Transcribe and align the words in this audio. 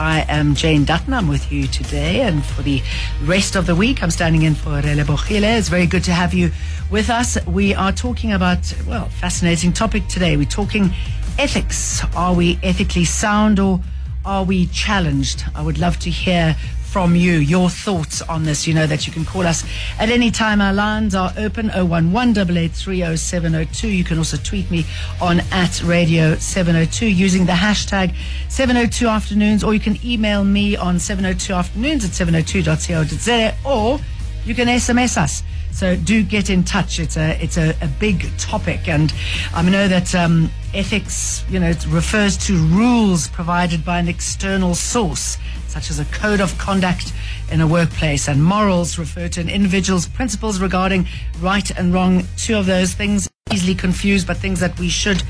I 0.00 0.24
am 0.30 0.54
Jane 0.54 0.86
Dutton. 0.86 1.12
I'm 1.12 1.28
with 1.28 1.52
you 1.52 1.66
today 1.66 2.22
and 2.22 2.42
for 2.42 2.62
the 2.62 2.82
rest 3.24 3.54
of 3.54 3.66
the 3.66 3.74
week. 3.74 4.02
I'm 4.02 4.10
standing 4.10 4.44
in 4.44 4.54
for 4.54 4.80
Relebogile. 4.80 5.58
It's 5.58 5.68
very 5.68 5.84
good 5.84 6.02
to 6.04 6.12
have 6.12 6.32
you 6.32 6.52
with 6.90 7.10
us. 7.10 7.36
We 7.46 7.74
are 7.74 7.92
talking 7.92 8.32
about, 8.32 8.74
well, 8.86 9.10
fascinating 9.10 9.74
topic 9.74 10.08
today. 10.08 10.38
We're 10.38 10.46
talking 10.46 10.94
ethics. 11.38 12.02
Are 12.16 12.32
we 12.32 12.58
ethically 12.62 13.04
sound 13.04 13.60
or 13.60 13.82
are 14.24 14.42
we 14.42 14.68
challenged? 14.68 15.44
I 15.54 15.60
would 15.60 15.76
love 15.76 15.98
to 15.98 16.08
hear 16.08 16.56
from 16.90 17.14
you, 17.14 17.34
your 17.34 17.70
thoughts 17.70 18.20
on 18.22 18.42
this. 18.42 18.66
You 18.66 18.74
know 18.74 18.86
that 18.86 19.06
you 19.06 19.12
can 19.12 19.24
call 19.24 19.46
us 19.46 19.64
at 19.98 20.10
any 20.10 20.30
time. 20.32 20.60
Our 20.60 20.72
lines 20.72 21.14
are 21.14 21.32
open 21.36 21.70
011 21.70 23.16
702 23.16 23.88
You 23.88 24.04
can 24.04 24.18
also 24.18 24.36
tweet 24.36 24.70
me 24.70 24.84
on 25.20 25.40
at 25.52 25.82
radio 25.84 26.34
702 26.34 27.06
using 27.06 27.46
the 27.46 27.52
hashtag 27.52 28.14
702 28.48 29.06
afternoons, 29.06 29.62
or 29.62 29.72
you 29.72 29.80
can 29.80 29.98
email 30.04 30.42
me 30.42 30.74
on 30.76 30.98
702 30.98 31.52
afternoons 31.52 32.04
at 32.04 32.10
702.co.za, 32.10 33.54
or 33.64 34.00
you 34.44 34.54
can 34.54 34.66
SMS 34.66 35.16
us. 35.16 35.44
So 35.72 35.94
do 35.96 36.22
get 36.24 36.50
in 36.50 36.64
touch. 36.64 36.98
It's 36.98 37.16
a 37.16 37.42
it's 37.42 37.56
a, 37.56 37.70
a 37.80 37.86
big 37.86 38.26
topic, 38.38 38.88
and 38.88 39.12
I 39.54 39.62
know 39.62 39.86
that 39.86 40.14
um, 40.14 40.50
ethics, 40.74 41.44
you 41.48 41.60
know, 41.60 41.72
refers 41.88 42.36
to 42.46 42.56
rules 42.56 43.28
provided 43.28 43.84
by 43.84 43.98
an 43.98 44.08
external 44.08 44.74
source, 44.74 45.38
such 45.70 45.90
as 45.90 45.98
a 45.98 46.04
code 46.06 46.40
of 46.40 46.56
conduct 46.58 47.12
in 47.50 47.60
a 47.60 47.66
workplace, 47.66 48.28
and 48.28 48.42
morals 48.42 48.98
refer 48.98 49.28
to 49.28 49.40
an 49.40 49.48
individual's 49.48 50.06
principles 50.06 50.60
regarding 50.60 51.06
right 51.40 51.70
and 51.70 51.94
wrong. 51.94 52.24
Two 52.36 52.56
of 52.56 52.66
those 52.66 52.92
things 52.92 53.28
easily 53.52 53.74
confused, 53.74 54.26
but 54.26 54.36
things 54.36 54.60
that 54.60 54.78
we 54.78 54.88
should 54.88 55.22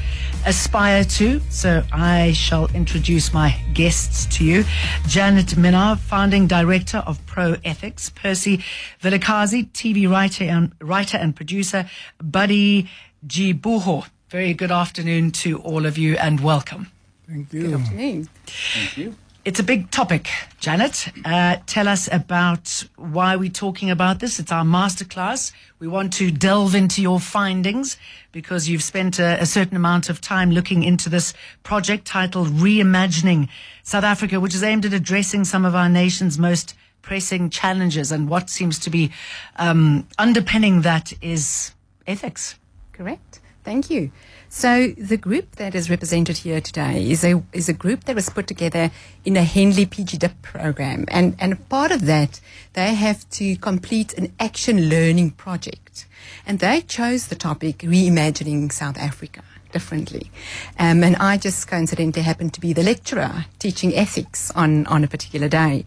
aspire 0.47 1.05
to. 1.05 1.41
So 1.49 1.83
I 1.93 2.33
shall 2.33 2.69
introduce 2.75 3.33
my 3.33 3.59
guests 3.73 4.27
to 4.37 4.45
you. 4.45 4.65
Janette 5.07 5.57
Minnaar, 5.57 5.99
founding 5.99 6.47
director 6.47 6.99
of 6.99 7.25
ProEthics. 7.27 8.15
Percy 8.15 8.63
Vilakazi, 9.03 9.71
TV 9.71 10.11
writer 10.11 10.45
and, 10.45 10.73
writer 10.81 11.17
and 11.17 11.35
producer. 11.35 11.89
Buddy 12.23 12.89
Dzhivhuho. 13.27 14.07
Very 14.29 14.55
good 14.55 14.71
afternoon 14.71 15.33
to 15.33 15.59
all 15.59 15.87
of 15.87 15.99
you 15.99 16.17
and 16.17 16.41
welcome. 16.41 16.89
Thank 17.27 17.53
you. 17.53 17.63
Good 17.63 17.81
afternoon. 17.81 18.29
Thank 18.47 18.97
you. 18.97 19.15
It's 19.43 19.59
a 19.59 19.63
big 19.63 19.91
topic, 19.91 20.29
Janette. 20.59 21.11
Uh, 21.25 21.57
tell 21.65 21.89
us 21.89 22.11
about 22.13 22.85
why 22.97 23.37
we're 23.37 23.49
talking 23.49 23.91
about 23.91 24.21
this. 24.21 24.39
It's 24.39 24.53
our 24.53 24.65
masterclass. 24.65 25.53
We 25.79 25.89
want 25.89 26.13
to 26.15 26.31
delve 26.31 26.75
into 26.75 27.01
your 27.01 27.19
findings 27.19 27.97
because 28.33 28.69
you've 28.69 28.83
spent 28.83 29.19
a, 29.19 29.41
a, 29.41 29.47
certain 29.47 29.79
amount 29.79 30.11
of 30.11 30.21
time 30.21 30.51
looking 30.51 30.83
into 30.83 31.09
this 31.09 31.33
project 31.63 32.05
titled 32.05 32.49
Reimagining 32.49 33.49
South 33.83 34.05
Africa, 34.05 34.41
which 34.41 34.55
is 34.55 34.63
aimed 34.63 34.85
at 34.85 34.93
addressing 34.93 35.47
some 35.47 35.65
of 35.65 35.75
our 35.75 35.89
nation's 35.89 36.39
most 36.39 36.75
pressing 37.01 37.49
challenges. 37.49 38.13
And 38.13 38.29
what 38.29 38.51
seems 38.51 38.79
to 38.81 38.91
be 38.91 39.11
um, 39.57 40.07
underpinning 40.19 40.83
that 40.83 41.15
is 41.23 41.73
ethics. 42.07 42.57
Correct. 42.93 43.41
Thank 43.65 43.89
you. 43.89 44.11
So 44.53 44.89
the 44.99 45.17
group 45.17 45.55
that 45.57 45.77
is 45.77 45.89
represented 45.89 46.39
here 46.39 46.61
today 46.61 47.09
is 47.09 47.23
a 47.23 47.41
is 47.53 47.69
a 47.69 47.73
group 47.73 48.03
that 48.05 48.17
was 48.17 48.29
put 48.29 48.49
together 48.49 48.91
in 49.25 49.37
a 49.37 49.45
Henley 49.45 49.87
PG 49.87 50.19
DIP 50.19 50.43
program, 50.43 51.05
and 51.07 51.37
and 51.39 51.69
part 51.69 51.93
of 51.93 52.05
that 52.07 52.41
they 52.73 52.95
have 52.95 53.31
to 53.31 53.55
complete 53.55 54.13
an 54.15 54.33
action 54.41 54.89
learning 54.89 55.31
project, 55.31 56.05
and 56.45 56.59
they 56.59 56.81
chose 56.81 57.29
the 57.29 57.37
topic 57.37 57.79
reimagining 57.79 58.73
South 58.73 58.99
Africa 58.99 59.45
differently. 59.71 60.33
Um, 60.81 61.05
and 61.05 61.15
I 61.17 61.37
just 61.37 61.69
coincidentally 61.69 62.25
happened 62.25 62.53
to 62.55 62.61
be 62.61 62.73
the 62.73 62.83
lecturer 62.83 63.45
teaching 63.61 63.95
ethics 63.95 64.51
on, 64.57 64.85
on 64.89 65.05
a 65.05 65.07
particular 65.07 65.49
day. 65.49 65.85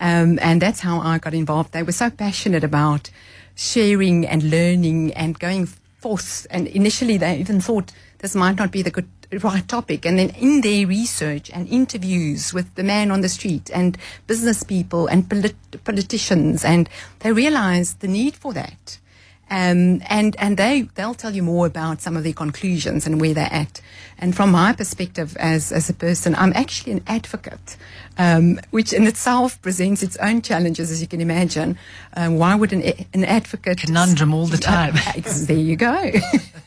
Um, 0.00 0.38
and 0.40 0.62
that's 0.62 0.80
how 0.80 1.00
I 1.00 1.18
got 1.18 1.34
involved. 1.34 1.72
They 1.72 1.82
were 1.82 1.92
so 1.92 2.08
passionate 2.08 2.64
about 2.64 3.10
sharing 3.54 4.26
and 4.26 4.42
learning 4.42 5.12
and 5.12 5.38
going 5.38 5.66
forth. 5.66 6.46
And 6.50 6.66
initially 6.68 7.18
they 7.18 7.36
even 7.36 7.60
thought 7.60 7.92
this 8.26 8.34
might 8.34 8.56
not 8.56 8.72
be 8.72 8.82
the 8.82 8.90
good 8.90 9.08
right 9.44 9.68
topic. 9.68 10.04
And 10.04 10.18
then 10.18 10.30
in 10.30 10.62
their 10.62 10.84
research 10.84 11.48
and 11.54 11.68
interviews 11.68 12.52
with 12.52 12.74
the 12.74 12.82
man 12.82 13.12
on 13.12 13.20
the 13.20 13.28
street 13.28 13.70
and 13.72 13.96
business 14.26 14.64
people 14.64 15.06
and 15.06 15.30
polit- 15.30 15.84
politicians, 15.84 16.64
and 16.64 16.88
they 17.20 17.30
realize 17.30 17.94
the 17.94 18.08
need 18.08 18.34
for 18.34 18.52
that. 18.52 18.98
Um, 19.48 20.02
and 20.08 20.34
and 20.40 20.56
they 20.56 20.88
they'll 20.96 21.14
tell 21.14 21.36
you 21.36 21.44
more 21.44 21.66
about 21.68 22.00
some 22.00 22.16
of 22.16 22.24
their 22.24 22.32
conclusions 22.32 23.06
and 23.06 23.20
where 23.20 23.32
they're 23.32 23.52
at. 23.52 23.80
And 24.18 24.34
from 24.34 24.50
my 24.50 24.72
perspective 24.72 25.36
as 25.36 25.70
as 25.70 25.88
a 25.88 25.94
person, 25.94 26.34
I'm 26.34 26.52
actually 26.56 26.94
an 26.94 27.04
advocate, 27.06 27.76
um, 28.18 28.58
which 28.72 28.92
in 28.92 29.06
itself 29.06 29.62
presents 29.62 30.02
its 30.02 30.16
own 30.16 30.42
challenges, 30.42 30.90
as 30.90 31.00
you 31.00 31.06
can 31.06 31.20
imagine. 31.20 31.78
Um, 32.14 32.38
why 32.38 32.56
would 32.56 32.72
an 32.72 32.82
an 33.14 33.24
advocate 33.24 33.78
conundrum 33.82 34.34
all 34.34 34.48
the 34.48 34.58
time? 34.74 34.96
Uh, 34.96 35.22
there 35.46 35.56
you 35.56 35.76
go. 35.76 36.10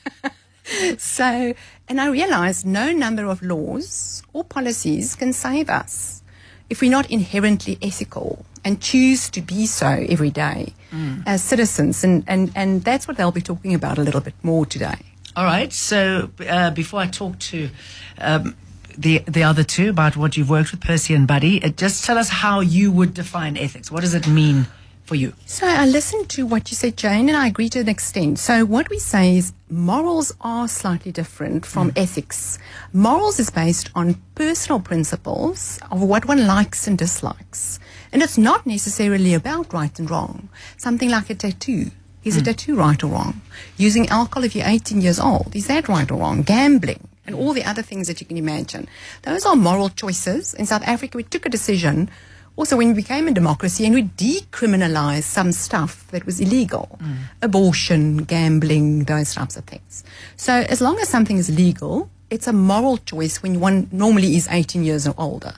so, 0.98 1.54
and 1.88 2.02
I 2.02 2.08
realized 2.08 2.66
no 2.66 2.92
number 2.92 3.26
of 3.26 3.42
laws 3.42 4.24
or 4.34 4.44
policies 4.44 5.16
can 5.16 5.34
save 5.34 5.70
us 5.70 6.22
if 6.70 6.82
we're 6.82 6.92
not 6.92 7.10
inherently 7.10 7.78
ethical 7.82 8.46
and 8.64 8.82
choose 8.82 9.30
to 9.32 9.42
be 9.42 9.66
so 9.66 9.88
every 9.88 10.30
day 10.30 10.74
mm. 10.92 11.24
as 11.26 11.44
citizens. 11.44 12.04
And, 12.04 12.24
and, 12.28 12.52
and 12.56 12.84
that's 12.84 13.08
what 13.08 13.18
they'll 13.18 13.32
be 13.32 13.42
talking 13.42 13.74
about 13.74 13.98
a 13.98 14.02
little 14.02 14.22
bit 14.22 14.36
more 14.44 14.66
today. 14.66 14.98
All 15.36 15.46
right. 15.46 15.72
So 15.72 16.30
uh, 16.48 16.72
before 16.72 17.00
I 17.00 17.08
talk 17.08 17.40
to 17.40 17.70
um, 18.18 18.56
the 18.98 19.20
the 19.20 19.44
other 19.44 19.64
two 19.64 19.90
about 19.90 20.18
what 20.18 20.36
you've 20.36 20.50
worked 20.50 20.72
with 20.72 20.82
Percy 20.82 21.14
and 21.14 21.28
Buddy, 21.28 21.64
uh, 21.64 21.70
just 21.70 22.04
tell 22.04 22.18
us 22.18 22.30
how 22.30 22.60
you 22.60 22.92
would 22.92 23.14
define 23.14 23.56
ethics. 23.56 23.90
What 23.92 24.02
does 24.02 24.14
it 24.14 24.28
mean 24.28 24.68
for 25.10 25.16
you? 25.16 25.34
So 25.48 25.66
I 25.66 25.88
listened 25.88 26.30
to 26.30 26.46
what 26.46 26.70
you 26.70 26.76
said, 26.76 26.96
Jane, 26.96 27.30
and 27.30 27.36
I 27.36 27.48
agree 27.48 27.68
to 27.70 27.80
an 27.80 27.90
extent. 27.90 28.38
So 28.38 28.64
what 28.64 28.92
we 28.92 29.00
say 29.00 29.38
is 29.38 29.54
morals 29.68 30.32
are 30.40 30.68
slightly 30.68 31.12
different 31.12 31.66
from 31.66 31.90
mm. 31.90 31.98
ethics. 31.98 32.60
Morals 32.94 33.40
is 33.40 33.50
based 33.50 33.90
on 33.96 34.22
personal 34.36 34.80
principles 34.80 35.80
of 35.90 36.04
what 36.04 36.28
one 36.28 36.46
likes 36.46 36.86
and 36.88 36.96
dislikes. 36.96 37.80
And 38.12 38.22
it's 38.22 38.38
not 38.38 38.68
necessarily 38.68 39.34
about 39.34 39.74
right 39.74 39.98
and 39.98 40.10
wrong. 40.10 40.48
Something 40.78 41.10
like 41.10 41.32
a 41.32 41.36
tattoo. 41.36 41.90
Is 42.24 42.38
mm. 42.38 42.42
a 42.42 42.44
tattoo 42.44 42.76
right 42.76 43.04
or 43.04 43.08
wrong? 43.08 43.42
Using 43.78 44.08
alcohol 44.10 44.44
if 44.44 44.56
you're 44.56 44.68
18 44.68 45.02
years 45.02 45.20
old, 45.20 45.56
is 45.56 45.66
that 45.68 45.90
right 45.90 46.10
or 46.12 46.20
wrong? 46.20 46.44
Gambling 46.44 47.08
and 47.26 47.36
all 47.36 47.54
the 47.54 47.64
other 47.64 47.82
things 47.82 48.08
that 48.08 48.20
you 48.22 48.28
can 48.28 48.38
imagine. 48.38 48.88
Those 49.24 49.46
are 49.46 49.56
moral 49.56 49.90
choices. 49.90 50.54
In 50.54 50.66
South 50.66 50.84
Africa, 50.86 51.18
we 51.18 51.24
took 51.24 51.46
a 51.46 51.50
decision 51.50 52.10
also 52.60 52.76
when 52.76 52.90
we 52.90 52.94
became 52.94 53.26
a 53.30 53.32
democracy 53.32 53.86
and 53.86 53.96
we 53.96 54.04
decriminalized 54.04 55.24
some 55.24 55.54
stuff 55.54 56.06
that 56.12 56.26
was 56.26 56.42
illegal 56.42 57.00
mm. 57.02 57.16
abortion 57.42 58.18
gambling 58.18 59.06
those 59.06 59.34
types 59.34 59.56
of 59.56 59.64
things 59.64 60.04
so 60.36 60.54
as 60.54 60.82
long 60.82 61.00
as 61.00 61.08
something 61.08 61.38
is 61.38 61.50
legal 61.50 62.10
it's 62.30 62.48
a 62.48 62.54
moral 62.54 62.98
choice 62.98 63.42
when 63.42 63.62
one 63.62 63.88
normally 63.94 64.36
is 64.36 64.46
18 64.52 64.84
years 64.84 65.08
or 65.08 65.16
older 65.18 65.54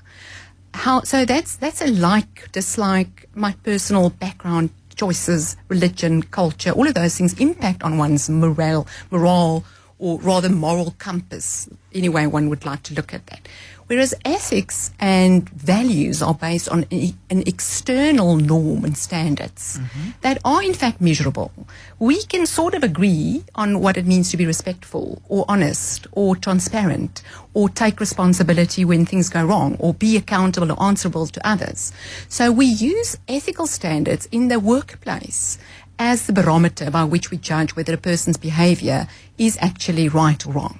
how 0.76 1.02
so 1.02 1.26
that's 1.26 1.56
that's 1.56 1.82
a 1.82 1.88
like 1.88 2.52
dislike 2.52 3.28
my 3.34 3.54
personal 3.64 4.12
background 4.12 4.70
choices 4.94 5.58
religion 5.70 6.22
culture 6.22 6.70
all 6.70 6.88
of 6.88 6.94
those 6.94 7.18
things 7.18 7.34
impact 7.40 7.82
on 7.82 7.98
one's 7.98 8.30
morale 8.30 8.86
morale 9.10 9.64
or 10.02 10.20
rather 10.20 10.50
moral 10.50 10.94
compass 10.98 11.70
any 11.94 12.10
way 12.10 12.28
one 12.28 12.50
would 12.50 12.66
like 12.66 12.84
to 12.84 12.94
look 12.94 13.14
at 13.14 13.26
that 13.28 13.48
Whereas 13.92 14.16
ethics 14.24 14.92
and 15.02 15.50
values 15.50 16.22
are 16.22 16.34
based 16.34 16.70
on 16.70 16.86
an 16.92 17.44
external 17.46 18.38
norm 18.38 18.86
and 18.86 18.98
standards 18.98 19.80
mm-hmm. 19.80 20.12
that 20.22 20.38
are 20.46 20.64
in 20.64 20.74
fact 20.74 21.02
measurable. 21.02 21.52
We 22.00 22.24
can 22.24 22.46
sort 22.46 22.74
of 22.74 22.84
agree 22.84 23.44
on 23.54 23.82
what 23.82 23.98
it 23.98 24.06
means 24.06 24.32
to 24.32 24.38
be 24.38 24.46
respectful 24.46 25.22
or 25.28 25.44
honest 25.50 26.08
or 26.14 26.38
transparent 26.38 27.22
or 27.54 27.68
take 27.68 28.00
responsibility 28.00 28.86
when 28.86 29.06
things 29.06 29.28
go 29.28 29.44
wrong 29.44 29.76
or 29.78 29.94
be 29.94 30.16
accountable 30.16 30.72
or 30.72 30.82
answerable 30.82 31.28
to 31.28 31.46
others. 31.46 31.92
So 32.30 32.50
we 32.50 32.68
use 32.68 33.18
ethical 33.28 33.68
standards 33.68 34.26
in 34.32 34.48
the 34.48 34.62
workplace 34.62 35.58
as 36.02 36.26
the 36.26 36.34
barometer 36.34 36.90
by 36.90 37.04
which 37.04 37.30
we 37.30 37.38
judge 37.38 37.76
whether 37.76 37.94
a 37.94 37.98
person's 37.98 38.36
behavior 38.36 39.08
is 39.38 39.56
actually 39.62 40.10
right 40.10 40.46
or 40.48 40.52
wrong. 40.52 40.80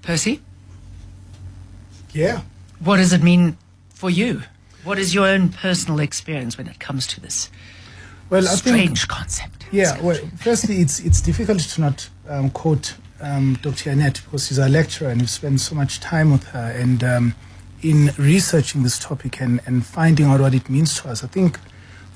Percy? 0.00 0.40
Yeah. 2.12 2.40
What 2.78 2.96
does 2.96 3.12
it 3.12 3.22
mean 3.22 3.58
for 3.90 4.08
you? 4.08 4.42
What 4.82 4.98
is 4.98 5.14
your 5.14 5.26
own 5.26 5.50
personal 5.50 6.00
experience 6.00 6.56
when 6.56 6.68
it 6.68 6.80
comes 6.80 7.06
to 7.08 7.20
this 7.20 7.50
well, 8.30 8.42
strange 8.44 9.00
think, 9.00 9.10
concept? 9.10 9.66
Yeah. 9.70 10.00
Well, 10.00 10.18
firstly, 10.38 10.76
it's 10.80 11.00
it's 11.00 11.20
difficult 11.20 11.60
to 11.60 11.80
not 11.82 12.08
um, 12.26 12.48
quote 12.48 12.94
um, 13.20 13.58
Dr. 13.60 13.90
Annette 13.90 14.22
because 14.24 14.46
she's 14.46 14.58
our 14.58 14.70
lecturer 14.70 15.10
and 15.10 15.20
we've 15.20 15.28
spent 15.28 15.60
so 15.60 15.74
much 15.74 16.00
time 16.00 16.32
with 16.32 16.44
her 16.44 16.74
and 16.74 17.04
um, 17.04 17.34
in 17.82 18.10
researching 18.16 18.84
this 18.84 18.98
topic 18.98 19.38
and, 19.42 19.60
and 19.66 19.84
finding 19.84 20.24
out 20.24 20.40
what 20.40 20.54
it 20.54 20.70
means 20.70 20.98
to 21.00 21.10
us. 21.10 21.22
I 21.22 21.26
think 21.26 21.58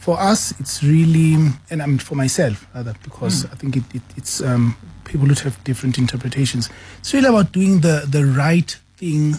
for 0.04 0.20
us, 0.20 0.52
it's 0.60 0.82
really, 0.84 1.34
and 1.70 1.82
I 1.82 1.86
mean 1.86 1.98
for 1.98 2.14
myself 2.14 2.66
rather, 2.74 2.94
because 3.02 3.46
mm. 3.46 3.52
I 3.52 3.54
think 3.56 3.76
it, 3.78 3.84
it, 3.94 4.02
it's 4.18 4.42
um, 4.42 4.76
people 5.04 5.26
would 5.26 5.38
have 5.38 5.56
different 5.64 5.96
interpretations. 5.96 6.68
It's 6.98 7.14
really 7.14 7.28
about 7.28 7.52
doing 7.52 7.80
the 7.80 8.04
the 8.06 8.26
right 8.26 8.70
thing 8.98 9.36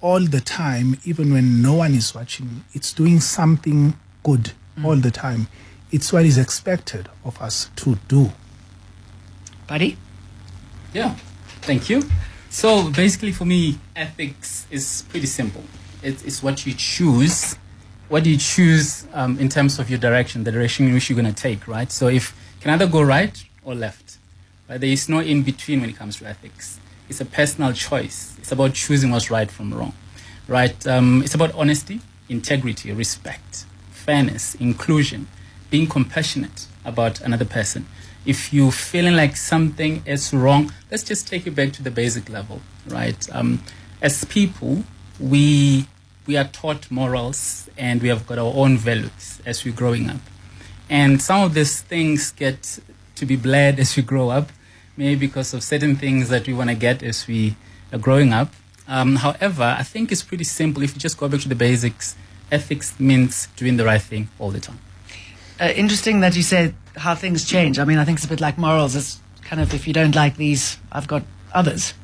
all 0.00 0.20
the 0.20 0.40
time, 0.40 0.96
even 1.04 1.34
when 1.34 1.60
no 1.60 1.74
one 1.74 1.92
is 1.92 2.14
watching, 2.14 2.64
it's 2.72 2.94
doing 2.94 3.20
something 3.20 3.94
good 4.22 4.52
all 4.82 4.96
the 4.96 5.10
time. 5.10 5.48
It's 5.92 6.12
what 6.14 6.24
is 6.24 6.38
expected 6.38 7.10
of 7.22 7.40
us 7.42 7.70
to 7.76 7.96
do. 8.08 8.32
Buddy? 9.66 9.98
Yeah, 10.94 11.14
thank 11.60 11.90
you. 11.90 12.02
So 12.48 12.90
basically, 12.90 13.32
for 13.32 13.44
me, 13.44 13.78
ethics 13.94 14.66
is 14.70 15.04
pretty 15.10 15.26
simple. 15.26 15.62
It's, 16.02 16.22
it's 16.24 16.42
what 16.42 16.64
you 16.66 16.72
choose. 16.72 17.56
What 18.08 18.24
do 18.24 18.30
you 18.30 18.36
choose 18.36 19.06
um, 19.14 19.38
in 19.38 19.48
terms 19.48 19.78
of 19.78 19.88
your 19.88 19.98
direction, 19.98 20.44
the 20.44 20.52
direction 20.52 20.86
in 20.86 20.94
which 20.94 21.08
you're 21.08 21.20
going 21.20 21.32
to 21.32 21.42
take, 21.42 21.66
right? 21.66 21.90
So 21.90 22.08
if 22.08 22.34
you 22.56 22.62
can 22.62 22.70
either 22.72 22.86
go 22.86 23.02
right 23.02 23.42
or 23.64 23.74
left, 23.74 24.18
but 24.66 24.80
there 24.80 24.90
is 24.90 25.08
no 25.08 25.20
in 25.20 25.42
between 25.42 25.80
when 25.80 25.90
it 25.90 25.96
comes 25.96 26.16
to 26.18 26.26
ethics. 26.26 26.80
It's 27.08 27.20
a 27.20 27.24
personal 27.24 27.72
choice. 27.72 28.36
It's 28.38 28.52
about 28.52 28.74
choosing 28.74 29.10
what's 29.10 29.30
right 29.30 29.50
from 29.50 29.72
wrong, 29.72 29.94
right? 30.48 30.86
Um, 30.86 31.22
it's 31.22 31.34
about 31.34 31.54
honesty, 31.54 32.00
integrity, 32.28 32.92
respect, 32.92 33.66
fairness, 33.90 34.54
inclusion, 34.56 35.28
being 35.70 35.86
compassionate 35.86 36.66
about 36.84 37.20
another 37.20 37.44
person. 37.44 37.86
If 38.26 38.52
you're 38.52 38.72
feeling 38.72 39.16
like 39.16 39.36
something 39.36 40.02
is 40.06 40.32
wrong, 40.32 40.72
let's 40.90 41.02
just 41.02 41.28
take 41.28 41.46
it 41.46 41.54
back 41.54 41.72
to 41.72 41.82
the 41.82 41.90
basic 41.90 42.30
level, 42.30 42.60
right? 42.86 43.28
Um, 43.34 43.62
as 44.00 44.24
people, 44.24 44.84
we 45.20 45.86
we 46.26 46.36
are 46.36 46.44
taught 46.44 46.90
morals 46.90 47.68
and 47.76 48.00
we 48.02 48.08
have 48.08 48.26
got 48.26 48.38
our 48.38 48.52
own 48.54 48.76
values 48.78 49.40
as 49.44 49.64
we're 49.64 49.74
growing 49.74 50.08
up. 50.10 50.20
And 50.88 51.20
some 51.20 51.42
of 51.42 51.54
these 51.54 51.80
things 51.80 52.32
get 52.32 52.78
to 53.16 53.26
be 53.26 53.36
bled 53.36 53.78
as 53.78 53.96
we 53.96 54.02
grow 54.02 54.30
up, 54.30 54.50
maybe 54.96 55.26
because 55.26 55.54
of 55.54 55.62
certain 55.62 55.96
things 55.96 56.28
that 56.28 56.46
we 56.46 56.52
want 56.52 56.70
to 56.70 56.76
get 56.76 57.02
as 57.02 57.26
we 57.26 57.56
are 57.92 57.98
growing 57.98 58.32
up. 58.32 58.52
Um, 58.86 59.16
however, 59.16 59.76
I 59.78 59.82
think 59.82 60.12
it's 60.12 60.22
pretty 60.22 60.44
simple. 60.44 60.82
If 60.82 60.94
you 60.94 61.00
just 61.00 61.16
go 61.16 61.28
back 61.28 61.40
to 61.40 61.48
the 61.48 61.54
basics, 61.54 62.16
ethics 62.50 62.98
means 63.00 63.48
doing 63.56 63.76
the 63.76 63.84
right 63.84 64.02
thing 64.02 64.28
all 64.38 64.50
the 64.50 64.60
time. 64.60 64.78
Uh, 65.60 65.72
interesting 65.74 66.20
that 66.20 66.36
you 66.36 66.42
said 66.42 66.74
how 66.96 67.14
things 67.14 67.44
change. 67.44 67.78
I 67.78 67.84
mean, 67.84 67.98
I 67.98 68.04
think 68.04 68.18
it's 68.18 68.26
a 68.26 68.28
bit 68.28 68.40
like 68.40 68.58
morals. 68.58 68.94
It's 68.96 69.20
kind 69.42 69.62
of 69.62 69.72
if 69.72 69.86
you 69.86 69.94
don't 69.94 70.14
like 70.14 70.36
these, 70.36 70.78
I've 70.92 71.06
got 71.06 71.22
others. 71.52 71.94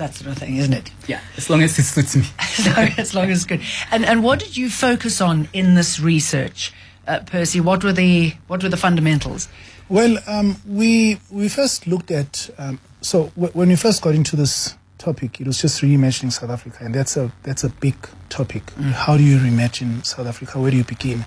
It's 0.00 0.16
that 0.18 0.24
sort 0.24 0.34
of 0.34 0.38
thing, 0.38 0.56
isn't 0.56 0.72
it? 0.72 0.90
Yeah, 1.06 1.20
as 1.36 1.50
long 1.50 1.62
as 1.62 1.78
it 1.78 1.82
suits 1.82 2.16
me. 2.16 2.22
so 2.42 2.70
as 2.96 3.14
long 3.14 3.30
as 3.30 3.38
it's 3.38 3.44
good. 3.44 3.60
And 3.90 4.06
and 4.06 4.22
what 4.22 4.38
did 4.38 4.56
you 4.56 4.70
focus 4.70 5.20
on 5.20 5.48
in 5.52 5.74
this 5.74 6.00
research, 6.00 6.72
uh, 7.06 7.20
Percy? 7.26 7.60
What 7.60 7.84
were 7.84 7.92
the 7.92 8.34
what 8.46 8.62
were 8.62 8.70
the 8.70 8.78
fundamentals? 8.78 9.48
Well, 9.90 10.16
um, 10.26 10.56
we 10.66 11.20
we 11.30 11.50
first 11.50 11.86
looked 11.86 12.10
at 12.10 12.48
um, 12.56 12.80
so 13.02 13.24
w- 13.36 13.52
when 13.52 13.68
we 13.68 13.76
first 13.76 14.00
got 14.00 14.14
into 14.14 14.36
this 14.36 14.74
topic, 14.96 15.38
it 15.38 15.46
was 15.46 15.60
just 15.60 15.82
reimagining 15.82 16.32
South 16.32 16.50
Africa, 16.50 16.78
and 16.80 16.94
that's 16.94 17.18
a 17.18 17.30
that's 17.42 17.64
a 17.64 17.68
big 17.68 17.96
topic. 18.30 18.70
How 18.80 19.18
do 19.18 19.22
you 19.22 19.36
reimagine 19.36 20.06
South 20.06 20.26
Africa? 20.26 20.58
Where 20.58 20.70
do 20.70 20.78
you 20.78 20.84
begin? 20.84 21.26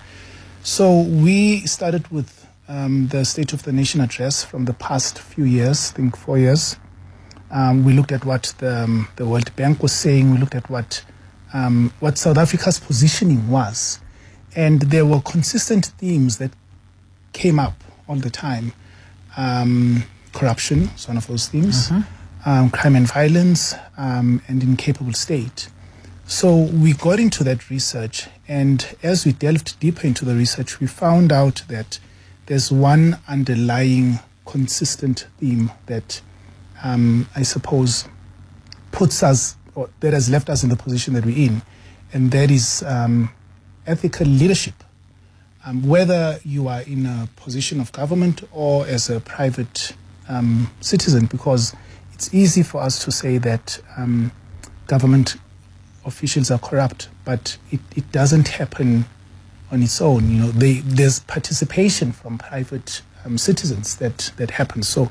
So 0.63 1.01
we 1.01 1.59
started 1.67 2.07
with 2.07 2.47
um, 2.67 3.09
the 3.09 3.23
State 3.23 3.53
of 3.53 3.63
the 3.63 3.71
Nation 3.71 4.01
address 4.01 4.43
from 4.43 4.65
the 4.65 4.73
past 4.73 5.19
few 5.19 5.43
years, 5.43 5.91
I 5.91 5.97
think 5.97 6.17
four 6.17 6.39
years. 6.39 6.77
Um, 7.53 7.85
we 7.85 7.93
looked 7.93 8.11
at 8.11 8.25
what 8.25 8.53
the, 8.57 8.83
um, 8.83 9.07
the 9.15 9.27
World 9.27 9.55
Bank 9.55 9.83
was 9.83 9.91
saying. 9.91 10.31
We 10.31 10.39
looked 10.39 10.55
at 10.55 10.69
what 10.69 11.03
um, 11.53 11.93
what 11.99 12.17
South 12.17 12.37
Africa's 12.39 12.79
positioning 12.79 13.47
was, 13.47 13.99
and 14.55 14.81
there 14.81 15.05
were 15.05 15.21
consistent 15.21 15.85
themes 15.99 16.39
that 16.39 16.49
came 17.31 17.59
up 17.59 17.75
all 18.07 18.15
the 18.15 18.31
time. 18.31 18.73
Um, 19.37 20.03
corruption 20.33 20.89
is 20.95 21.07
one 21.07 21.17
of 21.17 21.27
those 21.27 21.47
themes, 21.47 21.91
um, 22.45 22.71
crime 22.71 22.95
and 22.95 23.07
violence, 23.07 23.75
um, 23.97 24.41
and 24.47 24.63
incapable 24.63 25.13
state. 25.13 25.69
So 26.25 26.55
we 26.55 26.93
got 26.93 27.19
into 27.19 27.43
that 27.43 27.69
research, 27.69 28.27
and 28.47 28.95
as 29.03 29.25
we 29.25 29.33
delved 29.33 29.79
deeper 29.79 30.07
into 30.07 30.25
the 30.25 30.33
research, 30.33 30.79
we 30.79 30.87
found 30.87 31.31
out 31.31 31.61
that 31.67 31.99
there's 32.47 32.71
one 32.71 33.19
underlying 33.27 34.19
consistent 34.43 35.27
theme 35.39 35.71
that 35.85 36.21
um, 36.83 37.27
I 37.35 37.43
suppose 37.43 38.05
puts 38.91 39.23
us, 39.23 39.55
or 39.75 39.89
that 40.01 40.13
has 40.13 40.29
left 40.29 40.49
us 40.49 40.63
in 40.63 40.69
the 40.69 40.75
position 40.75 41.13
that 41.15 41.25
we're 41.25 41.37
in, 41.49 41.61
and 42.13 42.31
that 42.31 42.51
is 42.51 42.83
um, 42.85 43.29
ethical 43.87 44.27
leadership. 44.27 44.75
Um, 45.65 45.87
whether 45.87 46.39
you 46.43 46.67
are 46.67 46.81
in 46.81 47.05
a 47.05 47.29
position 47.37 47.79
of 47.79 47.91
government 47.93 48.43
or 48.51 48.85
as 48.85 49.09
a 49.09 49.21
private 49.21 49.93
um, 50.27 50.69
citizen, 50.81 51.25
because 51.25 51.73
it's 52.13 52.33
easy 52.33 52.63
for 52.63 52.81
us 52.81 53.03
to 53.05 53.11
say 53.11 53.37
that 53.37 53.79
um, 53.97 54.31
government 54.87 55.37
officials 56.05 56.51
are 56.51 56.59
corrupt, 56.59 57.07
but 57.23 57.57
it, 57.71 57.79
it 57.95 58.11
doesn't 58.11 58.49
happen 58.49 59.05
on 59.71 59.81
its 59.81 60.01
own. 60.01 60.29
You 60.29 60.41
know, 60.41 60.51
they, 60.51 60.73
there's 60.73 61.21
participation 61.21 62.11
from 62.11 62.37
private 62.37 63.01
um, 63.25 63.37
citizens 63.37 63.95
that 63.97 64.31
that 64.35 64.51
happens. 64.51 64.89
So 64.89 65.09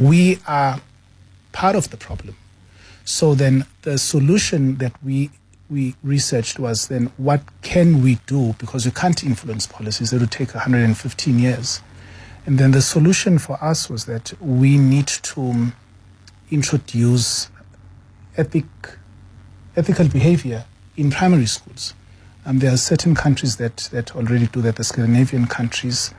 we 0.00 0.38
are 0.46 0.80
part 1.54 1.76
of 1.76 1.88
the 1.88 1.96
problem. 1.96 2.36
So 3.06 3.34
then 3.34 3.64
the 3.82 3.96
solution 3.96 4.76
that 4.76 4.92
we 5.02 5.30
we 5.70 5.94
researched 6.02 6.58
was 6.58 6.88
then 6.88 7.10
what 7.16 7.40
can 7.62 8.02
we 8.02 8.16
do 8.26 8.54
because 8.58 8.84
you 8.84 8.92
can't 8.92 9.24
influence 9.24 9.66
policies. 9.66 10.12
It 10.12 10.20
would 10.20 10.30
take 10.30 10.54
115 10.54 11.38
years. 11.38 11.80
And 12.44 12.58
then 12.58 12.72
the 12.72 12.82
solution 12.82 13.38
for 13.38 13.62
us 13.64 13.88
was 13.88 14.04
that 14.04 14.34
we 14.42 14.76
need 14.76 15.06
to 15.06 15.40
um, 15.40 15.72
introduce 16.50 17.48
ethic 18.36 18.66
ethical 19.74 20.08
behavior 20.08 20.66
in 20.96 21.10
primary 21.10 21.46
schools. 21.46 21.94
Um, 22.44 22.58
there 22.58 22.72
are 22.72 22.76
certain 22.76 23.14
countries 23.14 23.56
that, 23.56 23.88
that 23.90 24.14
already 24.14 24.46
do 24.48 24.60
that, 24.62 24.76
the 24.76 24.84
Scandinavian 24.84 25.46
countries. 25.46 26.12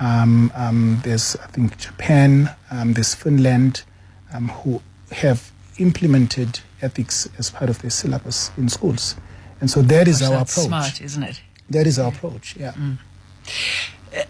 Um, 0.00 0.50
um, 0.54 1.00
there's, 1.04 1.36
I 1.36 1.46
think, 1.48 1.76
Japan, 1.76 2.50
um, 2.70 2.94
there's 2.94 3.14
Finland, 3.14 3.84
um, 4.36 4.48
who 4.48 4.82
have 5.12 5.52
implemented 5.78 6.60
ethics 6.82 7.28
as 7.38 7.50
part 7.50 7.70
of 7.70 7.80
their 7.80 7.90
syllabus 7.90 8.50
in 8.56 8.68
schools. 8.68 9.16
And 9.60 9.70
so 9.70 9.82
that 9.82 10.08
is 10.08 10.20
Gosh, 10.20 10.30
our 10.30 10.36
that's 10.38 10.56
approach. 10.56 10.68
smart, 10.68 11.00
isn't 11.00 11.22
it? 11.22 11.40
That 11.70 11.86
is 11.86 11.98
our 11.98 12.08
approach, 12.08 12.56
yeah. 12.56 12.74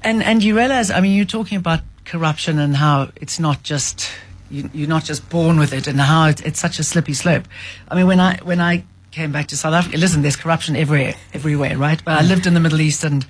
And 0.02 0.22
and 0.22 0.42
you 0.42 0.56
realize, 0.56 0.90
I 0.90 1.00
mean, 1.00 1.16
you're 1.16 1.24
talking 1.24 1.58
about 1.58 1.80
corruption 2.04 2.58
and 2.58 2.76
how 2.76 3.10
it's 3.16 3.38
not 3.38 3.62
just 3.62 4.08
you, 4.50 4.70
you're 4.72 4.88
not 4.88 5.04
just 5.04 5.28
born 5.28 5.58
with 5.58 5.72
it, 5.72 5.86
and 5.86 6.00
how 6.00 6.28
it, 6.28 6.44
it's 6.46 6.60
such 6.60 6.78
a 6.78 6.84
slippy 6.84 7.12
slope. 7.14 7.44
I 7.88 7.94
mean, 7.94 8.06
when 8.06 8.20
I 8.20 8.38
when 8.38 8.60
I 8.60 8.84
came 9.10 9.32
back 9.32 9.48
to 9.48 9.56
South 9.56 9.74
Africa, 9.74 9.98
listen, 9.98 10.22
there's 10.22 10.36
corruption 10.36 10.76
everywhere, 10.76 11.14
everywhere, 11.34 11.76
right? 11.76 12.02
But 12.04 12.14
I 12.18 12.22
lived 12.22 12.46
in 12.46 12.54
the 12.54 12.60
Middle 12.60 12.80
East, 12.80 13.04
and 13.04 13.26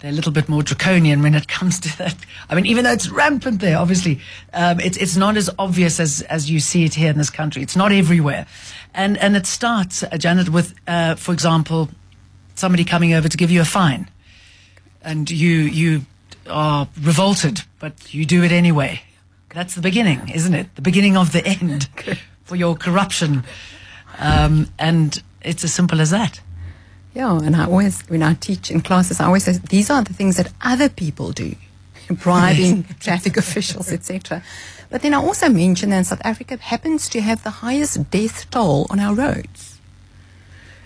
they're 0.00 0.10
a 0.10 0.14
little 0.14 0.32
bit 0.32 0.48
more 0.48 0.62
draconian 0.62 1.22
when 1.22 1.34
it 1.34 1.48
comes 1.48 1.80
to 1.80 1.98
that. 1.98 2.16
I 2.48 2.54
mean, 2.54 2.66
even 2.66 2.84
though 2.84 2.92
it's 2.92 3.08
rampant 3.08 3.60
there, 3.60 3.78
obviously, 3.78 4.20
um, 4.54 4.80
it's 4.80 4.96
it's 4.96 5.16
not 5.16 5.36
as 5.36 5.50
obvious 5.58 5.98
as 5.98 6.22
as 6.22 6.50
you 6.50 6.60
see 6.60 6.84
it 6.84 6.94
here 6.94 7.10
in 7.10 7.18
this 7.18 7.30
country. 7.30 7.62
It's 7.62 7.76
not 7.76 7.92
everywhere, 7.92 8.46
and 8.94 9.18
and 9.18 9.36
it 9.36 9.46
starts, 9.46 10.02
uh, 10.02 10.16
Janet, 10.16 10.50
with, 10.50 10.74
uh, 10.86 11.16
for 11.16 11.32
example, 11.32 11.88
somebody 12.54 12.84
coming 12.84 13.12
over 13.12 13.28
to 13.28 13.36
give 13.36 13.50
you 13.50 13.60
a 13.60 13.64
fine 13.64 14.08
and 15.02 15.30
you 15.30 15.60
you 15.60 16.02
are 16.48 16.88
revolted, 17.00 17.62
but 17.78 18.14
you 18.14 18.24
do 18.24 18.42
it 18.42 18.52
anyway. 18.52 19.02
That's 19.54 19.74
the 19.74 19.80
beginning, 19.80 20.28
isn't 20.28 20.54
it? 20.54 20.74
The 20.74 20.82
beginning 20.82 21.16
of 21.16 21.32
the 21.32 21.46
end 21.46 21.88
for 22.44 22.56
your 22.56 22.76
corruption, 22.76 23.44
um, 24.18 24.68
and 24.78 25.22
it's 25.42 25.64
as 25.64 25.72
simple 25.72 26.00
as 26.00 26.10
that. 26.10 26.40
Yeah, 27.18 27.36
and 27.36 27.56
I 27.56 27.64
always, 27.64 28.02
when 28.02 28.22
I 28.22 28.34
teach 28.34 28.70
in 28.70 28.80
classes, 28.80 29.18
I 29.18 29.24
always 29.26 29.42
say 29.42 29.54
these 29.68 29.90
are 29.90 30.04
the 30.04 30.14
things 30.14 30.36
that 30.36 30.52
other 30.62 30.88
people 30.88 31.32
do, 31.32 31.56
bribing 32.10 32.84
traffic 33.00 33.36
officials, 33.36 33.90
etc. 33.90 34.40
But 34.88 35.02
then 35.02 35.12
I 35.12 35.16
also 35.16 35.48
mention 35.48 35.90
that 35.90 36.06
South 36.06 36.22
Africa 36.24 36.58
happens 36.58 37.08
to 37.08 37.20
have 37.20 37.42
the 37.42 37.50
highest 37.50 38.08
death 38.12 38.48
toll 38.52 38.86
on 38.88 39.00
our 39.00 39.14
roads. 39.16 39.80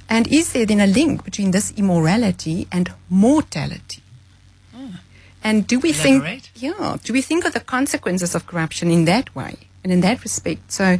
And 0.08 0.26
is 0.28 0.54
there 0.54 0.64
then 0.64 0.80
a 0.80 0.86
link 0.86 1.22
between 1.22 1.50
this 1.50 1.70
immorality 1.76 2.66
and 2.72 2.90
mortality? 3.10 4.02
Hmm. 4.74 4.96
And 5.44 5.66
do 5.66 5.80
we 5.80 5.90
Elaborate. 5.90 6.44
think, 6.44 6.50
yeah, 6.56 6.96
do 7.04 7.12
we 7.12 7.20
think 7.20 7.44
of 7.44 7.52
the 7.52 7.60
consequences 7.60 8.34
of 8.34 8.46
corruption 8.46 8.90
in 8.90 9.04
that 9.04 9.34
way 9.34 9.56
and 9.84 9.92
in 9.92 10.00
that 10.00 10.24
respect? 10.24 10.72
So 10.72 10.96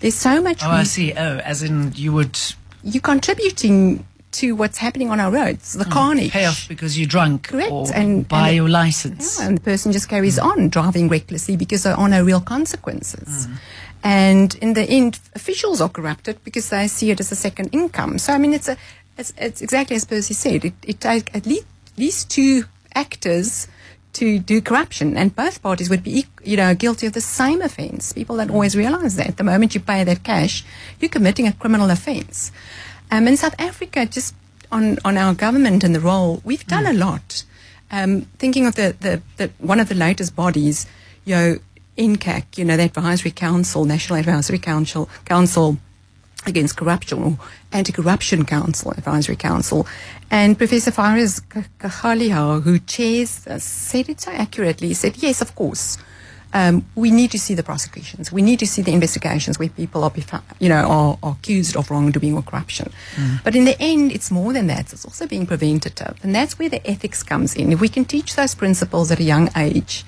there's 0.00 0.14
so 0.14 0.42
much 0.42 0.62
Oh, 0.62 0.70
I 0.70 0.82
see. 0.84 1.14
Oh, 1.14 1.38
as 1.38 1.62
in 1.62 1.92
you 1.94 2.12
would 2.12 2.38
you're 2.82 3.00
contributing 3.00 4.06
to 4.34 4.54
what's 4.54 4.78
happening 4.78 5.10
on 5.10 5.20
our 5.20 5.30
roads, 5.30 5.72
the 5.74 5.84
mm, 5.84 5.90
carnage. 5.90 6.32
pay 6.32 6.44
off 6.46 6.68
because 6.68 6.98
you're 6.98 7.08
drunk 7.08 7.48
Correct, 7.48 7.70
or 7.70 7.86
and- 7.94 8.26
buy 8.26 8.48
and- 8.48 8.56
your 8.56 8.68
license. 8.68 9.38
Yeah, 9.38 9.48
and 9.48 9.58
the 9.58 9.62
person 9.62 9.92
just 9.92 10.08
carries 10.08 10.38
mm. 10.38 10.44
on 10.44 10.68
driving 10.68 11.08
recklessly 11.08 11.56
because 11.56 11.82
there 11.84 11.94
are 11.94 12.08
no 12.08 12.22
real 12.22 12.40
consequences. 12.40 13.46
Mm. 13.46 13.56
And 14.02 14.54
in 14.56 14.74
the 14.74 14.82
end, 14.82 15.18
officials 15.34 15.80
are 15.80 15.88
corrupted 15.88 16.42
because 16.44 16.68
they 16.68 16.88
see 16.88 17.10
it 17.10 17.20
as 17.20 17.32
a 17.32 17.36
second 17.36 17.70
income. 17.72 18.18
So, 18.18 18.34
I 18.34 18.38
mean, 18.38 18.52
it's, 18.52 18.68
a, 18.68 18.76
it's, 19.16 19.32
it's 19.38 19.62
exactly 19.62 19.96
as 19.96 20.04
Percy 20.04 20.34
said. 20.34 20.64
It, 20.64 20.74
it 20.82 21.00
takes 21.00 21.34
at 21.34 21.46
least 21.46 21.66
these 21.96 22.24
two 22.24 22.64
actors 22.94 23.66
to 24.14 24.38
do 24.38 24.60
corruption, 24.60 25.16
and 25.16 25.34
both 25.34 25.62
parties 25.62 25.90
would 25.90 26.04
be, 26.04 26.26
you 26.44 26.56
know, 26.56 26.74
guilty 26.74 27.06
of 27.06 27.14
the 27.14 27.20
same 27.20 27.60
offence. 27.62 28.12
People 28.12 28.36
don't 28.36 28.50
always 28.50 28.76
realise 28.76 29.14
that. 29.14 29.36
The 29.36 29.44
moment 29.44 29.74
you 29.74 29.80
pay 29.80 30.04
that 30.04 30.22
cash, 30.22 30.64
you're 31.00 31.08
committing 31.08 31.48
a 31.48 31.52
criminal 31.52 31.90
offence. 31.90 32.52
Um, 33.10 33.28
in 33.28 33.36
South 33.36 33.54
Africa, 33.58 34.06
just 34.06 34.34
on, 34.72 34.98
on 35.04 35.16
our 35.16 35.34
government 35.34 35.84
and 35.84 35.94
the 35.94 36.00
role, 36.00 36.40
we've 36.44 36.66
done 36.66 36.86
a 36.86 36.92
lot. 36.92 37.44
Um, 37.90 38.22
thinking 38.38 38.66
of 38.66 38.74
the, 38.74 38.96
the, 39.00 39.22
the 39.36 39.50
one 39.58 39.78
of 39.78 39.88
the 39.88 39.94
latest 39.94 40.34
bodies, 40.34 40.86
you 41.24 41.34
know, 41.34 41.58
NCAC, 41.96 42.58
you 42.58 42.64
know, 42.64 42.76
the 42.76 42.84
Advisory 42.84 43.30
Council, 43.30 43.84
National 43.84 44.18
Advisory 44.18 44.58
Council, 44.58 45.08
Council 45.24 45.78
against 46.46 46.76
Corruption 46.76 47.22
or 47.22 47.38
Anti-Corruption 47.72 48.44
Council, 48.44 48.90
Advisory 48.92 49.36
Council. 49.36 49.86
And 50.30 50.58
Professor 50.58 50.90
Firoz 50.90 51.40
Cachalia, 51.78 52.62
who 52.62 52.78
chairs, 52.80 53.46
uh, 53.46 53.58
said 53.58 54.08
it 54.08 54.20
so 54.20 54.32
accurately, 54.32 54.88
he 54.88 54.94
said, 54.94 55.16
yes, 55.18 55.40
of 55.40 55.54
course. 55.54 55.98
Um, 56.54 56.86
we 56.94 57.10
need 57.10 57.32
to 57.32 57.38
see 57.38 57.54
the 57.54 57.64
prosecutions. 57.64 58.30
We 58.30 58.40
need 58.40 58.60
to 58.60 58.66
see 58.66 58.80
the 58.80 58.92
investigations 58.92 59.58
where 59.58 59.68
people 59.68 60.04
are, 60.04 60.12
you 60.60 60.68
know, 60.68 60.84
are, 60.86 61.18
are 61.20 61.32
accused 61.32 61.76
of 61.76 61.90
wrongdoing 61.90 62.36
or 62.36 62.42
corruption. 62.42 62.92
Mm. 63.16 63.42
But 63.42 63.56
in 63.56 63.64
the 63.64 63.76
end, 63.82 64.12
it's 64.12 64.30
more 64.30 64.52
than 64.52 64.68
that. 64.68 64.92
It's 64.92 65.04
also 65.04 65.26
being 65.26 65.46
preventative, 65.46 66.16
and 66.22 66.32
that's 66.32 66.56
where 66.56 66.68
the 66.68 66.80
ethics 66.88 67.24
comes 67.24 67.56
in. 67.56 67.72
If 67.72 67.80
we 67.80 67.88
can 67.88 68.04
teach 68.04 68.36
those 68.36 68.54
principles 68.54 69.10
at 69.10 69.18
a 69.18 69.24
young 69.24 69.50
age, 69.56 70.04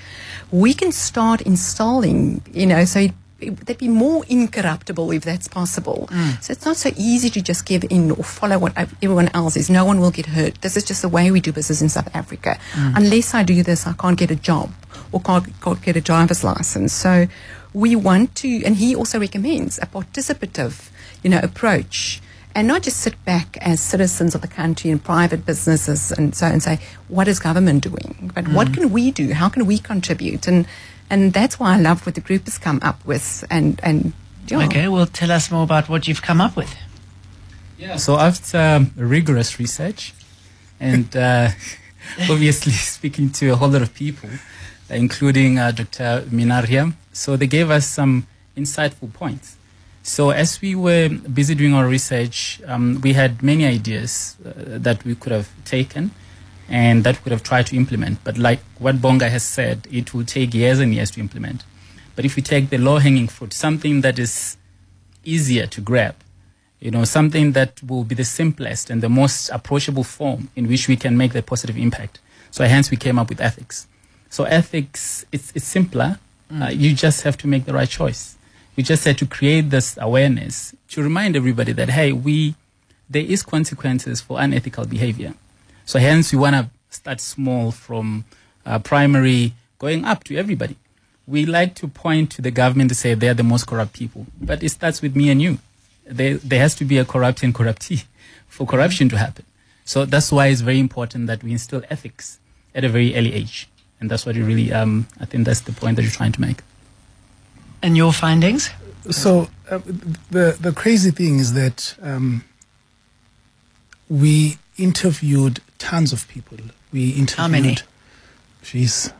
we 0.53 0.73
can 0.73 0.93
start 0.93 1.41
installing, 1.41 2.43
you 2.53 2.67
know, 2.67 2.85
so 2.85 3.00
it, 3.00 3.12
it, 3.41 3.57
they'd 3.67 3.79
be 3.79 3.88
more 3.88 4.25
incorruptible 4.29 5.11
if 5.11 5.25
that's 5.25 5.49
possible. 5.49 6.09
Mm. 6.12 6.43
So 6.43 6.53
it's 6.53 6.65
not 6.65 6.76
so 6.76 6.91
easy 6.97 7.29
to 7.31 7.43
just 7.43 7.67
give 7.67 7.85
in 7.91 8.12
or 8.12 8.23
follow 8.23 8.59
what 8.59 8.73
everyone 8.76 9.31
else 9.35 9.57
is. 9.57 9.69
No 9.69 9.85
one 9.85 9.99
will 9.99 10.12
get 10.12 10.26
hurt. 10.26 10.62
This 10.62 10.76
is 10.76 10.85
just 10.85 11.03
the 11.03 11.09
way 11.09 11.33
we 11.33 11.41
do 11.41 11.53
business 11.53 11.83
in 11.83 11.88
South 11.88 12.15
Africa. 12.15 12.57
Mm. 12.73 12.97
Unless 12.97 13.35
I 13.35 13.43
do 13.43 13.65
this, 13.65 13.87
I 13.87 13.95
can't 13.95 14.17
get 14.17 14.31
a 14.31 14.37
job 14.37 14.71
or 15.13 15.21
can't, 15.21 15.61
can't 15.61 15.83
get 15.83 15.97
a 15.97 16.01
driver's 16.01 16.45
license. 16.45 16.93
So 16.93 17.27
we 17.73 17.95
want 17.95 18.35
to, 18.37 18.63
and 18.65 18.77
he 18.77 18.95
also 18.95 19.21
recommends 19.21 19.79
a 19.79 19.87
participative, 19.87 20.91
you 21.23 21.31
know, 21.31 21.41
approach. 21.43 22.21
And 22.55 22.67
not 22.67 22.83
just 22.83 23.01
sit 23.01 23.23
back 23.27 23.59
as 23.59 23.81
citizens 23.81 24.35
of 24.35 24.41
the 24.41 24.49
country 24.49 24.91
and 24.91 25.03
private 25.03 25.45
businesses 25.45 26.11
and 26.11 26.35
so 26.35 26.47
and 26.47 26.63
say, 26.63 26.79
what 27.09 27.29
is 27.29 27.39
government 27.39 27.83
doing? 27.83 28.31
But 28.35 28.49
what 28.49 28.73
can 28.73 28.91
we 28.91 29.11
do? 29.11 29.35
How 29.35 29.51
can 29.51 29.67
we 29.67 29.77
contribute? 29.77 30.49
And 30.49 30.67
and 31.11 31.35
that's 31.35 31.61
why 31.61 31.75
I 31.75 31.79
love 31.79 32.07
what 32.07 32.15
the 32.15 32.23
group 32.23 32.45
has 32.47 32.57
come 32.57 32.81
up 32.83 33.05
with. 33.05 33.45
And 33.51 33.79
and 33.83 34.15
yeah. 34.49 34.65
Okay, 34.65 34.89
well, 34.89 35.07
tell 35.07 35.33
us 35.33 35.51
more 35.51 35.65
about 35.65 35.91
what 35.91 36.09
you've 36.09 36.23
come 36.23 36.41
up 36.41 36.57
with. 36.57 36.75
Yeah. 37.79 37.97
So 37.97 38.17
after 38.17 38.59
um, 38.59 38.93
rigorous 38.97 39.59
research, 39.59 40.15
and 40.81 41.15
uh, 41.17 41.51
obviously 42.31 42.73
speaking 42.97 43.31
to 43.33 43.51
a 43.51 43.57
whole 43.57 43.69
lot 43.69 43.83
of 43.83 43.93
people, 43.95 44.31
including 44.90 45.59
uh, 45.59 45.71
Dr. 45.73 46.25
Minaria, 46.31 46.93
so 47.12 47.37
they 47.37 47.47
gave 47.47 47.71
us 47.71 47.87
some 47.87 48.26
insightful 48.57 49.12
points. 49.12 49.57
So 50.02 50.31
as 50.31 50.61
we 50.61 50.75
were 50.76 51.09
busy 51.09 51.55
doing 51.55 51.75
our 51.75 51.88
research, 51.88 52.61
um, 52.66 53.00
we 53.02 53.12
had 53.14 53.43
many 53.43 53.66
ideas 53.66 54.37
uh, 54.45 54.52
that 54.78 55.05
we 55.05 55.16
could 55.16 55.33
have 55.33 55.50
taken 55.64 56.12
and 56.69 57.02
that 57.05 57.16
we 57.16 57.23
could 57.25 57.33
have 57.33 57.43
tried 57.43 57.66
to 57.66 57.76
implement. 57.76 58.23
But 58.23 58.38
like 58.38 58.61
what 58.78 59.02
Bonga 59.02 59.28
has 59.28 59.43
said, 59.43 59.88
it 59.90 60.14
will 60.14 60.25
take 60.25 60.55
years 60.55 60.78
and 60.78 60.95
years 60.95 61.11
to 61.12 61.21
implement. 61.21 61.64
But 62.14 62.25
if 62.25 62.37
we 62.37 62.43
take 62.43 62.71
the 62.71 62.78
low-hanging 62.78 63.28
fruit, 63.28 63.52
something 63.52 64.00
that 64.02 64.19
is 64.19 64.57
easier 65.25 65.66
to 65.66 65.81
grab, 65.81 66.14
you 66.78 66.90
know, 66.90 67.05
something 67.05 67.52
that 67.52 67.83
will 67.83 68.05
be 68.05 68.14
the 68.14 68.25
simplest 68.25 68.90
and 68.90 69.02
the 69.02 69.09
most 69.09 69.49
approachable 69.50 70.05
form 70.05 70.50
in 70.55 70.69
which 70.69 70.87
we 70.87 70.97
can 70.97 71.16
make 71.16 71.33
the 71.33 71.43
positive 71.43 71.76
impact. 71.76 72.21
So 72.50 72.64
hence 72.64 72.90
we 72.90 72.97
came 72.97 73.19
up 73.19 73.28
with 73.28 73.40
ethics. 73.40 73.87
So 74.37 74.45
ethics, 74.45 75.25
it's, 75.33 75.50
it's 75.57 75.64
simpler. 75.64 76.19
Uh, 76.55 76.66
you 76.66 76.95
just 76.95 77.23
have 77.23 77.38
to 77.38 77.47
make 77.47 77.64
the 77.64 77.73
right 77.73 77.88
choice. 77.88 78.37
You 78.76 78.83
just 78.83 79.02
have 79.07 79.16
to 79.16 79.26
create 79.26 79.71
this 79.71 79.97
awareness 79.99 80.75
to 80.88 81.02
remind 81.02 81.37
everybody 81.37 81.73
that, 81.73 81.88
hey, 81.88 82.12
we, 82.12 82.55
there 83.09 83.23
is 83.23 83.43
consequences 83.43 84.21
for 84.21 84.38
unethical 84.38 84.85
behavior. 84.85 85.33
So 85.87 85.99
hence 85.99 86.33
we 86.33 86.38
want 86.38 86.55
to 86.55 86.69
start 86.90 87.23
small 87.23 87.71
from 87.71 88.26
uh, 88.66 88.78
primary 88.78 89.55
going 89.78 90.05
up 90.05 90.23
to 90.25 90.37
everybody. 90.37 90.76
We 91.26 91.47
like 91.47 91.75
to 91.76 91.88
point 91.88 92.31
to 92.33 92.43
the 92.43 92.50
government 92.50 92.90
to 92.90 92.95
say 92.95 93.14
they're 93.14 93.33
the 93.33 93.43
most 93.43 93.66
corrupt 93.66 93.95
people, 93.95 94.26
but 94.38 94.62
it 94.62 94.69
starts 94.69 95.00
with 95.00 95.16
me 95.16 95.31
and 95.31 95.40
you. 95.40 95.61
There, 96.05 96.37
there 96.37 96.61
has 96.61 96.75
to 96.75 96.85
be 96.85 96.99
a 96.99 97.07
corrupt 97.07 97.43
and 97.43 97.55
corruptee 97.55 98.02
for 98.49 98.66
corruption 98.66 99.09
to 99.09 99.16
happen. 99.16 99.47
So 99.87 100.05
that's 100.05 100.31
why 100.31 100.49
it's 100.49 100.61
very 100.61 100.78
important 100.78 101.26
that 101.28 101.43
we 101.43 101.52
instill 101.52 101.83
ethics 101.88 102.38
at 102.75 102.85
a 102.85 102.90
very 102.90 103.16
early 103.16 103.33
age. 103.33 103.71
And 104.00 104.11
that's 104.11 104.26
what 104.26 104.35
you 104.37 104.45
really, 104.45 104.73
um, 104.73 105.07
I 105.21 105.25
think 105.25 105.47
that's 105.47 105.61
the 105.61 105.73
point 105.73 105.97
that 105.97 106.03
you're 106.03 106.11
trying 106.11 106.33
to 106.33 106.41
make. 106.41 106.59
And 107.83 107.97
your 107.97 108.12
findings? 108.12 108.71
So 109.11 109.49
uh, 109.71 109.79
the 110.31 110.57
the 110.61 110.73
crazy 110.73 111.11
thing 111.11 111.38
is 111.38 111.53
that 111.55 111.95
um, 112.03 112.43
we 114.09 114.59
interviewed 114.76 115.61
tons 115.79 116.12
of 116.12 116.26
people. 116.29 116.59
We 116.93 117.11
interviewed 117.11 117.38
How 117.38 117.49
many? 117.49 117.76
Jeez, 118.65 119.12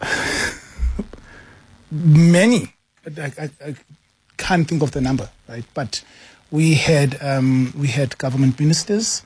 many. 1.90 2.74
I, 3.06 3.32
I, 3.38 3.50
I 3.64 3.74
can't 4.36 4.66
think 4.66 4.82
of 4.82 4.90
the 4.90 5.00
number, 5.00 5.28
right? 5.48 5.64
But 5.74 6.02
we 6.50 6.74
had 6.74 7.16
um, 7.22 7.72
we 7.78 7.88
had 7.88 8.18
government 8.18 8.58
ministers, 8.58 9.22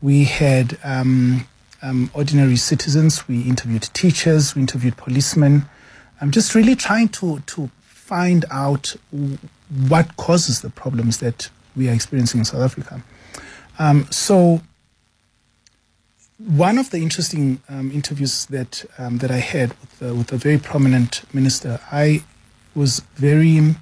we 0.00 0.24
had 0.24 0.78
um, 0.84 1.46
um, 1.86 2.10
ordinary 2.14 2.56
citizens, 2.56 3.28
we 3.28 3.42
interviewed 3.42 3.82
teachers, 3.92 4.54
we 4.54 4.62
interviewed 4.62 4.96
policemen. 4.96 5.66
I'm 6.20 6.30
just 6.30 6.54
really 6.54 6.74
trying 6.74 7.08
to 7.10 7.40
to 7.40 7.70
find 7.80 8.44
out 8.50 8.96
what 9.88 10.16
causes 10.16 10.60
the 10.60 10.70
problems 10.70 11.18
that 11.18 11.50
we 11.76 11.88
are 11.88 11.92
experiencing 11.92 12.40
in 12.40 12.44
South 12.44 12.62
Africa. 12.62 13.02
Um, 13.78 14.06
so 14.10 14.62
one 16.38 16.78
of 16.78 16.90
the 16.90 16.98
interesting 16.98 17.60
um, 17.68 17.90
interviews 17.92 18.46
that 18.46 18.84
um, 18.98 19.18
that 19.18 19.30
I 19.30 19.38
had 19.38 19.70
with, 19.70 20.02
uh, 20.02 20.14
with 20.14 20.32
a 20.32 20.36
very 20.36 20.58
prominent 20.58 21.22
minister, 21.32 21.80
I 21.92 22.24
was 22.74 23.00
very 23.14 23.76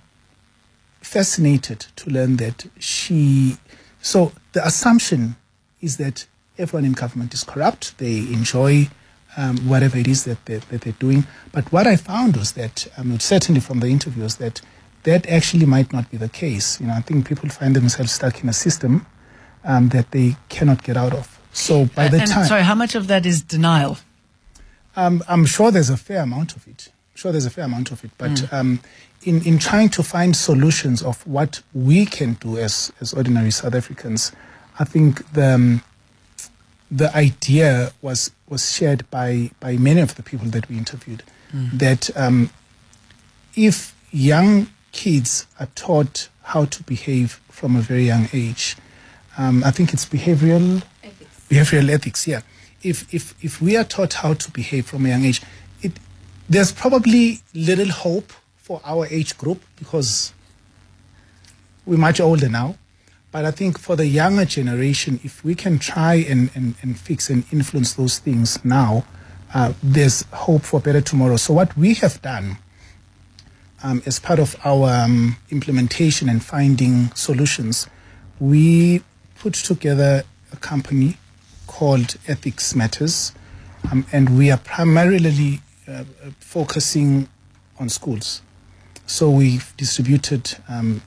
fascinated 1.00 1.86
to 1.96 2.10
learn 2.10 2.36
that 2.36 2.66
she. 2.78 3.56
So 4.00 4.32
the 4.52 4.66
assumption 4.66 5.36
is 5.80 5.96
that 5.96 6.26
everyone 6.58 6.84
in 6.84 6.92
government 6.92 7.34
is 7.34 7.44
corrupt. 7.44 7.98
They 7.98 8.18
enjoy 8.18 8.88
um, 9.36 9.56
whatever 9.68 9.98
it 9.98 10.06
is 10.06 10.24
that 10.24 10.44
they're, 10.46 10.60
that 10.60 10.82
they're 10.82 10.92
doing. 10.94 11.26
But 11.52 11.70
what 11.72 11.86
I 11.86 11.96
found 11.96 12.36
was 12.36 12.52
that, 12.52 12.86
um, 12.96 13.18
certainly 13.20 13.60
from 13.60 13.80
the 13.80 13.88
interviews, 13.88 14.36
that 14.36 14.60
that 15.04 15.28
actually 15.28 15.66
might 15.66 15.92
not 15.92 16.10
be 16.10 16.16
the 16.16 16.30
case. 16.30 16.80
You 16.80 16.86
know, 16.86 16.94
I 16.94 17.00
think 17.00 17.28
people 17.28 17.48
find 17.50 17.76
themselves 17.76 18.12
stuck 18.12 18.42
in 18.42 18.48
a 18.48 18.54
system 18.54 19.06
um, 19.62 19.90
that 19.90 20.10
they 20.12 20.36
cannot 20.48 20.82
get 20.82 20.96
out 20.96 21.12
of. 21.12 21.38
So 21.52 21.84
by 21.86 22.08
the 22.08 22.20
and, 22.20 22.30
time, 22.30 22.46
sorry, 22.46 22.62
how 22.62 22.74
much 22.74 22.94
of 22.94 23.06
that 23.08 23.26
is 23.26 23.42
denial? 23.42 23.98
um, 24.96 25.22
I'm 25.28 25.44
sure 25.44 25.70
there's 25.70 25.90
a 25.90 25.96
fair 25.96 26.22
amount 26.22 26.56
of 26.56 26.66
it. 26.66 26.88
I'm 26.88 27.16
Sure, 27.16 27.32
there's 27.32 27.46
a 27.46 27.50
fair 27.50 27.64
amount 27.64 27.92
of 27.92 28.04
it. 28.04 28.10
But 28.18 28.52
um, 28.52 28.80
in 29.22 29.42
in 29.42 29.58
trying 29.58 29.88
to 29.90 30.02
find 30.02 30.34
solutions 30.34 31.02
of 31.02 31.24
what 31.26 31.62
we 31.72 32.06
can 32.06 32.34
do 32.34 32.58
as 32.58 32.92
as 33.00 33.14
ordinary 33.14 33.50
South 33.50 33.74
Africans, 33.74 34.32
I 34.78 34.84
think 34.84 35.30
the 35.32 35.54
um, 35.54 35.82
the 36.90 37.14
idea 37.16 37.92
was 38.02 38.30
was 38.48 38.72
shared 38.72 39.08
by 39.10 39.50
by 39.60 39.76
many 39.76 40.00
of 40.00 40.14
the 40.16 40.22
people 40.22 40.48
that 40.48 40.68
we 40.68 40.76
interviewed 40.76 41.22
that 41.78 42.10
um, 42.16 42.50
if 43.54 43.94
young 44.10 44.66
kids 44.90 45.46
are 45.60 45.68
taught 45.76 46.28
how 46.42 46.64
to 46.64 46.82
behave 46.82 47.40
from 47.48 47.76
a 47.76 47.80
very 47.80 48.04
young 48.06 48.28
age, 48.32 48.76
um, 49.38 49.62
I 49.64 49.70
think 49.70 49.92
it's 49.92 50.04
behavioral 50.04 50.82
behavioral 51.48 51.90
ethics. 51.90 52.26
Yeah, 52.26 52.40
if 52.82 53.12
if 53.14 53.34
if 53.44 53.60
we 53.62 53.76
are 53.76 53.84
taught 53.84 54.14
how 54.14 54.34
to 54.34 54.50
behave 54.50 54.86
from 54.86 55.06
a 55.06 55.10
young 55.10 55.24
age, 55.24 55.42
it 55.82 55.92
there's 56.48 56.72
probably 56.72 57.40
little 57.54 57.90
hope 57.90 58.32
for 58.56 58.80
our 58.84 59.06
age 59.06 59.38
group 59.38 59.62
because 59.76 60.32
we're 61.86 61.98
much 61.98 62.20
older 62.20 62.48
now. 62.48 62.74
But 63.34 63.44
I 63.44 63.50
think 63.50 63.80
for 63.80 63.96
the 63.96 64.06
younger 64.06 64.44
generation, 64.44 65.18
if 65.24 65.42
we 65.44 65.56
can 65.56 65.80
try 65.80 66.14
and, 66.14 66.52
and, 66.54 66.76
and 66.82 66.96
fix 66.96 67.28
and 67.28 67.42
influence 67.50 67.94
those 67.94 68.20
things 68.20 68.64
now, 68.64 69.04
uh, 69.52 69.72
there's 69.82 70.22
hope 70.32 70.62
for 70.62 70.76
a 70.76 70.80
better 70.80 71.00
tomorrow. 71.00 71.34
So, 71.34 71.52
what 71.52 71.76
we 71.76 71.94
have 71.94 72.22
done 72.22 72.58
um, 73.82 74.04
as 74.06 74.20
part 74.20 74.38
of 74.38 74.54
our 74.64 74.88
um, 74.88 75.36
implementation 75.50 76.28
and 76.28 76.44
finding 76.44 77.10
solutions, 77.16 77.88
we 78.38 79.02
put 79.40 79.54
together 79.54 80.22
a 80.52 80.56
company 80.58 81.16
called 81.66 82.14
Ethics 82.28 82.76
Matters, 82.76 83.32
um, 83.90 84.06
and 84.12 84.38
we 84.38 84.52
are 84.52 84.58
primarily 84.58 85.60
uh, 85.88 86.04
focusing 86.38 87.28
on 87.80 87.88
schools. 87.88 88.42
So 89.06 89.28
we've 89.28 89.76
distributed 89.76 90.56
um, 90.68 91.02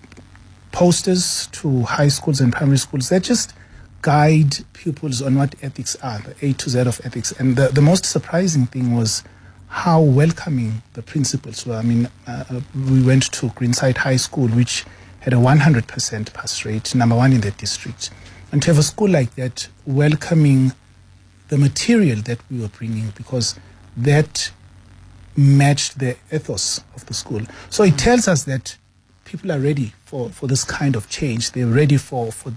posters 0.72 1.48
to 1.54 1.84
high 1.84 2.08
schools 2.08 2.42
and 2.42 2.52
primary 2.54 2.78
schools 2.78 3.10
that 3.10 3.24
just 3.24 3.54
guide 4.02 4.56
pupils 4.74 5.22
on 5.22 5.36
what 5.36 5.56
ethics 5.62 5.96
are, 6.04 6.20
the 6.20 6.36
A 6.46 6.54
to 6.54 6.70
Z 6.70 6.80
of 6.80 7.02
ethics. 7.04 7.32
And 7.34 7.56
the, 7.56 7.68
the 7.70 7.82
most 7.82 8.06
surprising 8.06 8.68
thing 8.68 8.96
was 8.96 9.24
how 9.68 10.02
welcoming 10.02 10.82
the 10.94 11.02
principals 11.02 11.66
were. 11.66 11.76
I 11.76 11.82
mean, 11.82 12.08
uh, 12.26 12.44
uh, 12.50 12.62
we 12.90 13.04
went 13.04 13.32
to 13.34 13.48
Greenside 13.50 13.98
High 13.98 14.16
School, 14.16 14.48
which 14.50 14.86
had 15.20 15.34
a 15.34 15.38
100% 15.38 16.34
pass 16.34 16.64
rate, 16.64 16.96
number 16.96 17.16
one 17.16 17.34
in 17.34 17.42
the 17.42 17.52
district. 17.52 18.10
And 18.52 18.62
to 18.62 18.68
have 18.68 18.78
a 18.78 18.84
school 18.84 19.10
like 19.10 19.36
that 19.36 19.68
welcoming 19.86 20.72
the 21.50 21.58
material 21.58 22.22
that 22.22 22.40
we 22.50 22.62
were 22.62 22.70
bringing 22.70 23.12
because 23.16 23.56
that 23.96 24.52
matched 25.36 26.00
the 26.00 26.18
ethos 26.32 26.82
of 26.96 27.06
the 27.06 27.14
school. 27.14 27.42
So 27.70 27.84
it 27.84 27.98
tells 27.98 28.28
us 28.28 28.44
that 28.46 28.78
people 29.28 29.52
are 29.52 29.60
ready 29.60 29.94
for, 30.06 30.30
for 30.30 30.48
this 30.48 30.64
kind 30.64 30.96
of 30.96 31.10
change. 31.10 31.52
They're 31.52 31.68
ready 31.68 31.98
for, 31.98 32.32
for 32.32 32.54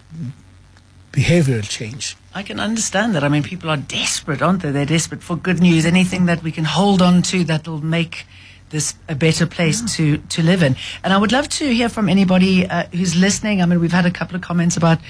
behavioral 1.13 1.69
change. 1.69 2.17
I 2.33 2.43
can 2.45 2.61
understand 2.61 3.15
that. 3.15 3.25
I 3.25 3.29
mean, 3.29 3.43
people 3.43 3.69
are 3.71 3.77
desperate, 3.77 4.41
aren't 4.41 4.63
they? 4.63 4.71
They're 4.71 4.87
desperate 4.87 5.23
for 5.23 5.37
good 5.37 5.61
news, 5.61 5.85
anything 5.85 6.27
that 6.27 6.43
we 6.43 6.53
can 6.53 6.65
hold 6.65 7.03
on 7.03 7.23
to 7.23 7.43
that 7.45 7.67
will 7.67 7.85
make 7.85 8.25
this 8.71 8.95
a 9.09 9.17
better 9.17 9.47
place 9.47 9.83
to, 9.97 10.19
to 10.19 10.43
live 10.45 10.63
in. 10.63 10.77
And 11.03 11.13
I 11.13 11.19
would 11.19 11.33
love 11.33 11.49
to 11.49 11.75
hear 11.75 11.89
from 11.89 12.09
anybody 12.09 12.69
uh, 12.69 12.85
who's 12.93 13.17
listening. 13.17 13.61
I 13.61 13.67
mean, 13.67 13.81
we've 13.81 13.91
had 13.91 14.07
a 14.07 14.13
couple 14.13 14.37
of 14.37 14.43
comments 14.43 14.77
about 14.77 15.01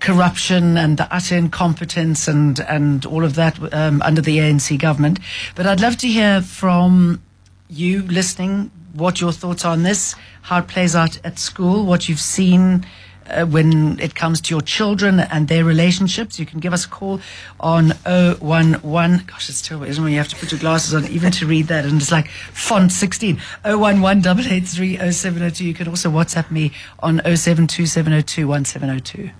corruption 0.00 0.76
and 0.76 0.96
the 0.96 1.14
utter 1.14 1.36
incompetence 1.36 2.26
and, 2.26 2.58
and 2.58 3.06
all 3.06 3.24
of 3.24 3.36
that 3.36 3.72
um, 3.72 4.02
under 4.02 4.20
the 4.20 4.38
ANC 4.38 4.76
government. 4.80 5.20
But 5.54 5.68
I'd 5.68 5.80
love 5.80 5.96
to 5.98 6.08
hear 6.08 6.42
from 6.42 7.22
you 7.68 8.02
listening 8.02 8.72
what 8.94 9.20
your 9.20 9.32
thoughts 9.32 9.64
are 9.64 9.72
on 9.72 9.82
this, 9.82 10.14
how 10.42 10.58
it 10.58 10.68
plays 10.68 10.94
out 10.96 11.18
at 11.24 11.38
school, 11.38 11.84
what 11.84 12.08
you've 12.08 12.20
seen 12.20 12.86
uh, 13.26 13.44
when 13.46 13.98
it 14.00 14.14
comes 14.14 14.40
to 14.42 14.54
your 14.54 14.60
children 14.60 15.20
and 15.20 15.48
their 15.48 15.64
relationships. 15.64 16.38
You 16.38 16.46
can 16.46 16.60
give 16.60 16.72
us 16.72 16.84
a 16.84 16.88
call 16.88 17.20
on 17.60 17.92
011. 18.06 19.24
Gosh, 19.26 19.48
it's 19.48 19.62
terrible, 19.62 19.86
isn't 19.86 20.02
it? 20.02 20.04
When 20.04 20.12
you 20.12 20.18
have 20.18 20.28
to 20.28 20.36
put 20.36 20.52
your 20.52 20.60
glasses 20.60 20.94
on 20.94 21.06
even 21.06 21.32
to 21.32 21.46
read 21.46 21.68
that, 21.68 21.84
and 21.84 22.00
it's 22.00 22.12
like 22.12 22.28
font 22.28 22.92
16. 22.92 23.40
011 23.64 24.04
883 24.04 25.12
0702. 25.12 25.64
You 25.64 25.74
can 25.74 25.88
also 25.88 26.10
WhatsApp 26.10 26.50
me 26.50 26.72
on 27.00 27.20
072 27.24 27.86
702 27.86 28.46
1702. 28.46 29.30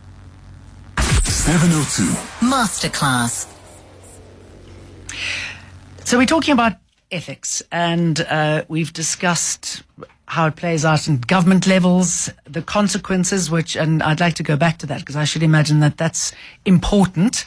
702. 1.23 2.03
Masterclass. 2.47 3.51
So 6.05 6.19
we're 6.19 6.27
talking 6.27 6.53
about 6.53 6.75
ethics, 7.15 7.63
and 7.71 8.21
uh, 8.21 8.65
we've 8.69 8.93
discussed 8.93 9.83
how 10.27 10.47
it 10.47 10.57
plays 10.57 10.85
out 10.85 11.07
in 11.07 11.19
government 11.19 11.67
levels, 11.67 12.31
the 12.45 12.63
consequences, 12.63 13.51
which, 13.51 13.77
and 13.77 14.03
I'd 14.03 14.21
like 14.21 14.35
to 14.35 14.43
go 14.43 14.57
back 14.57 14.79
to 14.79 14.87
that 14.87 15.01
because 15.01 15.17
I 15.17 15.25
should 15.25 15.43
imagine 15.43 15.81
that 15.81 15.97
that's 15.97 16.33
important. 16.65 17.45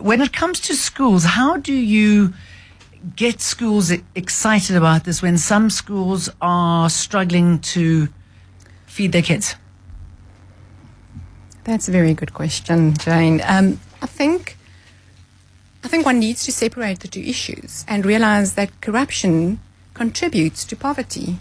When 0.00 0.20
it 0.20 0.32
comes 0.32 0.60
to 0.60 0.74
schools, 0.74 1.24
how 1.24 1.56
do 1.56 1.72
you 1.72 2.34
get 3.16 3.40
schools 3.40 3.90
excited 4.14 4.76
about 4.76 5.04
this 5.04 5.22
when 5.22 5.38
some 5.38 5.70
schools 5.70 6.28
are 6.40 6.90
struggling 6.90 7.60
to 7.60 8.08
feed 8.86 9.12
their 9.12 9.22
kids? 9.22 9.56
That's 11.64 11.88
a 11.88 11.92
very 11.92 12.14
good 12.14 12.34
question, 12.34 12.94
Jane. 12.96 13.40
Um, 13.44 13.80
I 14.02 14.06
think 14.06 14.57
I 15.84 15.88
think 15.88 16.04
one 16.04 16.18
needs 16.18 16.44
to 16.44 16.52
separate 16.52 17.00
the 17.00 17.08
two 17.08 17.20
issues 17.20 17.84
and 17.86 18.04
realize 18.04 18.54
that 18.54 18.80
corruption 18.80 19.60
contributes 19.94 20.64
to 20.64 20.76
poverty, 20.76 21.38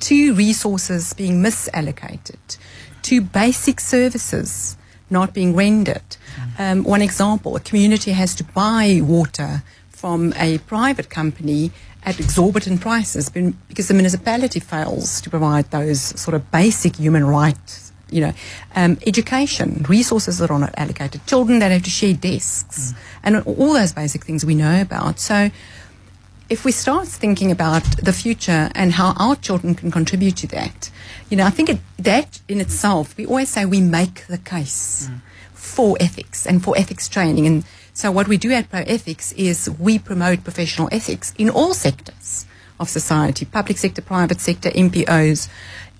to 0.00 0.34
resources 0.34 1.12
being 1.12 1.42
misallocated, 1.42 2.58
to 3.02 3.20
basic 3.20 3.80
services 3.80 4.76
not 5.10 5.34
being 5.34 5.54
rendered. 5.54 6.16
Um, 6.58 6.84
one 6.84 7.02
example, 7.02 7.56
a 7.56 7.60
community 7.60 8.12
has 8.12 8.34
to 8.36 8.44
buy 8.44 9.00
water 9.02 9.62
from 9.88 10.32
a 10.36 10.58
private 10.58 11.10
company 11.10 11.70
at 12.04 12.20
exorbitant 12.20 12.80
prices 12.80 13.28
because 13.28 13.88
the 13.88 13.94
municipality 13.94 14.60
fails 14.60 15.20
to 15.20 15.30
provide 15.30 15.70
those 15.70 16.00
sort 16.00 16.34
of 16.34 16.50
basic 16.50 16.96
human 16.96 17.26
rights 17.26 17.87
you 18.10 18.20
know, 18.20 18.32
um, 18.74 18.98
education, 19.06 19.84
resources 19.88 20.38
that 20.38 20.50
are 20.50 20.58
not 20.58 20.74
allocated, 20.76 21.26
children 21.26 21.58
that 21.58 21.70
have 21.70 21.82
to 21.82 21.90
share 21.90 22.14
desks, 22.14 22.92
mm. 22.92 22.98
and 23.22 23.36
all 23.44 23.72
those 23.72 23.92
basic 23.92 24.24
things 24.24 24.44
we 24.44 24.54
know 24.54 24.80
about. 24.80 25.18
So, 25.18 25.50
if 26.48 26.64
we 26.64 26.72
start 26.72 27.06
thinking 27.08 27.50
about 27.50 27.84
the 28.02 28.12
future 28.12 28.70
and 28.74 28.92
how 28.92 29.12
our 29.18 29.36
children 29.36 29.74
can 29.74 29.90
contribute 29.90 30.36
to 30.38 30.46
that, 30.48 30.90
you 31.28 31.36
know, 31.36 31.44
I 31.44 31.50
think 31.50 31.68
it, 31.68 31.78
that 31.98 32.40
in 32.48 32.60
itself, 32.60 33.14
we 33.18 33.26
always 33.26 33.50
say 33.50 33.66
we 33.66 33.82
make 33.82 34.26
the 34.28 34.38
case 34.38 35.10
mm. 35.10 35.20
for 35.52 35.96
ethics 36.00 36.46
and 36.46 36.64
for 36.64 36.76
ethics 36.78 37.08
training. 37.08 37.46
And 37.46 37.64
so, 37.92 38.10
what 38.10 38.28
we 38.28 38.38
do 38.38 38.52
at 38.52 38.70
ProEthics 38.70 39.34
is 39.36 39.68
we 39.68 39.98
promote 39.98 40.44
professional 40.44 40.88
ethics 40.90 41.34
in 41.36 41.50
all 41.50 41.74
sectors 41.74 42.46
of 42.80 42.88
society 42.88 43.44
public 43.44 43.76
sector, 43.76 44.00
private 44.00 44.40
sector, 44.40 44.70
MPOs, 44.70 45.48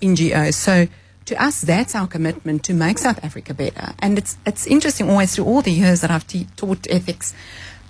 NGOs. 0.01 0.53
So, 0.53 0.87
to 1.29 1.41
us, 1.41 1.61
that's 1.61 1.95
our 1.95 2.07
commitment 2.07 2.63
to 2.65 2.73
make 2.73 2.97
South 2.97 3.23
Africa 3.23 3.53
better. 3.53 3.93
And 3.99 4.17
it's, 4.17 4.37
it's 4.45 4.67
interesting 4.67 5.09
always 5.09 5.35
through 5.35 5.45
all 5.45 5.61
the 5.61 5.71
years 5.71 6.01
that 6.01 6.11
I've 6.11 6.27
te- 6.27 6.47
taught 6.57 6.87
ethics, 6.89 7.33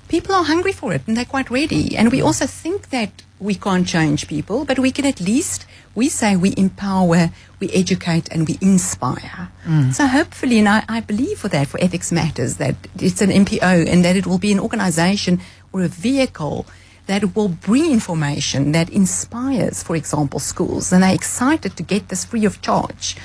people 0.07 0.35
are 0.35 0.43
hungry 0.43 0.73
for 0.73 0.93
it 0.93 1.01
and 1.07 1.15
they're 1.15 1.25
quite 1.25 1.49
ready. 1.49 1.95
And 1.97 2.11
we 2.11 2.21
also 2.21 2.45
think 2.45 2.89
that 2.89 3.11
we 3.39 3.55
can't 3.55 3.87
change 3.87 4.27
people, 4.27 4.65
but 4.65 4.77
we 4.77 4.91
can 4.91 5.05
at 5.05 5.21
least, 5.21 5.65
we 5.95 6.09
say 6.09 6.35
we 6.35 6.53
empower, 6.57 7.29
we 7.59 7.69
educate, 7.71 8.27
and 8.29 8.47
we 8.47 8.57
inspire. 8.61 9.49
Mm. 9.65 9.93
So 9.93 10.07
hopefully, 10.07 10.59
and 10.59 10.67
I, 10.67 10.83
I 10.89 10.99
believe 10.99 11.39
for 11.39 11.47
that, 11.47 11.67
for 11.67 11.81
Ethics 11.81 12.11
Matters, 12.11 12.57
that 12.57 12.75
it's 12.99 13.21
an 13.21 13.29
MPO 13.29 13.87
and 13.87 14.03
that 14.03 14.17
it 14.17 14.27
will 14.27 14.39
be 14.39 14.51
an 14.51 14.59
organization 14.59 15.39
or 15.71 15.83
a 15.83 15.87
vehicle 15.87 16.65
that 17.09 17.35
will 17.35 17.49
bring 17.49 17.91
information 17.91 18.71
that 18.71 18.87
inspires, 18.91 19.81
for 19.81 19.95
example, 19.95 20.39
schools, 20.39 20.93
and 20.93 21.01
they're 21.01 21.15
excited 21.15 21.75
to 21.75 21.81
get 21.81 22.07
this 22.09 22.23
free 22.23 22.45
of 22.45 22.61
charge. 22.61 23.15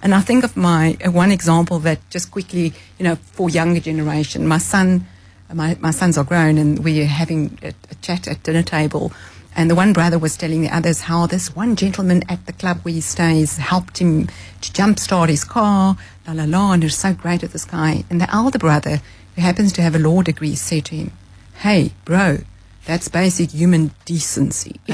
And 0.00 0.14
I 0.14 0.20
think 0.20 0.44
of 0.44 0.56
my 0.56 0.96
uh, 1.04 1.10
one 1.10 1.32
example 1.32 1.80
that 1.80 1.98
just 2.08 2.30
quickly, 2.30 2.72
you 2.98 3.04
know, 3.04 3.16
for 3.16 3.50
younger 3.50 3.80
generation, 3.80 4.46
my 4.46 4.58
son, 4.58 5.08
my, 5.52 5.76
my 5.80 5.90
sons 5.90 6.16
are 6.16 6.22
grown, 6.22 6.56
and 6.56 6.84
we're 6.84 7.04
having 7.04 7.58
a, 7.64 7.72
a 7.90 7.96
chat 7.96 8.28
at 8.28 8.44
dinner 8.44 8.62
table. 8.62 9.12
And 9.56 9.68
the 9.68 9.74
one 9.74 9.92
brother 9.92 10.20
was 10.20 10.36
telling 10.36 10.62
the 10.62 10.70
others 10.70 11.00
how 11.00 11.26
this 11.26 11.56
one 11.56 11.74
gentleman 11.74 12.22
at 12.28 12.46
the 12.46 12.52
club 12.52 12.78
where 12.82 12.94
he 12.94 13.00
stays 13.00 13.56
helped 13.56 13.98
him 13.98 14.28
to 14.60 14.70
jumpstart 14.70 15.30
his 15.30 15.42
car, 15.42 15.96
la 16.28 16.34
la 16.34 16.44
la, 16.44 16.74
and 16.74 16.84
he's 16.84 16.96
so 16.96 17.12
great 17.12 17.42
with 17.42 17.54
this 17.54 17.64
guy. 17.64 18.04
And 18.08 18.20
the 18.20 18.32
elder 18.32 18.60
brother, 18.60 19.00
who 19.34 19.42
happens 19.42 19.72
to 19.72 19.82
have 19.82 19.96
a 19.96 19.98
law 19.98 20.22
degree, 20.22 20.54
said 20.54 20.84
to 20.84 20.94
him, 20.94 21.10
Hey, 21.54 21.92
bro, 22.04 22.38
that's 22.84 23.08
basic 23.08 23.50
human 23.50 23.92
decency. 24.04 24.80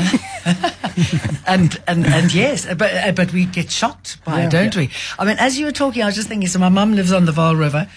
and, 1.46 1.80
and 1.86 2.06
and 2.06 2.34
yes, 2.34 2.66
but 2.74 2.94
uh, 2.94 3.12
but 3.12 3.32
we 3.32 3.46
get 3.46 3.70
shocked 3.70 4.22
by 4.24 4.40
yeah, 4.40 4.46
it, 4.46 4.50
don't 4.50 4.74
yeah. 4.74 4.82
we? 4.82 4.90
I 5.18 5.24
mean, 5.24 5.36
as 5.38 5.58
you 5.58 5.66
were 5.66 5.72
talking, 5.72 6.02
I 6.02 6.06
was 6.06 6.14
just 6.14 6.28
thinking. 6.28 6.48
So 6.48 6.58
my 6.58 6.68
mum 6.68 6.94
lives 6.94 7.12
on 7.12 7.24
the 7.24 7.32
Vaal 7.32 7.58
River, 7.58 7.88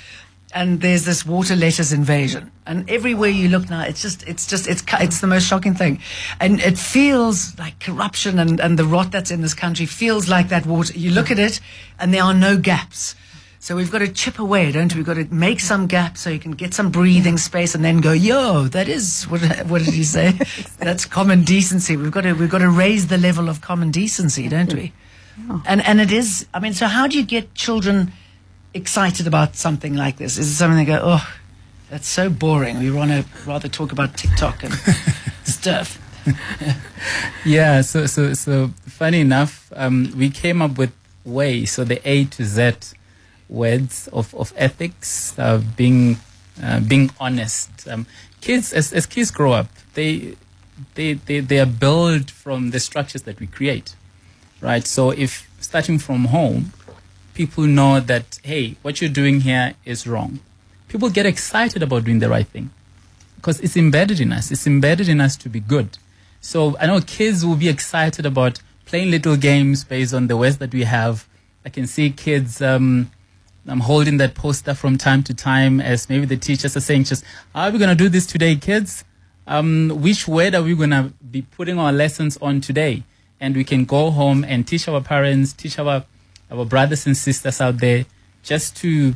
and 0.53 0.79
there's 0.79 1.03
this 1.03 1.25
water 1.25 1.55
lettuce 1.55 1.91
invasion, 1.91 2.51
and 2.65 2.89
everywhere 2.89 3.29
you 3.29 3.49
look 3.49 3.69
now, 3.69 3.83
it's 3.83 4.01
just 4.01 4.25
it's 4.27 4.47
just 4.47 4.67
it's 4.67 4.83
it's 4.99 5.19
the 5.19 5.27
most 5.27 5.45
shocking 5.45 5.75
thing, 5.75 5.99
and 6.39 6.61
it 6.61 6.77
feels 6.77 7.57
like 7.59 7.79
corruption 7.79 8.39
and 8.39 8.61
and 8.61 8.79
the 8.79 8.85
rot 8.85 9.11
that's 9.11 9.31
in 9.31 9.41
this 9.41 9.53
country 9.53 9.85
feels 9.85 10.29
like 10.29 10.49
that 10.49 10.65
water. 10.65 10.97
You 10.97 11.11
look 11.11 11.31
at 11.31 11.39
it, 11.39 11.59
and 11.99 12.13
there 12.13 12.23
are 12.23 12.33
no 12.33 12.57
gaps. 12.57 13.15
So 13.61 13.75
we've 13.75 13.91
got 13.91 13.99
to 13.99 14.07
chip 14.07 14.39
away, 14.39 14.71
don't 14.71 14.91
we? 14.91 15.01
We've 15.01 15.05
got 15.05 15.17
to 15.17 15.31
make 15.31 15.59
some 15.59 15.85
gap 15.85 16.17
so 16.17 16.31
you 16.31 16.39
can 16.39 16.53
get 16.53 16.73
some 16.73 16.89
breathing 16.89 17.37
space 17.37 17.75
and 17.75 17.85
then 17.85 18.01
go, 18.01 18.11
yo, 18.11 18.63
that 18.63 18.87
is, 18.89 19.25
what, 19.25 19.39
what 19.67 19.83
did 19.83 19.93
he 19.93 20.03
say? 20.03 20.31
That's 20.79 21.05
common 21.05 21.43
decency. 21.43 21.95
We've 21.95 22.09
got 22.09 22.21
to, 22.21 22.33
we've 22.33 22.49
got 22.49 22.57
to 22.57 22.71
raise 22.71 23.05
the 23.05 23.19
level 23.19 23.49
of 23.49 23.61
common 23.61 23.91
decency, 23.91 24.49
don't 24.49 24.73
we? 24.73 24.93
And, 25.67 25.85
and 25.85 26.01
it 26.01 26.11
is, 26.11 26.47
I 26.55 26.59
mean, 26.59 26.73
so 26.73 26.87
how 26.87 27.05
do 27.05 27.15
you 27.15 27.23
get 27.23 27.53
children 27.53 28.13
excited 28.73 29.27
about 29.27 29.55
something 29.55 29.93
like 29.93 30.17
this? 30.17 30.39
Is 30.39 30.49
it 30.49 30.55
something 30.55 30.77
they 30.77 30.85
go, 30.85 30.99
oh, 30.99 31.35
that's 31.91 32.07
so 32.07 32.31
boring. 32.31 32.79
We 32.79 32.89
want 32.89 33.11
to 33.11 33.25
rather 33.45 33.67
talk 33.67 33.91
about 33.91 34.17
TikTok 34.17 34.63
and 34.63 34.73
stuff. 35.43 35.99
yeah, 37.45 37.81
so, 37.81 38.07
so, 38.07 38.33
so 38.33 38.69
funny 38.87 39.19
enough, 39.19 39.71
um, 39.75 40.11
we 40.17 40.31
came 40.31 40.63
up 40.63 40.79
with 40.79 40.91
way, 41.23 41.65
so 41.65 41.83
the 41.83 42.01
A 42.09 42.25
to 42.25 42.43
Z 42.43 42.97
words 43.51 44.07
of, 44.13 44.33
of 44.33 44.53
ethics, 44.55 45.37
uh, 45.37 45.61
being 45.75 46.17
uh, 46.63 46.79
being 46.79 47.11
honest. 47.19 47.87
Um, 47.87 48.07
kids, 48.39 48.73
as, 48.73 48.93
as 48.93 49.05
kids 49.05 49.31
grow 49.31 49.51
up, 49.51 49.67
they, 49.93 50.35
they 50.95 51.13
they 51.13 51.39
they 51.41 51.59
are 51.59 51.65
built 51.65 52.31
from 52.31 52.71
the 52.71 52.79
structures 52.79 53.23
that 53.23 53.39
we 53.39 53.47
create, 53.47 53.95
right? 54.61 54.85
So 54.87 55.11
if 55.11 55.49
starting 55.59 55.99
from 55.99 56.25
home, 56.25 56.73
people 57.33 57.65
know 57.65 57.99
that 57.99 58.39
hey, 58.43 58.77
what 58.81 59.01
you're 59.01 59.09
doing 59.09 59.41
here 59.41 59.73
is 59.85 60.07
wrong. 60.07 60.39
People 60.87 61.09
get 61.09 61.25
excited 61.25 61.83
about 61.83 62.05
doing 62.05 62.19
the 62.19 62.29
right 62.29 62.47
thing 62.47 62.69
because 63.35 63.59
it's 63.59 63.77
embedded 63.77 64.19
in 64.19 64.31
us. 64.31 64.51
It's 64.51 64.67
embedded 64.67 65.09
in 65.09 65.21
us 65.21 65.35
to 65.37 65.49
be 65.49 65.59
good. 65.59 65.97
So 66.41 66.75
I 66.79 66.87
know 66.87 67.01
kids 67.01 67.45
will 67.45 67.55
be 67.55 67.69
excited 67.69 68.25
about 68.25 68.61
playing 68.85 69.11
little 69.11 69.37
games 69.37 69.83
based 69.83 70.13
on 70.13 70.27
the 70.27 70.35
words 70.35 70.57
that 70.57 70.73
we 70.73 70.83
have. 70.83 71.27
I 71.65 71.69
can 71.69 71.87
see 71.87 72.09
kids 72.09 72.61
um, 72.61 73.11
I'm 73.67 73.81
holding 73.81 74.17
that 74.17 74.33
poster 74.33 74.73
from 74.73 74.97
time 74.97 75.23
to 75.23 75.33
time 75.33 75.79
as 75.79 76.09
maybe 76.09 76.25
the 76.25 76.37
teachers 76.37 76.75
are 76.75 76.81
saying, 76.81 77.05
just, 77.05 77.23
how 77.53 77.65
are 77.65 77.71
we 77.71 77.77
going 77.77 77.89
to 77.89 77.95
do 77.95 78.09
this 78.09 78.25
today, 78.25 78.55
kids? 78.55 79.03
Um, 79.47 79.89
which 80.01 80.27
word 80.27 80.55
are 80.55 80.63
we 80.63 80.75
going 80.75 80.89
to 80.91 81.13
be 81.29 81.43
putting 81.43 81.77
our 81.77 81.91
lessons 81.91 82.37
on 82.41 82.61
today? 82.61 83.03
And 83.39 83.55
we 83.55 83.63
can 83.63 83.85
go 83.85 84.11
home 84.11 84.43
and 84.43 84.67
teach 84.67 84.87
our 84.87 85.01
parents, 85.01 85.53
teach 85.53 85.77
our, 85.79 86.05
our 86.51 86.65
brothers 86.65 87.05
and 87.05 87.15
sisters 87.15 87.61
out 87.61 87.77
there 87.77 88.05
just 88.43 88.75
to 88.77 89.15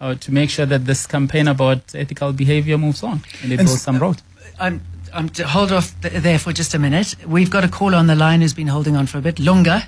uh, 0.00 0.14
to 0.14 0.32
make 0.32 0.50
sure 0.50 0.66
that 0.66 0.86
this 0.86 1.06
campaign 1.06 1.46
about 1.46 1.94
ethical 1.94 2.32
behavior 2.32 2.78
moves 2.78 3.02
on 3.02 3.20
and 3.42 3.52
it 3.52 3.58
And 3.60 3.68
goes 3.68 3.82
some 3.82 3.98
road. 3.98 4.22
I'm, 4.58 4.80
I'm 5.12 5.28
to 5.30 5.46
hold 5.46 5.72
off 5.72 5.98
th- 6.00 6.22
there 6.22 6.38
for 6.38 6.52
just 6.52 6.74
a 6.74 6.78
minute. 6.78 7.16
We've 7.26 7.50
got 7.50 7.64
a 7.64 7.68
caller 7.68 7.96
on 7.96 8.06
the 8.06 8.14
line 8.14 8.40
who's 8.40 8.54
been 8.54 8.68
holding 8.68 8.96
on 8.96 9.06
for 9.06 9.18
a 9.18 9.20
bit. 9.20 9.38
Lunga, 9.38 9.86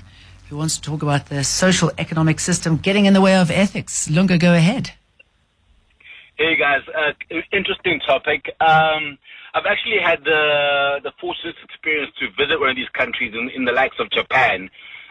who 0.49 0.57
wants 0.57 0.77
to 0.77 0.81
talk 0.81 1.01
about 1.01 1.27
the 1.27 1.43
social 1.43 1.91
economic 1.97 2.39
system 2.39 2.77
getting 2.77 3.05
in 3.05 3.13
the 3.13 3.21
way 3.21 3.35
of 3.35 3.49
ethics. 3.49 4.09
Lunga, 4.09 4.37
go 4.37 4.53
ahead. 4.53 4.91
Hey 6.35 6.55
guys, 6.57 6.81
uh, 6.95 7.11
interesting 7.51 7.99
topic. 8.05 8.45
Um, 8.59 9.17
I've 9.53 9.67
actually 9.67 9.99
had 10.03 10.23
the 10.23 10.99
the 11.03 11.11
fortunate 11.21 11.55
experience 11.63 12.11
to 12.19 12.27
visit 12.31 12.59
one 12.59 12.69
of 12.69 12.75
these 12.75 12.89
countries 12.89 13.33
in, 13.33 13.49
in 13.55 13.65
the 13.65 13.71
likes 13.71 13.97
of 13.99 14.09
Japan, 14.09 14.69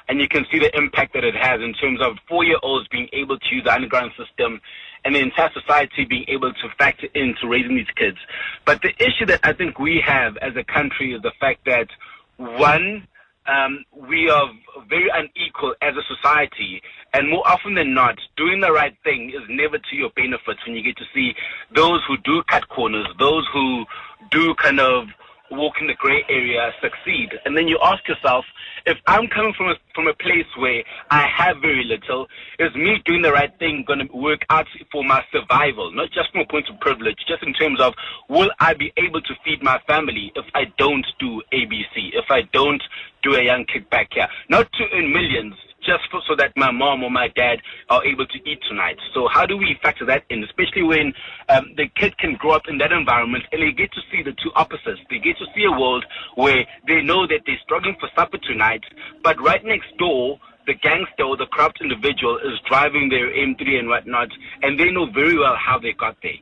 and 0.08 0.20
you 0.20 0.28
can 0.28 0.44
see 0.50 0.58
the 0.58 0.76
impact 0.76 1.14
that 1.14 1.22
it 1.22 1.34
has 1.36 1.60
in 1.60 1.74
terms 1.74 2.00
of 2.02 2.16
four 2.28 2.44
year 2.44 2.58
olds 2.62 2.88
being 2.88 3.08
able 3.12 3.38
to 3.38 3.54
use 3.54 3.64
the 3.64 3.72
underground 3.72 4.10
system, 4.18 4.60
and 5.04 5.14
the 5.14 5.20
entire 5.20 5.50
society 5.52 6.04
being 6.04 6.24
able 6.28 6.52
to 6.52 6.68
factor 6.76 7.06
into 7.14 7.46
raising 7.46 7.76
these 7.76 7.90
kids. 7.96 8.18
But 8.64 8.82
the 8.82 8.92
issue 8.98 9.26
that 9.26 9.40
I 9.44 9.52
think 9.52 9.78
we 9.78 10.02
have 10.04 10.36
as 10.38 10.56
a 10.56 10.64
country 10.64 11.14
is 11.14 11.22
the 11.22 11.32
fact 11.40 11.64
that 11.66 11.88
one, 12.36 13.06
um, 13.46 13.84
we 14.08 14.28
are 14.30 14.50
very 14.88 15.10
unequal 15.12 15.74
as 15.82 15.94
a 15.96 16.14
society, 16.14 16.82
and 17.12 17.28
more 17.28 17.46
often 17.46 17.74
than 17.74 17.94
not, 17.94 18.18
doing 18.36 18.60
the 18.60 18.72
right 18.72 18.96
thing 19.04 19.30
is 19.30 19.42
never 19.48 19.78
to 19.78 19.96
your 19.96 20.10
benefit 20.10 20.56
when 20.66 20.76
you 20.76 20.82
get 20.82 20.96
to 20.96 21.04
see 21.14 21.34
those 21.74 22.00
who 22.06 22.16
do 22.18 22.42
cut 22.48 22.68
corners, 22.68 23.06
those 23.18 23.46
who 23.52 23.84
do 24.30 24.54
kind 24.54 24.80
of 24.80 25.08
walk 25.50 25.74
in 25.80 25.86
the 25.86 25.94
gray 25.94 26.24
area 26.28 26.72
succeed. 26.80 27.30
And 27.44 27.56
then 27.56 27.68
you 27.68 27.78
ask 27.82 28.06
yourself, 28.08 28.44
if 28.86 28.98
I'm 29.06 29.28
coming 29.28 29.52
from 29.56 29.68
a, 29.68 29.74
from 29.94 30.06
a 30.06 30.14
place 30.14 30.46
where 30.58 30.82
I 31.10 31.26
have 31.26 31.56
very 31.60 31.84
little, 31.84 32.26
is 32.58 32.74
me 32.74 33.02
doing 33.04 33.22
the 33.22 33.32
right 33.32 33.52
thing 33.58 33.84
going 33.86 34.06
to 34.06 34.16
work 34.16 34.42
out 34.50 34.66
for 34.90 35.04
my 35.04 35.22
survival? 35.32 35.92
Not 35.92 36.10
just 36.12 36.32
from 36.32 36.42
a 36.42 36.46
point 36.46 36.68
of 36.68 36.80
privilege, 36.80 37.18
just 37.26 37.42
in 37.42 37.52
terms 37.52 37.80
of 37.80 37.94
will 38.28 38.50
I 38.60 38.74
be 38.74 38.92
able 38.96 39.20
to 39.20 39.34
feed 39.44 39.62
my 39.62 39.78
family 39.86 40.32
if 40.34 40.44
I 40.54 40.64
don't 40.78 41.06
do 41.18 41.42
ABC, 41.52 42.14
if 42.14 42.30
I 42.30 42.42
don't 42.52 42.82
do 43.22 43.34
a 43.34 43.42
young 43.42 43.64
kickback 43.66 44.08
here? 44.12 44.28
Not 44.48 44.72
to 44.72 44.84
earn 44.92 45.12
millions, 45.12 45.54
just 45.84 46.10
for, 46.10 46.20
so 46.28 46.34
that 46.36 46.52
my 46.56 46.70
mom 46.70 47.02
or 47.02 47.10
my 47.10 47.28
dad 47.28 47.60
are 47.90 48.04
able 48.04 48.26
to 48.26 48.38
eat 48.48 48.60
tonight. 48.68 48.96
So 49.14 49.28
how 49.28 49.46
do 49.46 49.56
we 49.56 49.78
factor 49.82 50.04
that 50.06 50.24
in, 50.30 50.42
especially 50.44 50.82
when 50.82 51.12
um, 51.48 51.74
the 51.76 51.88
kid 51.96 52.16
can 52.18 52.34
grow 52.34 52.52
up 52.52 52.62
in 52.68 52.78
that 52.78 52.92
environment 52.92 53.44
and 53.52 53.62
they 53.62 53.72
get 53.72 53.92
to 53.92 54.00
see 54.10 54.22
the 54.22 54.32
two 54.32 54.50
opposites. 54.54 55.00
They 55.10 55.18
get 55.18 55.36
to 55.38 55.46
see 55.54 55.64
a 55.64 55.78
world 55.78 56.04
where 56.36 56.64
they 56.86 57.02
know 57.02 57.26
that 57.26 57.40
they're 57.46 57.60
struggling 57.62 57.96
for 58.00 58.08
supper 58.14 58.38
tonight, 58.38 58.82
but 59.22 59.40
right 59.40 59.64
next 59.64 59.96
door, 59.98 60.38
the 60.66 60.74
gangster 60.74 61.24
or 61.24 61.36
the 61.36 61.46
corrupt 61.46 61.80
individual 61.80 62.38
is 62.38 62.58
driving 62.68 63.08
their 63.08 63.30
M3 63.30 63.78
and 63.78 63.88
whatnot, 63.88 64.28
and 64.62 64.78
they 64.78 64.90
know 64.90 65.06
very 65.06 65.36
well 65.38 65.56
how 65.56 65.78
they 65.78 65.92
got 65.92 66.16
there. 66.22 66.38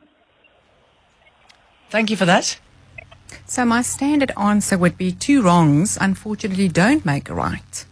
Thank 1.88 2.10
you 2.10 2.16
for 2.16 2.26
that. 2.26 2.58
So 3.46 3.64
my 3.64 3.82
standard 3.82 4.32
answer 4.36 4.76
would 4.76 4.98
be 4.98 5.12
two 5.12 5.42
wrongs 5.42 5.96
unfortunately 6.00 6.68
don't 6.68 7.04
make 7.04 7.28
a 7.28 7.34
right. 7.34 7.84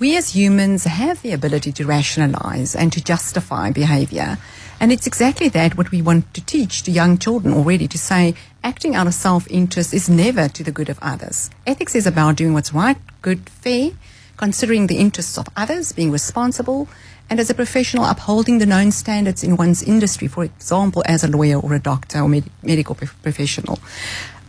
We 0.00 0.16
as 0.16 0.34
humans 0.34 0.84
have 0.84 1.20
the 1.20 1.32
ability 1.32 1.72
to 1.72 1.84
rationalize 1.84 2.74
and 2.74 2.90
to 2.94 3.04
justify 3.04 3.70
behavior. 3.70 4.38
And 4.80 4.90
it's 4.90 5.06
exactly 5.06 5.50
that 5.50 5.76
what 5.76 5.90
we 5.90 6.00
want 6.00 6.32
to 6.32 6.40
teach 6.40 6.84
to 6.84 6.90
young 6.90 7.18
children 7.18 7.52
already 7.52 7.86
to 7.88 7.98
say 7.98 8.34
acting 8.64 8.96
out 8.96 9.06
of 9.06 9.12
self-interest 9.12 9.92
is 9.92 10.08
never 10.08 10.48
to 10.48 10.64
the 10.64 10.72
good 10.72 10.88
of 10.88 10.98
others. 11.02 11.50
Ethics 11.66 11.94
is 11.94 12.06
about 12.06 12.36
doing 12.36 12.54
what's 12.54 12.72
right, 12.72 12.96
good, 13.20 13.46
fair, 13.50 13.90
considering 14.38 14.86
the 14.86 14.96
interests 14.96 15.36
of 15.36 15.48
others, 15.54 15.92
being 15.92 16.10
responsible, 16.10 16.88
and 17.28 17.38
as 17.38 17.50
a 17.50 17.54
professional 17.54 18.06
upholding 18.06 18.56
the 18.56 18.64
known 18.64 18.92
standards 18.92 19.44
in 19.44 19.58
one's 19.58 19.82
industry, 19.82 20.28
for 20.28 20.44
example, 20.44 21.02
as 21.04 21.22
a 21.22 21.28
lawyer 21.28 21.60
or 21.60 21.74
a 21.74 21.78
doctor 21.78 22.20
or 22.20 22.28
med- 22.28 22.48
medical 22.62 22.94
prof- 22.94 23.22
professional. 23.22 23.78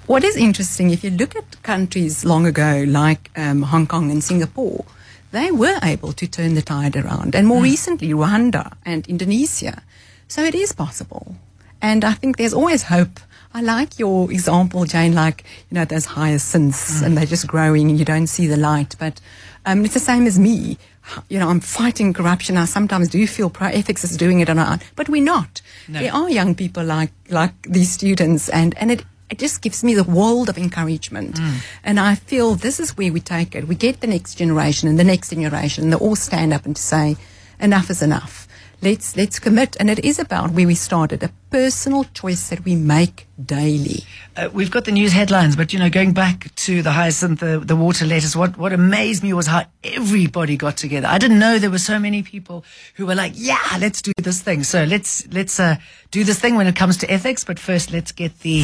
What 0.08 0.24
is 0.24 0.38
interesting, 0.38 0.92
if 0.92 1.04
you 1.04 1.10
look 1.10 1.36
at 1.36 1.62
countries 1.62 2.24
long 2.24 2.46
ago, 2.46 2.86
like 2.88 3.30
um, 3.36 3.64
Hong 3.64 3.86
Kong 3.86 4.12
and 4.12 4.24
Singapore, 4.24 4.86
they 5.32 5.52
were 5.52 5.80
able 5.82 6.14
to 6.14 6.28
turn 6.28 6.56
the 6.56 6.62
tide 6.62 6.96
around. 6.96 7.36
And 7.36 7.48
more 7.48 7.62
recently, 7.62 8.10
Rwanda 8.10 8.74
and 8.86 9.08
Indonesia. 9.08 9.84
So 10.28 10.44
it 10.44 10.56
is 10.56 10.72
possible. 10.74 11.36
And 11.82 12.06
I 12.06 12.14
think 12.14 12.38
there's 12.38 12.54
always 12.54 12.84
hope. 12.84 13.20
I 13.54 13.62
like 13.62 14.00
your 14.00 14.32
example, 14.32 14.86
Jane, 14.86 15.14
like, 15.14 15.44
you 15.70 15.76
know, 15.76 15.84
those 15.84 16.06
hyacinths 16.06 17.02
and 17.02 17.18
they're 17.18 17.26
just 17.26 17.48
growing 17.48 17.90
and 17.90 18.00
you 18.00 18.06
don't 18.06 18.28
see 18.28 18.48
the 18.48 18.56
light. 18.56 18.96
But 18.98 19.20
um, 19.66 19.84
it's 19.84 19.94
the 19.94 20.00
same 20.00 20.26
as 20.26 20.40
me. 20.40 20.78
You 21.28 21.40
know, 21.40 21.50
I'm 21.50 21.60
fighting 21.60 22.14
corruption. 22.14 22.56
I 22.56 22.66
sometimes 22.66 23.10
do 23.10 23.26
feel 23.28 23.50
ProEthics 23.50 24.04
is 24.04 24.16
doing 24.16 24.40
it 24.40 24.50
on 24.50 24.60
our 24.60 24.74
own, 24.74 24.80
but 24.96 25.10
we're 25.10 25.24
not. 25.24 25.62
No. 25.88 26.00
There 26.00 26.14
are 26.14 26.30
young 26.30 26.56
people 26.56 26.84
like, 26.84 27.12
like 27.30 27.54
these 27.64 27.92
students 27.92 28.48
and, 28.50 28.78
and 28.78 28.92
it, 28.92 29.04
it 29.32 29.40
just 29.40 29.62
gives 29.62 29.84
me 29.84 29.96
the 29.96 30.04
world 30.04 30.50
of 30.50 30.58
encouragement. 30.58 31.36
Mm. 31.36 31.64
And 31.84 32.00
I 32.00 32.16
feel 32.16 32.56
this 32.56 32.80
is 32.80 32.98
where 32.98 33.14
we 33.14 33.22
take 33.22 33.56
it. 33.56 33.68
We 33.68 33.76
get 33.76 34.02
the 34.02 34.08
next 34.08 34.36
generation 34.36 34.90
and 34.90 35.00
the 35.00 35.06
next 35.06 35.30
generation, 35.30 35.86
and 35.86 35.94
they 35.94 35.98
all 35.98 36.18
stand 36.18 36.54
up 36.54 36.66
and 36.66 36.76
to 36.76 36.82
say, 36.82 37.16
enough 37.60 37.90
is 37.90 38.02
enough. 38.02 38.48
Let's, 38.84 39.16
let's 39.16 39.38
commit. 39.38 39.78
And 39.80 39.90
it 39.90 40.00
is 40.00 40.18
about 40.18 40.52
where 40.52 40.66
we 40.66 40.74
started, 40.74 41.22
a 41.22 41.30
personal 41.52 42.06
choice 42.06 42.50
that 42.50 42.66
we 42.66 42.76
make 42.76 43.28
daily. 43.44 44.04
Uh, 44.36 44.50
we've 44.52 44.72
got 44.72 44.86
the 44.86 44.92
news 44.92 45.12
headlines, 45.12 45.56
but 45.56 45.72
you 45.72 45.78
know, 45.80 45.90
going 45.90 46.14
back 46.14 46.54
to 46.56 46.82
the 46.82 46.92
hyacinth, 46.92 47.42
the, 47.42 47.60
the 47.60 47.76
water 47.76 48.06
lettuce, 48.06 48.36
what, 48.36 48.58
what 48.58 48.74
amazed 48.74 49.22
me 49.22 49.34
was 49.34 49.48
how 49.48 49.66
everybody 49.84 50.58
got 50.58 50.78
together. 50.78 51.08
I 51.08 51.20
didn't 51.20 51.38
know 51.38 51.60
there 51.60 51.70
were 51.70 51.78
so 51.78 52.00
many 52.00 52.24
people 52.24 52.66
who 52.96 53.06
were 53.06 53.16
like, 53.16 53.34
yeah, 53.36 53.78
let's 53.80 54.02
do 54.02 54.14
this 54.18 54.42
thing. 54.42 54.64
So 54.64 54.84
let's, 54.84 55.28
let's, 55.28 55.60
uh, 55.60 55.76
do 56.12 56.24
this 56.24 56.40
thing 56.40 56.56
when 56.56 56.68
it 56.68 56.76
comes 56.76 56.98
to 56.98 57.12
ethics. 57.12 57.44
But 57.44 57.60
first, 57.60 57.92
let's 57.92 58.12
get 58.12 58.40
the 58.40 58.64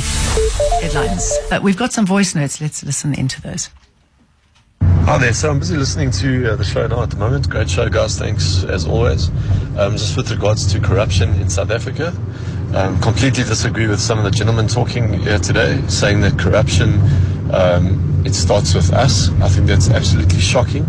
headlines. 0.81 1.31
Uh, 1.51 1.59
we've 1.61 1.77
got 1.77 1.93
some 1.93 2.05
voice 2.05 2.35
notes. 2.35 2.59
Let's 2.59 2.83
listen 2.83 3.13
into 3.13 3.41
those. 3.41 3.69
Hi 5.07 5.17
there. 5.17 5.33
So 5.33 5.49
I'm 5.49 5.59
busy 5.59 5.77
listening 5.77 6.11
to 6.11 6.53
uh, 6.53 6.55
the 6.55 6.63
show 6.63 6.85
now 6.87 7.03
at 7.03 7.09
the 7.09 7.17
moment. 7.17 7.49
Great 7.49 7.69
show, 7.69 7.87
guys. 7.89 8.19
Thanks 8.19 8.63
as 8.63 8.85
always. 8.85 9.29
Um, 9.77 9.93
just 9.93 10.17
with 10.17 10.29
regards 10.31 10.71
to 10.73 10.79
corruption 10.79 11.33
in 11.41 11.49
South 11.49 11.71
Africa, 11.71 12.13
um, 12.75 12.99
completely 12.99 13.43
disagree 13.43 13.87
with 13.87 13.99
some 13.99 14.17
of 14.17 14.23
the 14.23 14.31
gentlemen 14.31 14.67
talking 14.67 15.13
here 15.13 15.39
today, 15.39 15.81
saying 15.87 16.21
that 16.21 16.37
corruption 16.37 17.01
um, 17.53 18.23
it 18.25 18.35
starts 18.35 18.73
with 18.73 18.91
us. 18.91 19.29
I 19.41 19.47
think 19.47 19.67
that's 19.67 19.89
absolutely 19.89 20.39
shocking. 20.39 20.83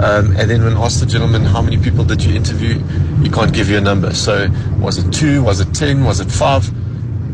Um, 0.00 0.36
and 0.36 0.50
then 0.50 0.62
when 0.62 0.76
asked 0.76 1.00
the 1.00 1.06
gentleman 1.06 1.42
how 1.42 1.62
many 1.62 1.78
people 1.78 2.04
did 2.04 2.22
you 2.22 2.34
interview, 2.34 2.78
he 3.22 3.30
can't 3.30 3.54
give 3.54 3.70
you 3.70 3.78
a 3.78 3.80
number. 3.80 4.12
So 4.12 4.48
was 4.78 4.98
it 4.98 5.10
two? 5.12 5.42
Was 5.42 5.60
it 5.60 5.72
ten? 5.72 6.04
Was 6.04 6.20
it 6.20 6.30
five? 6.30 6.70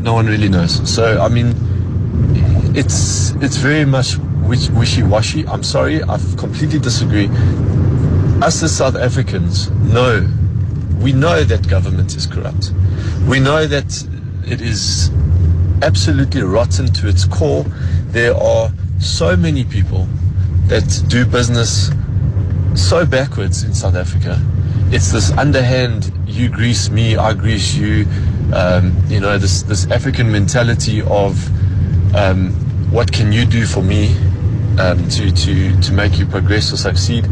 No 0.01 0.13
one 0.13 0.27
really 0.27 0.47
knows. 0.47 0.89
So 0.89 1.21
I 1.21 1.27
mean, 1.27 1.53
it's 2.73 3.31
it's 3.41 3.57
very 3.57 3.85
much 3.85 4.17
wishy-washy. 4.51 5.47
I'm 5.47 5.63
sorry, 5.63 6.03
I 6.03 6.17
completely 6.37 6.79
disagree. 6.79 7.29
Us 8.41 8.61
as 8.63 8.75
South 8.75 8.95
Africans 8.95 9.69
know, 9.71 10.27
we 10.99 11.13
know 11.13 11.43
that 11.43 11.67
government 11.69 12.15
is 12.15 12.27
corrupt. 12.27 12.73
We 13.27 13.39
know 13.39 13.65
that 13.65 14.07
it 14.45 14.59
is 14.61 15.09
absolutely 15.81 16.41
rotten 16.41 16.87
to 16.93 17.07
its 17.07 17.23
core. 17.25 17.63
There 18.07 18.35
are 18.35 18.71
so 18.99 19.37
many 19.37 19.63
people 19.63 20.07
that 20.67 21.03
do 21.07 21.25
business 21.25 21.89
so 22.75 23.05
backwards 23.05 23.63
in 23.63 23.73
South 23.73 23.95
Africa. 23.95 24.39
It's 24.91 25.11
this 25.11 25.31
underhand, 25.31 26.11
you 26.27 26.49
grease 26.49 26.89
me, 26.89 27.15
I 27.15 27.33
grease 27.33 27.73
you. 27.73 28.05
Um, 28.53 28.93
you 29.07 29.21
know, 29.21 29.37
this 29.37 29.63
this 29.63 29.89
African 29.89 30.29
mentality 30.29 31.01
of 31.03 31.33
um, 32.13 32.51
what 32.91 33.09
can 33.09 33.31
you 33.31 33.45
do 33.45 33.65
for 33.65 33.81
me 33.81 34.13
um, 34.79 35.07
to 35.09 35.31
to 35.31 35.81
to 35.81 35.93
make 35.93 36.17
you 36.17 36.25
progress 36.25 36.71
or 36.71 36.77
succeed. 36.77 37.25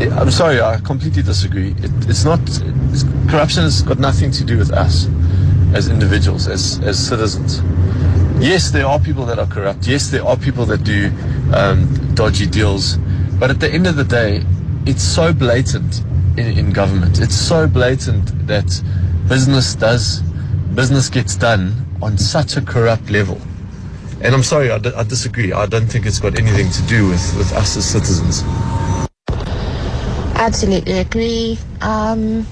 I'm 0.00 0.30
sorry, 0.30 0.60
I 0.60 0.78
completely 0.80 1.22
disagree. 1.22 1.70
It, 1.78 1.92
it's 2.08 2.24
not 2.24 2.40
it's, 2.40 3.04
corruption 3.30 3.62
has 3.62 3.82
got 3.82 3.98
nothing 3.98 4.30
to 4.32 4.44
do 4.44 4.58
with 4.58 4.72
us 4.72 5.06
as 5.74 5.88
individuals, 5.88 6.48
as 6.48 6.80
as 6.80 6.98
citizens. 6.98 7.62
Yes, 8.40 8.70
there 8.70 8.86
are 8.86 8.98
people 8.98 9.24
that 9.26 9.38
are 9.38 9.46
corrupt. 9.46 9.86
Yes, 9.86 10.10
there 10.10 10.24
are 10.24 10.36
people 10.36 10.66
that 10.66 10.84
do 10.84 11.10
um, 11.54 12.14
dodgy 12.14 12.46
deals. 12.46 12.96
But 13.38 13.50
at 13.50 13.60
the 13.60 13.70
end 13.70 13.86
of 13.86 13.96
the 13.96 14.04
day, 14.04 14.44
it's 14.86 15.02
so 15.02 15.32
blatant 15.32 16.00
in, 16.36 16.58
in 16.58 16.72
government. 16.72 17.20
It's 17.20 17.36
so 17.36 17.66
blatant 17.66 18.46
that 18.46 18.82
business 19.28 19.74
does, 19.74 20.20
business 20.74 21.08
gets 21.08 21.36
done 21.36 21.86
on 22.02 22.18
such 22.18 22.56
a 22.56 22.60
corrupt 22.60 23.10
level. 23.10 23.40
And 24.24 24.34
I'm 24.34 24.42
sorry, 24.42 24.70
I, 24.70 24.78
disagree. 24.78 25.52
I 25.52 25.66
don't 25.66 25.86
think 25.86 26.06
it's 26.06 26.18
got 26.18 26.38
anything 26.38 26.70
to 26.70 26.82
do 26.84 27.06
with, 27.08 27.36
with 27.36 27.52
us 27.52 27.76
as 27.76 27.84
citizens. 27.84 28.42
Absolutely 30.34 30.98
agree. 30.98 31.58
Um, 31.82 32.46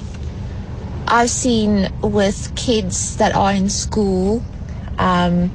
I've 1.08 1.30
seen 1.30 1.90
with 2.02 2.54
kids 2.56 3.16
that 3.16 3.34
are 3.34 3.52
in 3.52 3.70
school 3.70 4.42
um, 4.98 5.48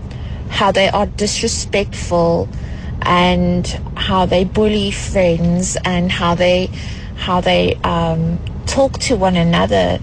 how 0.50 0.72
they 0.72 0.90
are 0.90 1.06
disrespectful 1.06 2.50
and 3.04 3.68
how 3.96 4.26
they 4.26 4.44
bully 4.44 4.90
friends 4.90 5.78
and 5.86 6.12
how 6.12 6.34
they 6.34 6.66
how 7.16 7.42
they 7.42 7.76
um, 7.84 8.40
talk 8.66 8.98
to 9.00 9.16
one 9.16 9.36
another 9.36 10.00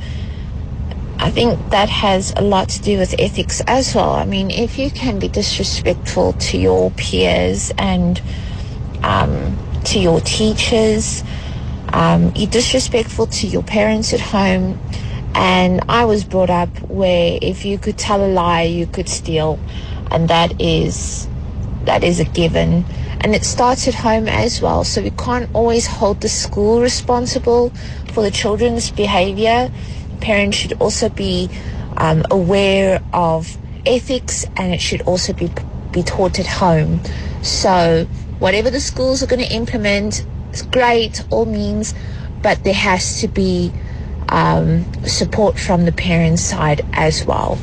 I 1.19 1.31
think 1.31 1.59
that 1.71 1.89
has 1.89 2.33
a 2.37 2.43
lot 2.43 2.69
to 2.71 2.83
do 2.83 2.99
with 2.99 3.15
ethics 3.19 3.63
as 3.67 3.95
well. 3.95 4.11
I 4.11 4.25
mean, 4.25 4.51
if 4.51 4.79
you 4.79 4.91
can 4.91 5.19
be 5.19 5.29
disrespectful 5.29 6.35
to 6.35 6.59
your 6.59 6.91
peers 6.93 7.73
and 7.79 8.21
um, 9.03 9.57
to 9.85 9.99
your 9.99 10.21
teachers, 10.21 11.23
um, 11.93 12.33
you're 12.35 12.51
disrespectful 12.51 13.27
to 13.29 13.47
your 13.47 13.63
parents 13.63 14.13
at 14.13 14.21
home. 14.21 14.79
And 15.35 15.83
I 15.89 16.05
was 16.05 16.25
brought 16.25 16.51
up 16.51 16.69
where 16.89 17.39
if 17.41 17.65
you 17.65 17.79
could 17.79 17.99
tell 17.99 18.25
a 18.25 18.29
lie, 18.29 18.63
you 18.63 18.87
could 18.87 19.09
steal, 19.09 19.59
and 20.11 20.29
that 20.29 20.61
is 20.61 21.29
that 21.85 22.05
is 22.05 22.21
a 22.21 22.25
given. 22.25 22.85
And 23.21 23.35
it 23.35 23.45
starts 23.45 23.89
at 23.89 23.95
home 23.95 24.29
as 24.29 24.61
well. 24.61 24.85
So 24.85 25.03
we 25.03 25.11
can't 25.11 25.49
always 25.55 25.87
hold 25.87 26.21
the 26.21 26.29
school 26.29 26.81
responsible 26.81 27.71
for 28.13 28.23
the 28.23 28.31
children's 28.31 28.91
behavior. 28.91 29.71
Parents 30.21 30.57
should 30.57 30.75
also 30.81 31.09
be 31.09 31.51
um, 31.97 32.25
aware 32.31 33.03
of 33.13 33.57
ethics, 33.87 34.47
and 34.57 34.73
it 34.73 34.81
should 34.81 35.03
also 35.03 35.33
be 35.33 35.51
be 35.93 36.03
taught 36.03 36.39
at 36.41 36.47
home. 36.47 37.01
So 37.43 38.07
whatever 38.39 38.71
the 38.71 38.81
schools 38.81 39.23
are 39.23 39.27
going 39.27 39.43
to 39.43 39.55
implement, 39.55 40.27
it's 40.51 40.63
great, 40.63 41.25
all 41.31 41.47
means, 41.47 41.95
but 42.43 42.65
there 42.65 42.75
has 42.75 43.21
to 43.21 43.29
be 43.29 43.73
um, 44.29 44.85
support 45.05 45.59
from 45.59 45.85
the 45.85 45.93
parents' 45.93 46.43
side 46.43 46.85
as 46.93 47.25
well. 47.25 47.59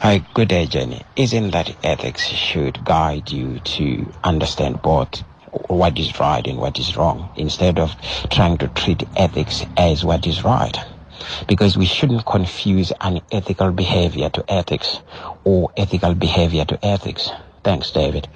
Hi, 0.00 0.24
good 0.34 0.48
day, 0.48 0.66
Jenny. 0.66 1.02
Isn't 1.16 1.50
that 1.50 1.74
ethics 1.84 2.26
should 2.26 2.84
guide 2.84 3.30
you 3.30 3.58
to 3.60 4.12
understand 4.22 4.80
both 4.82 5.24
what 5.68 5.98
is 5.98 6.18
right 6.20 6.46
and 6.46 6.58
what 6.58 6.78
is 6.78 6.96
wrong 6.96 7.30
instead 7.36 7.78
of 7.78 7.94
trying 8.30 8.58
to 8.58 8.68
treat 8.68 9.02
ethics 9.16 9.64
as 9.76 10.04
what 10.04 10.26
is 10.26 10.44
right? 10.44 10.76
Because 11.46 11.76
we 11.76 11.86
shouldn't 11.86 12.26
confuse 12.26 12.92
unethical 13.00 13.72
behavior 13.72 14.30
to 14.30 14.44
ethics 14.48 15.00
or 15.44 15.70
ethical 15.76 16.14
behavior 16.14 16.64
to 16.64 16.84
ethics. 16.84 17.30
Thanks, 17.64 17.90
David. 17.90 18.28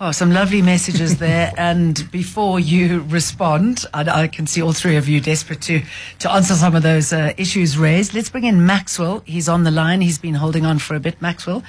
Oh, 0.00 0.12
some 0.12 0.30
lovely 0.30 0.62
messages 0.62 1.18
there. 1.18 1.52
and 1.58 2.08
before 2.12 2.60
you 2.60 3.00
respond, 3.08 3.84
I, 3.92 4.22
I, 4.22 4.28
can 4.28 4.46
see 4.46 4.62
all 4.62 4.72
three 4.72 4.94
of 4.94 5.08
you 5.08 5.20
desperate 5.20 5.60
to, 5.62 5.82
to 6.20 6.30
answer 6.30 6.54
some 6.54 6.76
of 6.76 6.84
those 6.84 7.12
uh, 7.12 7.32
issues 7.36 7.76
raised. 7.76 8.14
Let's 8.14 8.30
bring 8.30 8.44
in 8.44 8.64
Maxwell. 8.64 9.22
He's 9.26 9.48
on 9.48 9.64
the 9.64 9.72
line. 9.72 10.00
He's 10.00 10.18
been 10.18 10.34
holding 10.34 10.64
on 10.64 10.78
for 10.78 10.94
a 10.94 11.00
bit. 11.00 11.20
Maxwell, 11.20 11.64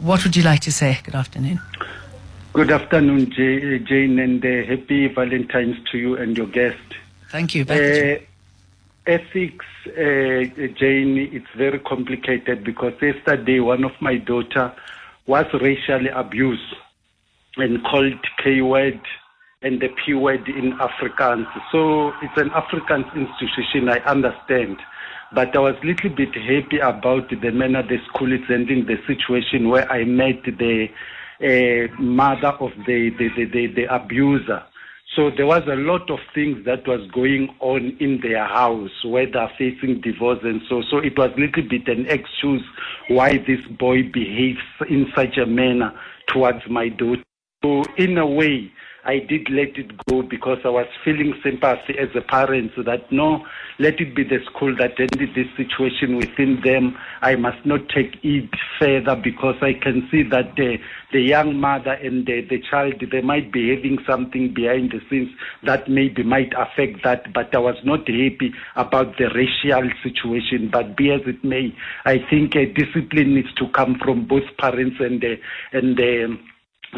what 0.00 0.24
would 0.24 0.34
you 0.34 0.42
like 0.42 0.60
to 0.60 0.72
say? 0.72 0.98
Good 1.04 1.14
afternoon. 1.14 1.60
Good 2.52 2.70
afternoon, 2.70 3.30
Jane, 3.30 4.18
and 4.18 4.44
uh, 4.44 4.66
happy 4.66 5.06
Valentine's 5.06 5.76
to 5.90 5.98
you 5.98 6.16
and 6.16 6.36
your 6.36 6.48
guest. 6.48 6.76
Thank 7.30 7.54
you. 7.54 7.62
Uh, 7.62 8.18
ethics, 9.06 9.66
uh, 9.88 10.44
Jane, 10.78 11.28
it's 11.32 11.46
very 11.56 11.78
complicated 11.80 12.64
because 12.64 12.92
yesterday 13.00 13.60
one 13.60 13.84
of 13.84 13.92
my 14.00 14.16
daughter 14.16 14.72
was 15.26 15.46
racially 15.60 16.08
abused 16.08 16.74
and 17.56 17.82
called 17.84 18.18
K 18.42 18.60
word 18.60 19.00
and 19.62 19.80
the 19.80 19.88
P 19.88 20.14
word 20.14 20.48
in 20.48 20.72
Afrikaans. 20.78 21.46
So 21.70 22.12
it's 22.22 22.36
an 22.36 22.50
African 22.50 23.04
institution, 23.14 23.88
I 23.88 23.98
understand. 24.10 24.78
But 25.34 25.56
I 25.56 25.60
was 25.60 25.76
a 25.82 25.86
little 25.86 26.10
bit 26.10 26.34
happy 26.34 26.78
about 26.78 27.30
the 27.30 27.50
manner 27.50 27.82
the 27.82 27.98
school 28.08 28.32
is 28.32 28.40
ending 28.50 28.86
the 28.86 28.98
situation 29.06 29.68
where 29.68 29.90
I 29.90 30.04
met 30.04 30.44
the 30.44 30.88
uh, 31.40 32.00
mother 32.00 32.48
of 32.48 32.70
the, 32.86 33.10
the, 33.18 33.28
the, 33.36 33.44
the, 33.46 33.66
the 33.68 33.94
abuser. 33.94 34.62
So 35.16 35.30
there 35.36 35.46
was 35.46 35.62
a 35.66 35.76
lot 35.76 36.10
of 36.10 36.20
things 36.34 36.64
that 36.64 36.88
was 36.88 37.06
going 37.12 37.54
on 37.60 37.96
in 38.00 38.20
their 38.22 38.46
house 38.46 38.90
where 39.04 39.30
they're 39.30 39.52
facing 39.58 40.00
divorce 40.00 40.38
and 40.42 40.62
so. 40.70 40.82
So 40.90 40.98
it 40.98 41.18
was 41.18 41.30
a 41.36 41.40
little 41.40 41.68
bit 41.68 41.86
an 41.86 42.06
excuse 42.08 42.62
why 43.08 43.32
this 43.46 43.60
boy 43.78 44.04
behaves 44.10 44.60
in 44.88 45.06
such 45.14 45.36
a 45.36 45.44
manner 45.44 45.92
towards 46.28 46.60
my 46.70 46.88
daughter. 46.88 47.22
So 47.62 47.82
in 47.98 48.16
a 48.16 48.26
way, 48.26 48.72
I 49.04 49.18
did 49.18 49.50
let 49.50 49.76
it 49.76 49.90
go 50.06 50.22
because 50.22 50.58
I 50.64 50.68
was 50.68 50.86
feeling 51.04 51.34
sympathy 51.42 51.98
as 51.98 52.08
a 52.14 52.20
parent 52.20 52.72
that 52.84 53.10
no, 53.10 53.44
let 53.80 54.00
it 54.00 54.14
be 54.14 54.22
the 54.22 54.38
school 54.46 54.76
that 54.76 54.92
ended 54.98 55.30
this 55.34 55.48
situation 55.56 56.16
within 56.16 56.60
them. 56.62 56.96
I 57.20 57.34
must 57.34 57.66
not 57.66 57.88
take 57.88 58.14
it 58.22 58.48
further 58.78 59.16
because 59.16 59.56
I 59.60 59.72
can 59.72 60.06
see 60.08 60.22
that 60.30 60.54
the, 60.56 60.76
the 61.12 61.20
young 61.20 61.58
mother 61.58 61.94
and 61.94 62.24
the, 62.26 62.42
the 62.48 62.62
child, 62.70 63.02
they 63.10 63.20
might 63.22 63.52
be 63.52 63.74
having 63.74 63.98
something 64.08 64.54
behind 64.54 64.92
the 64.92 65.00
scenes 65.10 65.30
that 65.64 65.88
maybe 65.90 66.22
might 66.22 66.52
affect 66.56 67.02
that. 67.02 67.32
But 67.32 67.52
I 67.56 67.58
was 67.58 67.76
not 67.84 68.06
happy 68.06 68.54
about 68.76 69.18
the 69.18 69.30
racial 69.34 69.90
situation. 70.04 70.70
But 70.72 70.96
be 70.96 71.10
as 71.10 71.22
it 71.26 71.42
may, 71.42 71.74
I 72.04 72.18
think 72.30 72.54
a 72.54 72.66
discipline 72.66 73.34
needs 73.34 73.52
to 73.54 73.68
come 73.74 73.98
from 73.98 74.28
both 74.28 74.44
parents 74.58 74.96
and 75.00 75.20
the, 75.20 75.38
and 75.72 75.96
the, 75.96 76.38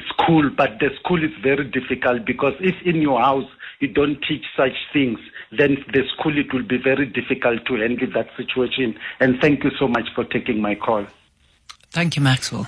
school, 0.08 0.50
but 0.50 0.78
the 0.80 0.90
school 1.00 1.22
is 1.22 1.30
very 1.42 1.64
difficult 1.64 2.24
because 2.24 2.54
if 2.60 2.74
in 2.84 3.00
your 3.00 3.20
house 3.20 3.48
you 3.80 3.88
don't 3.88 4.20
teach 4.28 4.44
such 4.56 4.72
things, 4.92 5.18
then 5.56 5.76
the 5.92 6.02
school 6.16 6.36
it 6.36 6.52
will 6.52 6.64
be 6.64 6.78
very 6.78 7.06
difficult 7.06 7.64
to 7.66 7.74
handle 7.74 8.08
that 8.14 8.28
situation. 8.36 8.98
And 9.20 9.40
thank 9.40 9.62
you 9.64 9.70
so 9.78 9.86
much 9.88 10.08
for 10.14 10.24
taking 10.24 10.60
my 10.60 10.74
call. 10.74 11.06
Thank 11.90 12.16
you, 12.16 12.22
Maxwell. 12.22 12.66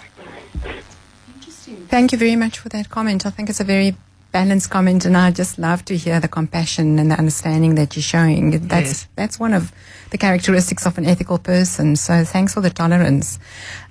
Thank 1.88 2.12
you 2.12 2.18
very 2.18 2.36
much 2.36 2.58
for 2.58 2.68
that 2.68 2.90
comment. 2.90 3.26
I 3.26 3.30
think 3.30 3.48
it's 3.50 3.60
a 3.60 3.64
very 3.64 3.96
balanced 4.30 4.70
comment, 4.70 5.04
and 5.04 5.16
I 5.16 5.30
just 5.30 5.58
love 5.58 5.84
to 5.86 5.96
hear 5.96 6.20
the 6.20 6.28
compassion 6.28 6.98
and 6.98 7.10
the 7.10 7.18
understanding 7.18 7.74
that 7.74 7.96
you're 7.96 8.02
showing. 8.02 8.50
That's 8.68 8.86
yes. 8.86 9.08
that's 9.16 9.40
one 9.40 9.52
of 9.52 9.72
the 10.10 10.18
characteristics 10.18 10.86
of 10.86 10.98
an 10.98 11.06
ethical 11.06 11.38
person. 11.38 11.96
So 11.96 12.24
thanks 12.24 12.54
for 12.54 12.60
the 12.60 12.70
tolerance. 12.70 13.38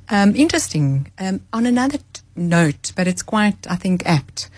Um, 0.10 0.36
interesting. 0.36 1.12
Um, 1.20 1.42
on 1.52 1.66
another 1.66 1.98
t- 1.98 2.15
note, 2.36 2.92
but 2.96 3.08
it's 3.08 3.24
quite, 3.24 3.70
I 3.70 3.76
think, 3.76 4.06
apt. 4.06 4.50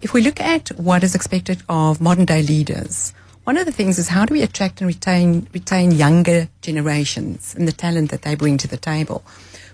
If 0.00 0.12
we 0.12 0.22
look 0.22 0.40
at 0.40 0.68
what 0.76 1.02
is 1.02 1.14
expected 1.14 1.62
of 1.68 2.00
modern 2.00 2.24
day 2.24 2.42
leaders, 2.42 3.14
one 3.44 3.56
of 3.56 3.66
the 3.66 3.72
things 3.72 3.98
is 3.98 4.08
how 4.08 4.24
do 4.24 4.34
we 4.34 4.42
attract 4.42 4.80
and 4.80 4.88
retain 4.88 5.48
retain 5.52 5.90
younger 5.92 6.48
generations 6.62 7.54
and 7.54 7.68
the 7.68 7.72
talent 7.72 8.10
that 8.10 8.22
they 8.22 8.34
bring 8.34 8.56
to 8.58 8.68
the 8.68 8.76
table. 8.76 9.22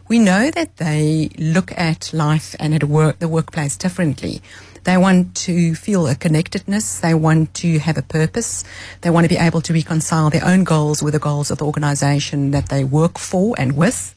We 0.08 0.18
know 0.18 0.50
that 0.50 0.78
they 0.78 1.30
look 1.38 1.70
at 1.78 2.12
life 2.12 2.56
and 2.58 2.74
at 2.74 2.82
work, 2.82 3.20
the 3.20 3.28
workplace 3.28 3.76
differently. 3.76 4.42
They 4.82 4.96
want 4.96 5.36
to 5.46 5.74
feel 5.74 6.08
a 6.08 6.16
connectedness. 6.16 7.00
They 7.00 7.14
want 7.14 7.54
to 7.54 7.78
have 7.78 7.96
a 7.96 8.02
purpose. 8.02 8.64
They 9.02 9.10
want 9.10 9.24
to 9.24 9.28
be 9.28 9.36
able 9.36 9.60
to 9.60 9.72
reconcile 9.72 10.30
their 10.30 10.44
own 10.44 10.64
goals 10.64 11.02
with 11.02 11.12
the 11.12 11.20
goals 11.20 11.50
of 11.50 11.58
the 11.58 11.66
organization 11.66 12.50
that 12.50 12.70
they 12.70 12.82
work 12.82 13.18
for 13.18 13.54
and 13.58 13.76
with. 13.76 14.14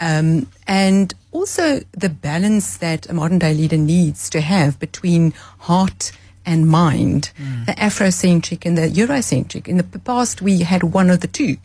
Um, 0.00 0.46
and 0.66 1.14
also 1.32 1.80
the 1.92 2.08
balance 2.08 2.76
that 2.78 3.08
a 3.08 3.14
modern 3.14 3.38
day 3.38 3.54
leader 3.54 3.76
needs 3.76 4.30
to 4.30 4.40
have 4.40 4.78
between 4.78 5.32
heart 5.58 6.12
and 6.48 6.66
mind, 6.66 7.30
mm. 7.38 7.66
the 7.66 7.72
Afrocentric 7.72 8.64
and 8.64 8.78
the 8.78 8.88
Eurocentric. 8.88 9.68
In 9.68 9.76
the 9.76 9.98
past, 9.98 10.40
we 10.40 10.60
had 10.60 10.82
one 10.82 11.10
of 11.10 11.20
the 11.20 11.26
two. 11.26 11.58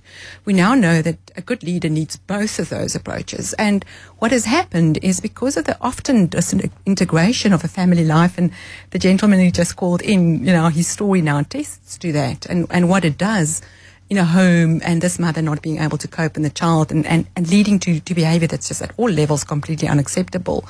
We 0.43 0.51
now 0.51 0.75
know 0.75 1.01
that 1.01 1.17
a 1.37 1.41
good 1.41 1.63
leader 1.63 1.87
needs 1.87 2.17
both 2.17 2.59
of 2.59 2.67
those 2.67 2.93
approaches. 2.93 3.53
And 3.53 3.85
what 4.19 4.31
has 4.33 4.43
happened 4.43 4.99
is 5.01 5.21
because 5.21 5.55
of 5.55 5.63
the 5.63 5.77
often 5.79 6.27
disintegration 6.27 7.53
of 7.53 7.63
a 7.63 7.69
family 7.69 8.03
life, 8.03 8.37
and 8.37 8.51
the 8.89 8.99
gentleman 8.99 9.39
who 9.39 9.51
just 9.51 9.77
called 9.77 10.01
in, 10.01 10.45
you 10.45 10.51
know, 10.51 10.67
his 10.67 10.87
story 10.87 11.21
now 11.21 11.39
attests 11.39 11.97
to 11.99 12.11
that 12.11 12.45
and, 12.47 12.67
and 12.69 12.89
what 12.89 13.05
it 13.05 13.17
does 13.17 13.61
in 14.09 14.17
a 14.17 14.25
home 14.25 14.81
and 14.83 15.01
this 15.01 15.17
mother 15.17 15.41
not 15.41 15.61
being 15.61 15.79
able 15.79 15.97
to 15.97 16.07
cope 16.07 16.35
and 16.35 16.45
the 16.45 16.49
child 16.49 16.91
and, 16.91 17.05
and, 17.05 17.25
and 17.35 17.49
leading 17.49 17.79
to, 17.79 17.99
to 17.99 18.13
behavior 18.13 18.47
that's 18.47 18.67
just 18.67 18.81
at 18.81 18.91
all 18.97 19.09
levels 19.09 19.43
completely 19.43 19.87
unacceptable. 19.87 20.65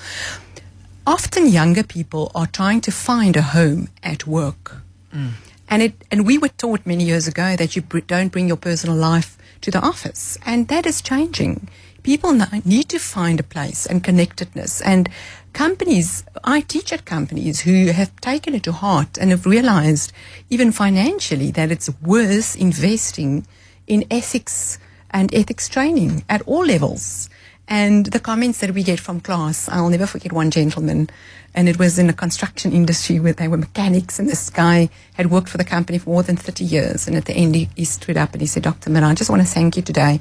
Often 1.05 1.47
younger 1.47 1.83
people 1.83 2.31
are 2.33 2.47
trying 2.47 2.81
to 2.81 2.91
find 2.91 3.35
a 3.35 3.41
home 3.41 3.89
at 4.01 4.25
work. 4.25 4.77
Mm. 5.13 5.31
And 5.69 5.81
it, 5.81 5.93
and 6.11 6.25
we 6.25 6.37
were 6.37 6.49
taught 6.49 6.85
many 6.85 7.03
years 7.03 7.27
ago 7.27 7.55
that 7.55 7.75
you 7.75 7.81
br- 7.81 7.99
don't 7.99 8.29
bring 8.29 8.47
your 8.47 8.57
personal 8.57 8.95
life 8.95 9.37
to 9.61 9.71
the 9.71 9.79
office. 9.79 10.37
And 10.45 10.67
that 10.67 10.85
is 10.85 11.01
changing. 11.01 11.67
People 12.03 12.33
need 12.65 12.89
to 12.89 12.99
find 12.99 13.39
a 13.39 13.43
place 13.43 13.85
and 13.85 14.03
connectedness. 14.03 14.81
And 14.81 15.09
companies, 15.53 16.25
I 16.43 16.59
teach 16.61 16.91
at 16.91 17.05
companies 17.05 17.61
who 17.61 17.91
have 17.91 18.15
taken 18.19 18.53
it 18.55 18.63
to 18.63 18.73
heart 18.73 19.17
and 19.17 19.31
have 19.31 19.45
realized, 19.45 20.11
even 20.49 20.73
financially, 20.73 21.51
that 21.51 21.71
it's 21.71 21.89
worth 22.01 22.57
investing 22.57 23.47
in 23.87 24.05
ethics 24.11 24.79
and 25.11 25.33
ethics 25.33 25.69
training 25.69 26.25
at 26.27 26.41
all 26.41 26.65
levels. 26.65 27.29
And 27.67 28.07
the 28.07 28.19
comments 28.19 28.59
that 28.59 28.71
we 28.71 28.83
get 28.83 28.99
from 28.99 29.21
class, 29.21 29.69
I'll 29.69 29.89
never 29.89 30.05
forget 30.05 30.33
one 30.33 30.51
gentleman, 30.51 31.09
and 31.55 31.69
it 31.69 31.79
was 31.79 31.97
in 31.97 32.07
the 32.07 32.13
construction 32.13 32.73
industry 32.73 33.19
where 33.19 33.31
they 33.31 33.47
were 33.47 33.57
mechanics, 33.57 34.19
and 34.19 34.27
this 34.27 34.49
guy 34.49 34.89
had 35.13 35.31
worked 35.31 35.47
for 35.47 35.57
the 35.57 35.63
company 35.63 35.97
for 35.99 36.09
more 36.09 36.23
than 36.23 36.35
30 36.35 36.65
years. 36.65 37.07
And 37.07 37.15
at 37.15 37.25
the 37.25 37.33
end, 37.33 37.55
he, 37.55 37.69
he 37.77 37.85
stood 37.85 38.17
up 38.17 38.33
and 38.33 38.41
he 38.41 38.47
said, 38.47 38.63
Dr. 38.63 38.89
Miller, 38.89 39.07
I 39.07 39.13
just 39.13 39.29
want 39.29 39.41
to 39.41 39.47
thank 39.47 39.77
you 39.77 39.81
today. 39.81 40.19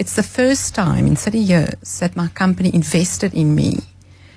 It's 0.00 0.16
the 0.16 0.22
first 0.22 0.74
time 0.74 1.06
in 1.06 1.14
30 1.14 1.38
years 1.38 1.98
that 2.00 2.16
my 2.16 2.28
company 2.28 2.74
invested 2.74 3.34
in 3.34 3.54
me 3.54 3.80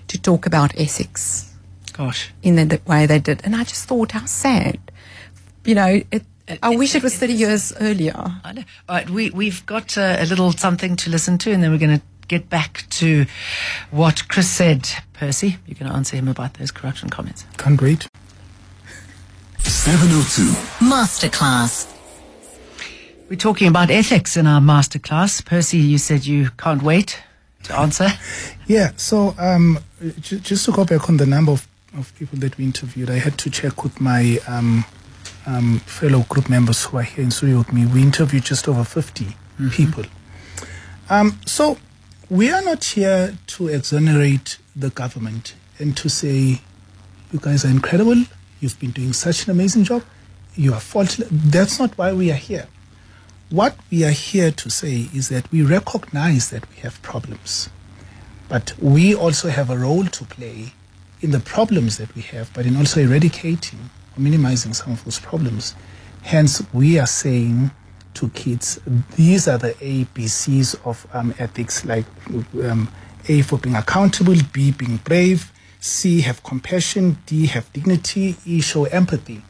to 0.09 0.21
talk 0.21 0.45
about 0.45 0.77
ethics. 0.77 1.53
Gosh. 1.93 2.33
In 2.41 2.55
the 2.55 2.81
way 2.85 3.05
they 3.05 3.19
did. 3.19 3.39
And 3.45 3.55
I 3.55 3.63
just 3.63 3.85
thought, 3.85 4.11
how 4.11 4.25
sad. 4.25 4.77
You 5.63 5.75
know, 5.75 6.01
it, 6.11 6.23
I 6.61 6.75
wish 6.75 6.95
it 6.95 7.01
was 7.01 7.15
30 7.15 7.33
years 7.33 7.71
earlier. 7.79 8.13
I 8.43 8.51
know. 8.51 8.63
All 8.89 8.95
right, 8.97 9.09
we, 9.09 9.29
we've 9.29 9.65
got 9.65 9.97
uh, 9.97 10.17
a 10.19 10.25
little 10.25 10.51
something 10.51 10.97
to 10.97 11.09
listen 11.09 11.37
to, 11.37 11.53
and 11.53 11.63
then 11.63 11.71
we're 11.71 11.77
going 11.77 11.97
to 11.97 12.05
get 12.27 12.49
back 12.49 12.83
to 12.89 13.25
what 13.89 14.27
Chris 14.27 14.49
said. 14.49 14.89
Percy, 15.13 15.59
you're 15.65 15.79
going 15.79 15.89
to 15.89 15.95
answer 15.95 16.17
him 16.17 16.27
about 16.27 16.55
those 16.55 16.71
corruption 16.71 17.09
comments. 17.09 17.45
Can't 17.57 17.81
wait. 17.81 18.09
702. 19.59 20.41
Masterclass. 20.85 21.92
We're 23.33 23.37
talking 23.37 23.67
about 23.67 23.89
ethics 23.89 24.37
in 24.37 24.45
our 24.45 24.61
masterclass. 24.61 25.43
Percy, 25.43 25.79
you 25.79 25.97
said 25.97 26.23
you 26.23 26.51
can't 26.51 26.83
wait 26.83 27.19
to 27.63 27.75
answer. 27.75 28.09
Yeah, 28.67 28.91
so 28.95 29.33
um, 29.39 29.79
j- 30.19 30.37
just 30.37 30.65
to 30.65 30.71
go 30.71 30.85
back 30.85 31.09
on 31.09 31.17
the 31.17 31.25
number 31.25 31.51
of, 31.51 31.67
of 31.97 32.15
people 32.15 32.37
that 32.41 32.55
we 32.59 32.63
interviewed, 32.63 33.09
I 33.09 33.17
had 33.17 33.39
to 33.39 33.49
check 33.49 33.83
with 33.83 33.99
my 33.99 34.37
um, 34.47 34.85
um, 35.47 35.79
fellow 35.79 36.21
group 36.29 36.47
members 36.47 36.85
who 36.85 36.97
are 36.97 37.01
here 37.01 37.23
in 37.23 37.31
studio 37.31 37.57
with 37.57 37.73
me. 37.73 37.87
We 37.87 38.03
interviewed 38.03 38.43
just 38.43 38.67
over 38.67 38.83
50 38.83 39.35
people. 39.71 40.03
Um, 41.09 41.39
so 41.47 41.79
we 42.29 42.51
are 42.51 42.61
not 42.61 42.83
here 42.83 43.35
to 43.47 43.67
exonerate 43.67 44.59
the 44.75 44.91
government 44.91 45.55
and 45.79 45.97
to 45.97 46.07
say, 46.07 46.61
you 47.31 47.39
guys 47.41 47.65
are 47.65 47.69
incredible, 47.69 48.25
you've 48.59 48.79
been 48.79 48.91
doing 48.91 49.11
such 49.11 49.45
an 49.45 49.51
amazing 49.51 49.85
job, 49.85 50.03
you 50.55 50.75
are 50.75 50.79
faultless. 50.79 51.27
That's 51.31 51.79
not 51.79 51.97
why 51.97 52.13
we 52.13 52.31
are 52.31 52.35
here. 52.35 52.67
What 53.53 53.77
we 53.91 54.03
are 54.03 54.09
here 54.09 54.49
to 54.49 54.69
say 54.71 55.09
is 55.13 55.29
that 55.29 55.51
we 55.51 55.61
recognize 55.61 56.49
that 56.49 56.67
we 56.71 56.77
have 56.77 56.99
problems, 57.03 57.69
but 58.49 58.73
we 58.81 59.13
also 59.13 59.49
have 59.49 59.69
a 59.69 59.77
role 59.77 60.05
to 60.05 60.25
play 60.25 60.73
in 61.21 61.29
the 61.29 61.39
problems 61.39 61.99
that 61.99 62.15
we 62.15 62.23
have, 62.23 62.51
but 62.55 62.65
in 62.65 62.75
also 62.75 63.01
eradicating 63.01 63.91
or 64.17 64.21
minimizing 64.21 64.73
some 64.73 64.93
of 64.93 65.05
those 65.05 65.19
problems. 65.19 65.75
Hence, 66.23 66.63
we 66.73 66.97
are 66.97 67.05
saying 67.05 67.69
to 68.15 68.29
kids, 68.29 68.79
these 69.17 69.47
are 69.47 69.59
the 69.59 69.73
ABCs 69.73 70.75
of 70.83 71.05
um, 71.13 71.35
ethics, 71.37 71.85
like 71.85 72.07
um, 72.63 72.91
A 73.27 73.43
for 73.43 73.59
being 73.59 73.75
accountable, 73.75 74.35
B 74.51 74.71
being 74.71 74.97
brave, 74.97 75.51
C 75.79 76.21
have 76.21 76.41
compassion, 76.41 77.19
D 77.27 77.45
have 77.45 77.71
dignity, 77.71 78.35
E 78.47 78.61
show 78.61 78.85
empathy. 78.85 79.43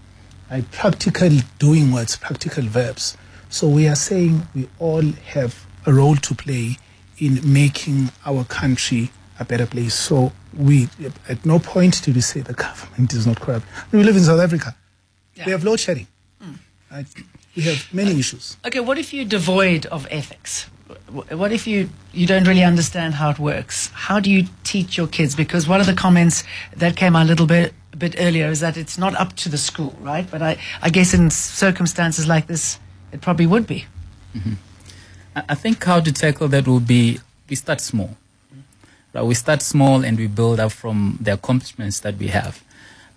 Right? 0.51 0.69
Practical 0.71 1.29
doing 1.57 1.93
words, 1.93 2.17
practical 2.17 2.65
verbs. 2.65 3.15
So 3.53 3.67
we 3.67 3.87
are 3.87 3.95
saying 3.95 4.47
we 4.55 4.67
all 4.79 5.03
have 5.03 5.67
a 5.85 5.93
role 5.93 6.15
to 6.15 6.33
play 6.33 6.79
in 7.19 7.39
making 7.45 8.09
our 8.25 8.45
country 8.45 9.11
a 9.39 9.45
better 9.45 9.67
place. 9.67 9.93
So 9.93 10.31
we, 10.57 10.89
at 11.29 11.45
no 11.45 11.59
point 11.59 12.01
did 12.03 12.15
we 12.15 12.21
say 12.21 12.41
the 12.41 12.53
government 12.67 13.13
is 13.13 13.27
not 13.27 13.39
corrupt. 13.39 13.67
We 13.91 14.01
live 14.01 14.15
in 14.15 14.23
South 14.23 14.39
Africa. 14.39 14.75
We 15.45 15.51
have 15.51 15.63
load 15.63 15.79
shedding. 15.79 16.07
Mm. 16.41 16.57
Right? 16.91 17.05
We 17.55 17.61
have 17.61 17.93
many 17.93 18.17
issues. 18.17 18.57
Okay, 18.65 18.79
what 18.79 18.97
if 18.97 19.13
you're 19.13 19.23
devoid 19.23 19.85
of 19.85 20.07
ethics? 20.09 20.63
What 21.11 21.51
if 21.51 21.67
you, 21.67 21.89
you 22.11 22.25
don't 22.25 22.47
really 22.47 22.63
understand 22.63 23.13
how 23.13 23.29
it 23.29 23.37
works? 23.37 23.91
How 23.93 24.19
do 24.19 24.31
you 24.31 24.45
teach 24.63 24.97
your 24.97 25.05
kids? 25.05 25.35
Because 25.35 25.67
one 25.67 25.79
of 25.79 25.85
the 25.85 25.93
comments 25.93 26.43
that 26.75 26.95
came 26.95 27.15
out 27.15 27.27
a 27.27 27.29
little 27.29 27.45
bit 27.45 27.75
a 27.93 27.97
bit 27.97 28.15
earlier 28.17 28.47
is 28.47 28.61
that 28.61 28.75
it's 28.75 28.97
not 28.97 29.13
up 29.15 29.35
to 29.35 29.49
the 29.49 29.57
school, 29.59 29.95
right? 30.01 30.29
But 30.31 30.41
I, 30.41 30.57
I 30.81 30.89
guess 30.89 31.13
in 31.13 31.29
circumstances 31.29 32.27
like 32.27 32.47
this, 32.47 32.79
it 33.13 33.21
probably 33.21 33.45
would 33.45 33.67
be. 33.67 33.85
I 35.35 35.43
I 35.49 35.55
think 35.55 35.83
how 35.83 35.99
to 35.99 36.11
tackle 36.11 36.47
that 36.49 36.67
will 36.67 36.79
be 36.79 37.19
we 37.49 37.55
start 37.55 37.81
small. 37.81 38.17
Right? 39.13 39.23
We 39.23 39.35
start 39.35 39.61
small 39.61 40.03
and 40.03 40.17
we 40.17 40.27
build 40.27 40.59
up 40.59 40.71
from 40.71 41.17
the 41.21 41.33
accomplishments 41.33 41.99
that 42.01 42.17
we 42.17 42.27
have. 42.27 42.63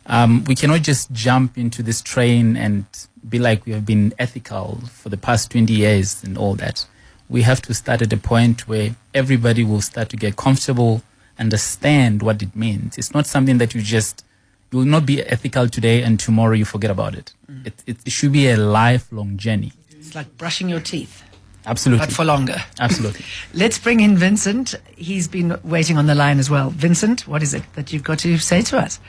Um, 0.06 0.44
we 0.44 0.54
cannot 0.54 0.82
just 0.82 1.10
jump 1.12 1.58
into 1.58 1.82
this 1.82 2.00
train 2.00 2.56
and 2.56 2.84
be 3.28 3.38
like 3.38 3.66
we 3.66 3.72
have 3.72 3.84
been 3.84 4.12
ethical 4.18 4.80
for 4.92 5.08
the 5.08 5.16
past 5.16 5.50
20 5.50 5.72
years 5.72 6.22
and 6.22 6.38
all 6.38 6.54
that. 6.56 6.86
We 7.28 7.42
have 7.42 7.60
to 7.62 7.74
start 7.74 8.02
at 8.02 8.12
a 8.12 8.16
point 8.16 8.68
where 8.68 8.94
everybody 9.14 9.64
will 9.64 9.80
start 9.80 10.10
to 10.10 10.16
get 10.16 10.36
comfortable, 10.36 11.02
understand 11.40 12.22
what 12.22 12.40
it 12.40 12.54
means. 12.54 12.98
It's 12.98 13.12
not 13.12 13.26
something 13.26 13.58
that 13.58 13.74
you 13.74 13.82
just, 13.82 14.24
you 14.70 14.78
will 14.78 14.86
not 14.86 15.06
be 15.06 15.22
ethical 15.24 15.68
today 15.68 16.02
and 16.02 16.20
tomorrow 16.20 16.52
you 16.52 16.64
forget 16.64 16.90
about 16.90 17.16
it. 17.16 17.32
It, 17.64 17.74
it, 17.86 17.96
it 18.06 18.12
should 18.12 18.32
be 18.32 18.48
a 18.48 18.56
lifelong 18.56 19.38
journey. 19.38 19.72
It's 20.06 20.14
like 20.14 20.36
brushing 20.38 20.68
your 20.68 20.78
teeth, 20.78 21.24
Absolutely. 21.66 22.06
but 22.06 22.14
for 22.14 22.24
longer. 22.24 22.58
Absolutely. 22.78 23.24
Let's 23.52 23.76
bring 23.76 23.98
in 23.98 24.16
Vincent. 24.16 24.76
He's 24.96 25.26
been 25.26 25.58
waiting 25.64 25.98
on 25.98 26.06
the 26.06 26.14
line 26.14 26.38
as 26.38 26.48
well. 26.48 26.70
Vincent, 26.70 27.26
what 27.26 27.42
is 27.42 27.52
it 27.54 27.64
that 27.74 27.92
you've 27.92 28.04
got 28.04 28.20
to 28.20 28.38
say 28.38 28.62
to 28.62 28.78
us? 28.78 29.00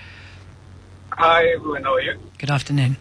Hi 1.12 1.46
everyone, 1.50 1.84
how 1.84 1.94
are 1.94 2.02
you? 2.02 2.18
Good 2.40 2.50
afternoon. 2.50 2.98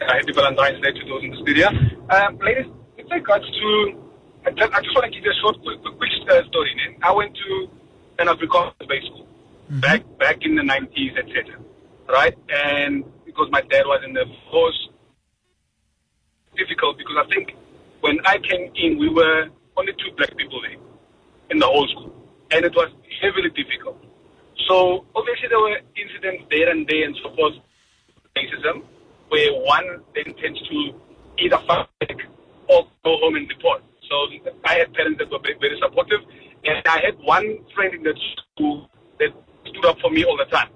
Happy 0.00 0.32
Valentine's 0.32 0.80
Day 0.80 0.92
to 0.92 1.06
those 1.06 1.24
in 1.24 1.30
the 1.30 1.38
studio. 1.42 1.68
Um, 2.10 2.38
ladies, 2.38 2.66
with 2.96 3.10
regards 3.10 3.50
to, 3.50 4.02
I 4.46 4.50
just, 4.50 4.72
I 4.72 4.80
just 4.80 4.94
want 4.94 5.06
to 5.06 5.10
give 5.10 5.24
you 5.24 5.32
a 5.32 5.40
short, 5.42 5.60
quick, 5.60 5.80
quick, 5.82 5.98
quick 5.98 6.10
uh, 6.30 6.46
story. 6.46 6.72
Man. 6.76 6.98
I 7.02 7.10
went 7.10 7.34
to 7.34 7.68
an 8.20 8.28
Afrikaans 8.28 8.74
based 8.88 9.06
school 9.06 9.26
back 9.70 10.04
back 10.20 10.38
in 10.42 10.54
the 10.54 10.62
90s, 10.62 11.18
etc. 11.18 11.58
Right? 12.08 12.38
And 12.48 13.02
because 13.26 13.48
my 13.50 13.62
dad 13.62 13.86
was 13.86 14.02
in 14.06 14.12
the 14.12 14.24
force, 14.52 14.88
difficult 16.58 16.98
because 16.98 17.16
I 17.16 17.26
think 17.32 17.54
when 18.00 18.18
I 18.26 18.36
came 18.38 18.70
in, 18.74 18.98
we 18.98 19.08
were 19.08 19.48
only 19.76 19.92
two 19.94 20.10
black 20.16 20.36
people 20.36 20.60
there 20.62 20.78
in 21.50 21.58
the 21.58 21.66
whole 21.66 21.86
school, 21.88 22.12
and 22.50 22.64
it 22.64 22.74
was 22.74 22.90
heavily 23.22 23.50
difficult. 23.54 23.96
So 24.68 25.06
obviously 25.14 25.48
there 25.48 25.60
were 25.62 25.78
incidents 25.96 26.44
there 26.50 26.68
and 26.70 26.86
there 26.86 27.04
and 27.06 27.16
so 27.22 27.34
forth, 27.34 27.54
racism, 28.36 28.82
where 29.28 29.52
one 29.64 30.02
then 30.14 30.34
tends 30.36 30.60
to 30.68 30.78
either 31.38 31.58
fight 31.66 31.86
back 32.00 32.18
or 32.68 32.84
go 33.04 33.16
home 33.22 33.36
and 33.36 33.48
report. 33.48 33.82
So 34.10 34.14
I 34.64 34.82
had 34.82 34.92
parents 34.92 35.18
that 35.20 35.30
were 35.30 35.38
very, 35.40 35.56
very 35.60 35.78
supportive, 35.80 36.20
and 36.64 36.82
I 36.86 37.00
had 37.04 37.16
one 37.22 37.64
friend 37.74 37.94
in 37.94 38.02
that 38.02 38.18
school 38.54 38.90
that 39.18 39.30
stood 39.70 39.86
up 39.86 39.98
for 40.00 40.10
me 40.10 40.24
all 40.24 40.36
the 40.36 40.48
time. 40.50 40.70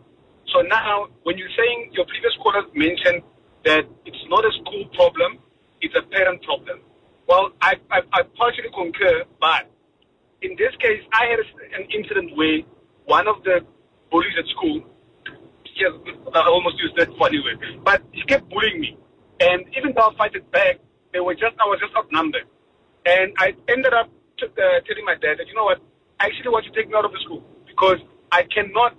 So 0.52 0.60
now, 0.62 1.08
when 1.22 1.38
you're 1.38 1.52
saying 1.56 1.90
your 1.92 2.04
previous 2.06 2.32
caller 2.42 2.62
mentioned 2.74 3.22
that 3.64 3.84
it's 4.04 4.24
not 4.28 4.44
a 4.44 4.52
school 4.60 4.84
problem, 4.94 5.38
it's 5.82 5.94
a 5.98 6.02
parent 6.02 6.42
problem. 6.42 6.80
Well, 7.28 7.50
I, 7.60 7.74
I, 7.90 8.00
I 8.12 8.22
partially 8.38 8.70
concur, 8.74 9.24
but 9.40 9.70
in 10.42 10.56
this 10.56 10.74
case, 10.80 11.02
I 11.12 11.26
had 11.26 11.40
an 11.80 11.86
incident 11.94 12.36
where 12.36 12.60
one 13.04 13.28
of 13.28 13.42
the 13.44 13.60
bullies 14.10 14.34
at 14.38 14.46
school, 14.56 14.82
yes, 15.76 15.92
I 16.34 16.48
almost 16.48 16.76
used 16.78 16.96
that 16.96 17.08
funny 17.18 17.38
word, 17.42 17.84
but 17.84 18.02
he 18.12 18.22
kept 18.24 18.48
bullying 18.48 18.80
me. 18.80 18.96
And 19.40 19.66
even 19.76 19.92
though 19.94 20.10
I 20.10 20.16
fight 20.16 20.34
it 20.34 20.50
back, 20.50 20.78
they 21.12 21.20
were 21.20 21.34
just, 21.34 21.54
I 21.58 21.66
was 21.66 21.78
just 21.80 21.94
outnumbered. 21.96 22.46
And 23.06 23.34
I 23.38 23.54
ended 23.68 23.92
up 23.92 24.08
t- 24.38 24.46
uh, 24.46 24.78
telling 24.86 25.04
my 25.04 25.14
dad 25.14 25.38
that, 25.38 25.46
you 25.46 25.54
know 25.54 25.64
what, 25.64 25.78
I 26.20 26.26
actually 26.26 26.50
want 26.50 26.64
you 26.66 26.72
to 26.72 26.76
take 26.78 26.88
me 26.88 26.94
out 26.94 27.04
of 27.04 27.12
the 27.12 27.18
school 27.24 27.42
because 27.66 27.98
I 28.30 28.44
cannot 28.54 28.94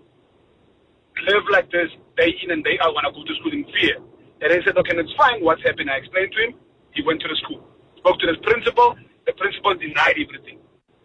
live 1.28 1.44
like 1.52 1.72
this 1.72 1.90
day 2.18 2.36
in 2.44 2.52
and 2.52 2.64
day 2.64 2.78
out 2.82 2.94
when 2.96 3.06
I 3.06 3.12
go 3.12 3.24
to 3.24 3.36
school 3.40 3.54
in 3.54 3.64
fear. 3.72 3.98
And 4.42 4.52
he 4.52 4.60
said, 4.66 4.78
okay, 4.78 4.96
that's 4.96 5.14
fine. 5.16 5.44
What's 5.44 5.64
happened? 5.64 5.90
I 5.90 5.98
explained 6.04 6.34
to 6.34 6.40
him. 6.44 6.54
He 6.96 7.02
went 7.04 7.22
to 7.22 7.28
the 7.28 7.36
school, 7.44 7.64
spoke 7.98 8.20
to 8.20 8.28
the 8.28 8.38
principal. 8.42 8.96
The 9.26 9.34
principal 9.34 9.74
denied 9.76 10.16
everything. 10.20 10.60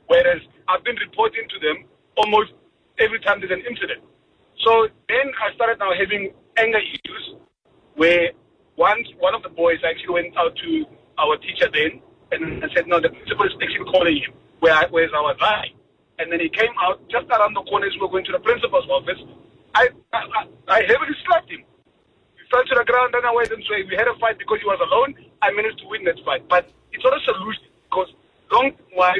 Whereas 0.07 0.41
I've 0.69 0.85
been 0.85 0.97
reporting 0.97 1.47
to 1.49 1.59
them 1.61 1.85
almost 2.17 2.53
every 2.99 3.21
time 3.21 3.41
there's 3.41 3.53
an 3.53 3.65
incident. 3.69 4.03
So 4.65 4.89
then 5.09 5.27
I 5.41 5.55
started 5.55 5.79
now 5.79 5.93
having 5.95 6.33
anger 6.59 6.79
issues 6.81 7.37
where 7.95 8.31
once 8.77 9.07
one 9.19 9.35
of 9.35 9.43
the 9.43 9.49
boys 9.51 9.79
actually 9.87 10.15
went 10.15 10.37
out 10.37 10.57
to 10.57 10.85
our 11.19 11.37
teacher 11.39 11.69
then 11.73 12.03
and 12.33 12.63
I 12.65 12.69
said, 12.75 12.87
no, 12.87 13.01
the 13.01 13.09
principal 13.11 13.47
is 13.47 13.53
actually 13.63 13.87
calling 13.91 14.17
him. 14.17 14.33
Where 14.61 14.75
I, 14.75 14.87
where's 14.91 15.13
our 15.15 15.35
guy? 15.37 15.71
And 16.19 16.31
then 16.33 16.41
he 16.41 16.49
came 16.51 16.75
out 16.83 17.01
just 17.09 17.27
around 17.31 17.55
the 17.55 17.63
corner 17.63 17.87
as 17.87 17.95
we 17.95 18.01
were 18.01 18.09
going 18.11 18.25
to 18.27 18.33
the 18.33 18.41
principal's 18.41 18.89
office. 18.91 19.19
I, 19.75 19.89
I, 20.13 20.19
I- 20.19 20.49
I 20.69 20.83
heavily 20.83 21.17
slapped 21.25 21.51
him. 21.51 21.65
He 22.37 22.43
fell 22.51 22.61
to 22.65 22.75
the 22.77 22.85
ground, 22.85 23.15
ran 23.15 23.25
away, 23.25 23.45
and 23.51 23.63
so 23.65 23.73
we 23.89 23.97
had 23.97 24.07
a 24.09 24.15
fight 24.21 24.37
because 24.39 24.59
he 24.61 24.67
was 24.67 24.77
alone. 24.85 25.15
I 25.43 25.51
managed 25.53 25.79
to 25.81 25.89
win 25.89 26.05
that 26.05 26.19
fight. 26.25 26.49
But 26.49 26.71
it's 26.93 27.05
not 27.05 27.17
a 27.17 27.21
solution 27.25 27.65
because 27.85 28.09
long 28.53 28.73
wise, 28.97 29.17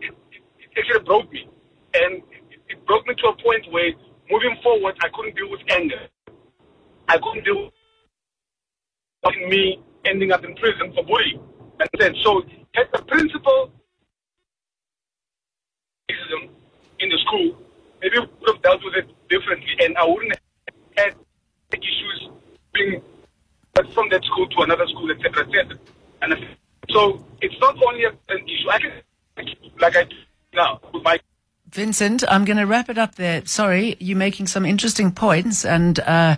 it, 0.00 0.14
it, 0.30 0.42
it 0.58 0.78
actually 0.78 1.04
broke 1.04 1.30
me. 1.32 1.48
And 1.94 2.22
it, 2.30 2.60
it 2.68 2.86
broke 2.86 3.06
me 3.06 3.14
to 3.14 3.28
a 3.28 3.36
point 3.42 3.70
where 3.70 3.90
moving 4.30 4.56
forward, 4.62 4.96
I 5.00 5.08
couldn't 5.14 5.36
deal 5.36 5.50
with 5.50 5.60
anger. 5.70 6.08
I 7.08 7.18
couldn't 7.18 7.44
deal 7.44 7.70
with 9.24 9.36
me 9.48 9.82
ending 10.04 10.32
up 10.32 10.44
in 10.44 10.54
prison 10.56 10.92
for 10.94 11.04
bullying. 11.04 11.40
And 11.80 11.88
then, 11.98 12.14
so 12.22 12.42
had 12.74 12.88
the 12.92 13.02
principal 13.02 13.72
racism 16.10 16.48
in 17.00 17.08
the 17.08 17.18
school, 17.26 17.56
maybe 18.00 18.18
we 18.18 18.26
would 18.26 18.54
have 18.54 18.62
dealt 18.62 18.82
with 18.84 18.94
it 18.94 19.08
differently, 19.28 19.74
and 19.80 19.96
I 19.96 20.04
wouldn't 20.06 20.32
have 20.32 20.74
had 20.96 21.14
issues 21.72 22.30
being 22.72 23.02
from 23.96 24.08
that 24.10 24.22
school 24.24 24.46
to 24.46 24.58
another 24.62 24.86
school, 24.86 25.10
etc., 25.10 25.42
etc. 25.44 25.78
And 26.22 26.34
so 26.90 27.24
it's 27.40 27.58
not 27.60 27.74
only 27.82 28.04
a- 28.04 28.18
an 28.34 28.40
issue. 28.44 28.68
I 28.70 28.78
can, 28.78 28.92
like 29.80 29.96
I 29.96 30.04
do 30.04 30.16
now, 30.54 30.80
with 30.92 31.02
my 31.02 31.18
Vincent, 31.72 32.22
I'm 32.28 32.44
going 32.44 32.56
to 32.58 32.64
wrap 32.64 32.88
it 32.88 32.96
up 32.96 33.16
there. 33.16 33.44
Sorry, 33.44 33.96
you're 33.98 34.16
making 34.16 34.46
some 34.46 34.64
interesting 34.64 35.10
points, 35.10 35.64
and 35.64 35.98
uh, 36.00 36.36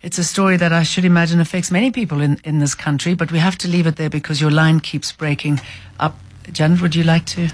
it's 0.00 0.16
a 0.16 0.24
story 0.24 0.56
that 0.58 0.72
I 0.72 0.84
should 0.84 1.04
imagine 1.04 1.40
affects 1.40 1.70
many 1.70 1.90
people 1.90 2.20
in, 2.20 2.40
in 2.44 2.60
this 2.60 2.74
country, 2.74 3.14
but 3.14 3.32
we 3.32 3.38
have 3.40 3.58
to 3.58 3.68
leave 3.68 3.86
it 3.86 3.96
there 3.96 4.08
because 4.08 4.40
your 4.40 4.52
line 4.52 4.80
keeps 4.80 5.12
breaking 5.12 5.60
up. 5.98 6.14
Janette, 6.52 6.80
would 6.80 6.94
you 6.94 7.02
like 7.02 7.26
to? 7.26 7.50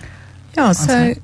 Yeah, 0.56 0.72
so 0.72 0.92
answer? 0.92 1.22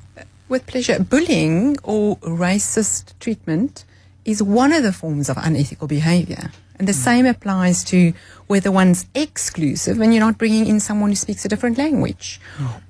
with 0.49 0.65
pleasure. 0.65 0.99
Bullying 0.99 1.77
or 1.83 2.17
racist 2.17 3.13
treatment 3.19 3.85
is 4.25 4.41
one 4.41 4.73
of 4.73 4.83
the 4.83 4.93
forms 4.93 5.29
of 5.29 5.37
unethical 5.37 5.87
behavior. 5.87 6.51
And 6.83 6.87
the 6.89 6.91
same 6.91 7.25
applies 7.25 7.81
to 7.85 8.11
whether 8.47 8.69
one's 8.69 9.05
exclusive 9.15 10.01
and 10.01 10.13
you're 10.13 10.19
not 10.19 10.37
bringing 10.37 10.67
in 10.67 10.81
someone 10.81 11.11
who 11.11 11.15
speaks 11.15 11.45
a 11.45 11.47
different 11.47 11.77
language. 11.77 12.41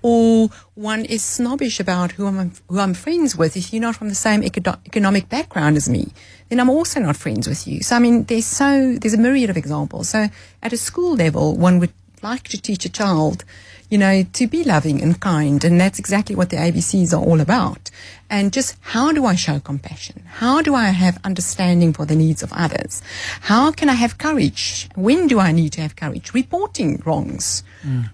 Or 0.01 0.49
one 0.73 1.05
is 1.05 1.23
snobbish 1.23 1.79
about 1.79 2.13
who 2.13 2.25
I'm, 2.25 2.53
who 2.69 2.79
I'm 2.79 2.95
friends 2.95 3.37
with. 3.37 3.55
If 3.55 3.71
you're 3.71 3.83
not 3.83 3.95
from 3.95 4.09
the 4.09 4.15
same 4.15 4.41
econo- 4.41 4.79
economic 4.87 5.29
background 5.29 5.77
as 5.77 5.87
me, 5.87 6.11
then 6.49 6.59
I'm 6.59 6.71
also 6.71 7.01
not 7.01 7.15
friends 7.15 7.47
with 7.47 7.67
you. 7.67 7.83
So, 7.83 7.95
I 7.95 7.99
mean, 7.99 8.23
there's 8.23 8.47
so, 8.47 8.95
there's 8.99 9.13
a 9.13 9.19
myriad 9.19 9.51
of 9.51 9.57
examples. 9.57 10.09
So 10.09 10.27
at 10.63 10.73
a 10.73 10.77
school 10.77 11.15
level, 11.15 11.55
one 11.55 11.77
would 11.77 11.93
like 12.23 12.47
to 12.49 12.61
teach 12.61 12.85
a 12.85 12.89
child, 12.89 13.43
you 13.89 13.97
know, 13.97 14.23
to 14.33 14.47
be 14.47 14.63
loving 14.63 15.01
and 15.01 15.19
kind. 15.19 15.63
And 15.63 15.79
that's 15.79 15.99
exactly 15.99 16.35
what 16.35 16.49
the 16.49 16.55
ABCs 16.57 17.13
are 17.13 17.23
all 17.23 17.41
about. 17.41 17.91
And 18.29 18.51
just 18.51 18.75
how 18.81 19.11
do 19.11 19.25
I 19.25 19.35
show 19.35 19.59
compassion? 19.59 20.23
How 20.25 20.61
do 20.61 20.73
I 20.73 20.85
have 20.85 21.19
understanding 21.23 21.93
for 21.93 22.05
the 22.05 22.15
needs 22.15 22.41
of 22.41 22.51
others? 22.53 23.01
How 23.41 23.71
can 23.71 23.89
I 23.89 23.93
have 23.93 24.17
courage? 24.17 24.89
When 24.95 25.27
do 25.27 25.39
I 25.39 25.51
need 25.51 25.73
to 25.73 25.81
have 25.81 25.95
courage? 25.95 26.33
Reporting 26.33 27.01
wrongs, 27.05 27.63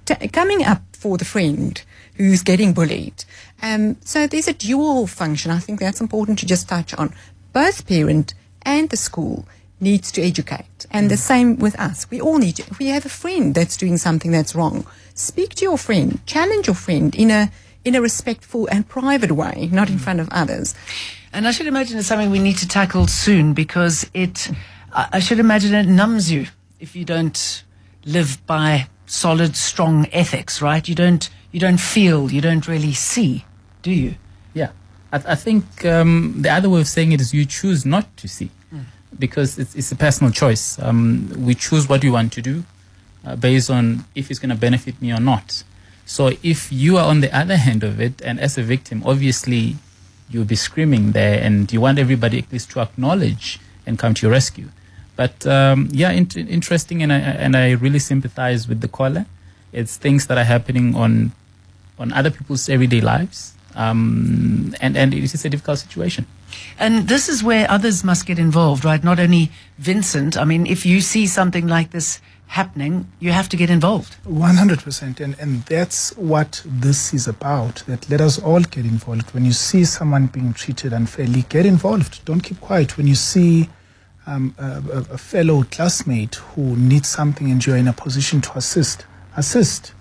T- 0.06 0.28
coming 0.30 0.66
up 0.66 0.82
for 0.94 1.18
the 1.18 1.26
friend 1.26 1.82
who's 2.16 2.44
getting 2.44 2.74
bullied. 2.74 3.24
Um, 3.62 3.96
so 4.04 4.28
there's 4.28 4.48
a 4.48 4.54
dual 4.54 5.08
function. 5.08 5.52
I 5.52 5.60
think 5.60 5.80
that's 5.80 6.02
important 6.02 6.40
to 6.40 6.46
just 6.46 6.68
touch 6.68 6.94
on. 6.96 7.14
Both 7.54 7.88
parent 7.88 8.34
and 8.64 8.90
the 8.90 8.98
school 8.98 9.46
needs 9.80 10.12
to 10.14 10.22
educate. 10.22 10.86
And 10.92 11.10
the 11.10 11.18
same 11.18 11.58
with 11.58 11.80
us. 11.80 12.10
We 12.10 12.20
all 12.20 12.38
need 12.38 12.58
to. 12.58 12.64
If 12.64 12.80
we 12.80 12.88
have 12.88 13.06
a 13.06 13.10
friend 13.10 13.56
that's 13.56 13.78
doing 13.78 13.98
something 13.98 14.32
that's 14.32 14.56
wrong, 14.56 14.86
speak 15.14 15.56
to 15.56 15.64
your 15.64 15.78
friend, 15.78 16.20
challenge 16.26 16.68
your 16.68 16.76
friend 16.76 17.14
in 17.16 17.32
a 17.32 17.52
in 17.86 17.96
a 17.96 18.02
respectful 18.02 18.68
and 18.72 18.88
private 18.88 19.32
way, 19.32 19.70
not 19.72 19.90
in 19.90 19.98
front 19.98 20.20
of 20.20 20.28
others. 20.32 20.76
And 21.32 21.48
I 21.48 21.52
should 21.52 21.68
imagine 21.68 21.98
it's 21.98 22.08
something 22.08 22.30
we 22.30 22.40
need 22.40 22.58
to 22.58 22.68
tackle 22.68 23.08
soon 23.08 23.54
because 23.54 24.10
it, 24.14 24.52
I 24.92 25.08
I 25.14 25.20
should 25.20 25.40
imagine 25.40 25.74
it 25.74 25.88
numbs 25.88 26.32
you 26.32 26.48
if 26.80 26.96
you 26.96 27.06
don't 27.06 27.64
live 28.06 28.46
by 28.46 28.88
solid, 29.06 29.56
strong 29.56 30.08
ethics, 30.12 30.62
right? 30.62 30.88
You 30.88 30.96
don't, 30.96 31.30
you 31.52 31.60
don't 31.60 31.80
feel, 31.80 32.32
you 32.32 32.42
don't 32.42 32.68
really 32.68 32.94
see, 32.94 33.46
do 33.82 33.92
you? 33.92 34.16
Yeah, 34.54 34.72
I, 35.12 35.18
I 35.18 35.36
think 35.36 35.86
um, 35.86 36.36
the 36.38 36.50
other 36.50 36.70
way 36.70 36.82
of 36.82 36.88
saying 36.88 37.12
it 37.12 37.22
is 37.22 37.34
you 37.34 37.46
choose 37.46 37.86
not 37.86 38.16
to 38.18 38.28
see, 38.28 38.52
because 39.18 39.58
it's, 39.58 39.76
it's 39.76 39.92
a 39.92 39.96
personal 39.96 40.32
choice. 40.32 40.78
Um, 40.80 41.32
we 41.38 41.56
choose 41.56 41.90
what 41.90 42.04
we 42.04 42.10
want 42.10 42.34
to 42.34 42.42
do 42.42 42.64
uh, 43.26 43.36
based 43.36 43.70
on 43.70 44.06
if 44.16 44.30
it's 44.30 44.40
going 44.40 44.50
to 44.50 44.56
benefit 44.56 45.02
me 45.02 45.12
or 45.12 45.20
not. 45.20 45.64
So 46.06 46.32
if 46.42 46.72
you 46.72 46.98
are 46.98 47.06
on 47.06 47.22
the 47.22 47.36
other 47.36 47.58
hand 47.58 47.84
of 47.84 48.00
it, 48.02 48.22
and 48.22 48.40
as 48.40 48.58
a 48.58 48.64
victim, 48.64 49.04
obviously 49.06 49.76
you'll 50.30 50.46
be 50.46 50.56
screaming 50.56 51.12
there, 51.12 51.42
and 51.42 51.72
you 51.72 51.82
want 51.82 52.00
everybody 52.00 52.40
at 52.40 52.52
least 52.52 52.72
to 52.72 52.82
acknowledge 52.82 53.60
and 53.86 53.98
come 53.98 54.14
to 54.16 54.26
your 54.26 54.32
rescue. 54.32 54.70
But 55.16 55.46
um, 55.46 55.90
yeah, 55.92 56.12
int- 56.12 56.38
interesting, 56.38 57.04
and 57.04 57.12
I 57.12 57.18
and 57.18 57.56
I 57.56 57.72
really 57.72 58.00
sympathize 58.00 58.68
with 58.68 58.82
the 58.82 58.88
caller. 58.88 59.26
It's 59.72 59.98
things 59.98 60.28
that 60.28 60.38
are 60.38 60.46
happening 60.46 60.96
on 60.96 61.34
on 62.00 62.14
other 62.14 62.32
people's 62.32 62.70
everyday 62.70 63.02
lives, 63.02 63.54
um, 63.76 64.76
and 64.82 64.98
and 64.98 65.14
it 65.14 65.24
is 65.24 65.46
a 65.46 65.50
difficult 65.50 65.80
situation. 65.80 66.26
And 66.78 67.08
this 67.08 67.30
is 67.30 67.44
where 67.44 67.70
others 67.70 68.04
must 68.04 68.26
get 68.26 68.40
involved, 68.40 68.84
right? 68.84 69.04
Not 69.04 69.20
only 69.20 69.52
Vincent. 69.78 70.38
I 70.38 70.46
mean, 70.46 70.66
if 70.66 70.86
you 70.86 71.02
see 71.02 71.28
something 71.28 71.68
like 71.68 71.92
this 71.92 72.22
happening, 72.48 73.08
you 73.20 73.32
have 73.32 73.48
to 73.50 73.58
get 73.58 73.70
involved. 73.70 74.16
100% 74.26 75.20
and, 75.20 75.38
and 75.40 75.64
that's 75.66 76.16
what 76.18 76.64
this 76.66 77.14
is 77.14 77.28
about 77.28 77.84
that 77.86 78.10
let 78.10 78.22
us 78.22 78.42
all 78.42 78.62
get 78.62 78.86
involved 78.86 79.32
when 79.36 79.46
you 79.46 79.54
see 79.54 79.86
someone 79.86 80.26
being 80.28 80.54
treated 80.54 80.92
unfairly 80.92 81.44
get 81.44 81.66
involved 81.66 82.26
don't 82.26 82.42
keep 82.42 82.60
quiet 82.60 82.98
when 82.98 83.06
you 83.06 83.14
see 83.16 83.70
um, 84.26 84.56
a, 84.58 84.64
a, 84.64 84.98
a 85.14 85.18
fellow 85.18 85.64
classmate 85.64 86.36
who 86.36 86.76
needs 86.76 87.08
something 87.08 87.52
and 87.52 87.64
you're 87.66 87.78
in 87.78 87.88
a 87.88 87.94
position 87.94 88.42
to 88.42 88.58
assist 88.58 89.06
assist 89.38 89.94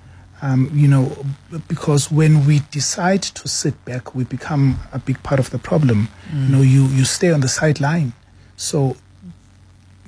um, 0.42 0.70
you 0.72 0.88
know 0.88 1.10
because 1.66 2.10
when 2.10 2.46
we 2.46 2.60
decide 2.70 3.22
to 3.22 3.48
sit 3.48 3.84
back 3.84 4.14
we 4.14 4.24
become 4.24 4.78
a 4.92 4.98
big 4.98 5.22
part 5.22 5.40
of 5.40 5.50
the 5.50 5.58
problem 5.58 6.08
you 6.32 6.48
know 6.48 6.62
you, 6.62 6.86
you 6.86 7.04
stay 7.04 7.32
on 7.32 7.40
the 7.40 7.48
sideline 7.48 8.12
so 8.56 8.96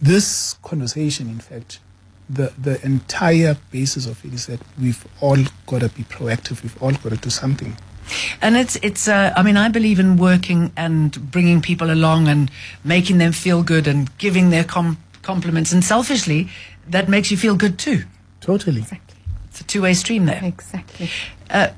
this 0.01 0.55
conversation, 0.63 1.29
in 1.29 1.39
fact, 1.39 1.79
the, 2.29 2.53
the 2.59 2.85
entire 2.85 3.57
basis 3.71 4.07
of 4.07 4.25
it 4.25 4.33
is 4.33 4.47
that 4.47 4.61
we've 4.81 5.07
all 5.21 5.39
got 5.67 5.81
to 5.81 5.89
be 5.91 6.05
proactive. 6.05 6.63
We've 6.63 6.83
all 6.83 6.93
got 6.93 7.11
to 7.11 7.17
do 7.17 7.31
something. 7.31 7.77
And 8.43 8.57
it's 8.57 8.75
it's. 8.83 9.07
Uh, 9.07 9.33
I 9.37 9.45
mean, 9.45 9.57
I 9.57 9.69
believe 9.69 10.01
in 10.01 10.17
working 10.17 10.73
and 10.77 11.31
bringing 11.31 11.63
people 11.63 11.93
along 11.93 12.27
and 12.27 12.51
making 12.83 13.19
them 13.19 13.31
feel 13.31 13.63
good 13.63 13.87
and 13.87 14.17
giving 14.19 14.51
their 14.51 14.65
com- 14.65 14.99
compliments. 15.23 15.73
And 15.73 15.85
selfishly, 15.85 16.49
that 16.89 17.09
makes 17.09 17.31
you 17.31 17.37
feel 17.37 17.55
good 17.55 17.79
too. 17.79 18.03
Totally. 18.41 18.81
It's 18.81 18.91
a 18.93 19.01
two-way 19.71 19.95
stream 19.95 20.27
there. 20.27 20.41
Exactly. 20.43 21.09
Uh, 21.49 21.69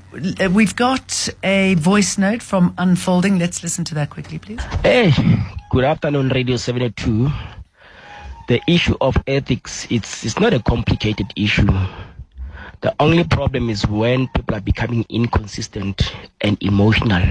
we've 0.51 0.75
got 0.75 1.29
a 1.43 1.75
voice 1.75 2.17
note 2.17 2.41
from 2.41 2.73
Unfolding. 2.77 3.37
Let's 3.37 3.61
listen 3.61 3.85
to 3.85 3.95
that 3.95 4.09
quickly, 4.09 4.39
please. 4.39 4.61
Hey, 4.81 5.13
good 5.69 5.83
afternoon, 5.83 6.29
Radio 6.29 6.57
72. 6.57 7.29
The 8.47 8.59
issue 8.67 8.95
of 8.99 9.15
ethics, 9.27 9.87
it's, 9.89 10.25
it's 10.25 10.39
not 10.39 10.53
a 10.53 10.59
complicated 10.59 11.27
issue. 11.35 11.71
The 12.81 12.93
only 12.99 13.23
problem 13.23 13.69
is 13.69 13.87
when 13.87 14.27
people 14.29 14.55
are 14.55 14.61
becoming 14.61 15.05
inconsistent 15.09 16.13
and 16.41 16.57
emotional 16.61 17.23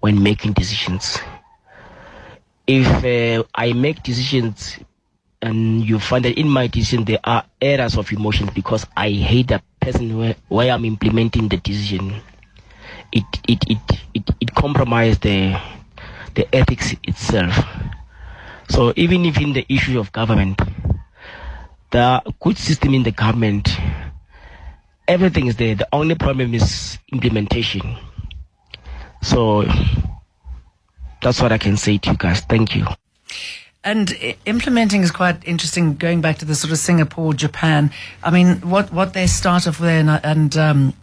when 0.00 0.22
making 0.22 0.52
decisions. 0.52 1.18
If 2.66 2.86
uh, 3.04 3.44
I 3.54 3.72
make 3.72 4.02
decisions 4.02 4.76
and 5.42 5.84
you 5.84 5.98
find 5.98 6.24
that 6.24 6.38
in 6.38 6.48
my 6.48 6.66
decision 6.66 7.04
there 7.04 7.20
are 7.24 7.44
errors 7.60 7.96
of 7.96 8.12
emotion 8.12 8.50
because 8.54 8.86
I 8.96 9.10
hate 9.10 9.48
the 9.48 9.62
person 9.80 10.16
where, 10.18 10.34
where 10.48 10.72
I'm 10.72 10.84
implementing 10.84 11.48
the 11.48 11.56
decision, 11.58 12.20
it 13.12 13.24
it 13.46 13.62
it 13.68 13.78
it, 14.14 14.30
it 14.40 14.54
compromises 14.54 15.18
the 15.20 15.60
the 16.34 16.54
ethics 16.54 16.94
itself. 17.04 17.56
So 18.68 18.92
even 18.96 19.24
if 19.24 19.40
in 19.40 19.52
the 19.52 19.64
issue 19.68 19.98
of 19.98 20.12
government, 20.12 20.60
the 21.90 22.22
good 22.40 22.58
system 22.58 22.94
in 22.94 23.02
the 23.02 23.12
government, 23.12 23.68
everything 25.06 25.46
is 25.46 25.56
there. 25.56 25.74
The 25.74 25.88
only 25.92 26.14
problem 26.14 26.52
is 26.54 26.98
implementation. 27.12 27.96
So 29.22 29.64
that's 31.22 31.40
what 31.40 31.50
I 31.52 31.58
can 31.58 31.76
say 31.76 31.98
to 31.98 32.10
you 32.10 32.16
guys. 32.16 32.40
Thank 32.42 32.76
you. 32.76 32.86
And 33.84 34.12
implementing 34.44 35.02
is 35.02 35.10
quite 35.10 35.36
interesting. 35.46 35.94
Going 35.94 36.20
back 36.20 36.38
to 36.38 36.44
the 36.44 36.54
sort 36.54 36.72
of 36.72 36.78
Singapore, 36.78 37.32
Japan. 37.32 37.90
I 38.22 38.30
mean, 38.30 38.56
what 38.60 38.92
what 38.92 39.12
they 39.12 39.26
start 39.26 39.66
off 39.66 39.80
with, 39.80 39.88
and, 39.88 40.10
and 40.24 40.56
um, 40.56 40.94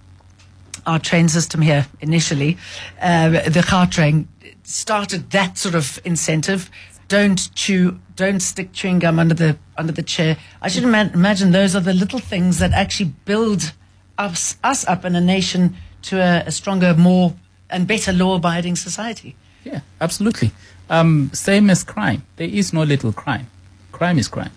our 0.86 1.00
train 1.00 1.30
system 1.30 1.62
here 1.62 1.88
initially, 2.02 2.58
uh, 3.02 3.30
the 3.30 3.62
Gautrain 3.62 4.26
started 4.64 5.32
that 5.32 5.58
sort 5.58 5.76
of 5.76 6.00
incentive. 6.04 6.70
Don't 7.08 7.54
chew, 7.56 8.00
don't 8.16 8.40
stick 8.40 8.74
chewing 8.74 9.00
gum 9.00 9.20
under 9.20 9.36
the 9.36 9.58
under 9.78 9.94
the 9.94 10.04
chair. 10.04 10.38
I 10.62 10.68
should 10.68 10.84
ima- 10.84 11.12
imagine 11.14 11.52
those 11.52 11.76
are 11.76 11.82
the 11.82 11.94
little 11.94 12.20
things 12.20 12.60
that 12.60 12.74
actually 12.74 13.14
build 13.26 13.74
us 14.18 14.58
us 14.64 14.86
up 14.88 15.06
in 15.06 15.16
a 15.16 15.22
nation 15.22 15.76
to 16.04 16.20
a, 16.20 16.44
a 16.48 16.52
stronger, 16.52 16.94
more 16.94 17.36
and 17.70 17.88
better 17.88 18.12
law-abiding 18.12 18.76
society. 18.76 19.36
Yeah, 19.64 19.82
absolutely. 20.00 20.52
Um, 20.90 21.32
same 21.34 21.70
as 21.70 21.84
crime. 21.84 22.24
There 22.36 22.48
is 22.48 22.74
no 22.74 22.84
little 22.84 23.12
crime. 23.12 23.48
Crime 23.92 24.20
is 24.20 24.28
crime, 24.28 24.52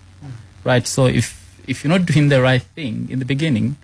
right? 0.63 0.85
So 0.85 1.05
if 1.05 1.35
if 1.67 1.83
you're 1.83 1.97
not 1.97 2.05
doing 2.05 2.29
the 2.29 2.41
right 2.41 2.61
thing 2.61 3.07
in 3.09 3.19
the 3.19 3.25
beginning, 3.25 3.77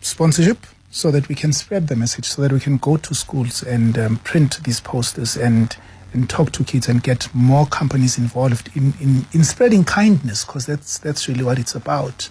sponsorship 0.00 0.66
so 0.90 1.10
that 1.10 1.28
we 1.28 1.34
can 1.34 1.52
spread 1.52 1.88
the 1.88 1.96
message, 1.96 2.24
so 2.24 2.40
that 2.42 2.50
we 2.50 2.60
can 2.60 2.78
go 2.78 2.96
to 2.96 3.14
schools 3.14 3.62
and 3.62 3.98
um, 3.98 4.16
print 4.18 4.64
these 4.64 4.80
posters 4.80 5.36
and 5.36 5.76
and 6.12 6.28
talk 6.28 6.52
to 6.52 6.64
kids 6.64 6.88
and 6.88 7.02
get 7.02 7.32
more 7.34 7.66
companies 7.66 8.18
involved 8.18 8.70
in, 8.74 8.94
in, 9.00 9.26
in 9.32 9.44
spreading 9.44 9.84
kindness 9.84 10.44
because 10.44 10.66
that's 10.66 10.98
that's 10.98 11.28
really 11.28 11.44
what 11.44 11.58
it's 11.58 11.74
about. 11.74 12.28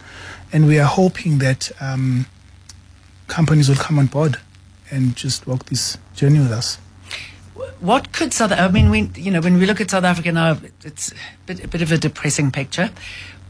And 0.51 0.67
we 0.67 0.79
are 0.79 0.87
hoping 0.87 1.37
that 1.39 1.71
um, 1.79 2.25
companies 3.27 3.69
will 3.69 3.77
come 3.77 3.99
on 3.99 4.07
board 4.07 4.37
and 4.91 5.15
just 5.15 5.47
walk 5.47 5.65
this 5.65 5.97
journey 6.15 6.39
with 6.39 6.51
us. 6.51 6.77
What 7.79 8.11
could 8.11 8.33
South? 8.33 8.51
I 8.51 8.67
mean, 8.69 8.89
we 8.89 9.09
you 9.15 9.31
know 9.31 9.41
when 9.41 9.57
we 9.57 9.65
look 9.65 9.79
at 9.79 9.91
South 9.91 10.03
Africa 10.03 10.31
now, 10.31 10.57
it's 10.83 11.11
a 11.11 11.15
bit, 11.45 11.63
a 11.63 11.67
bit 11.67 11.81
of 11.81 11.91
a 11.91 11.97
depressing 11.97 12.51
picture. 12.51 12.89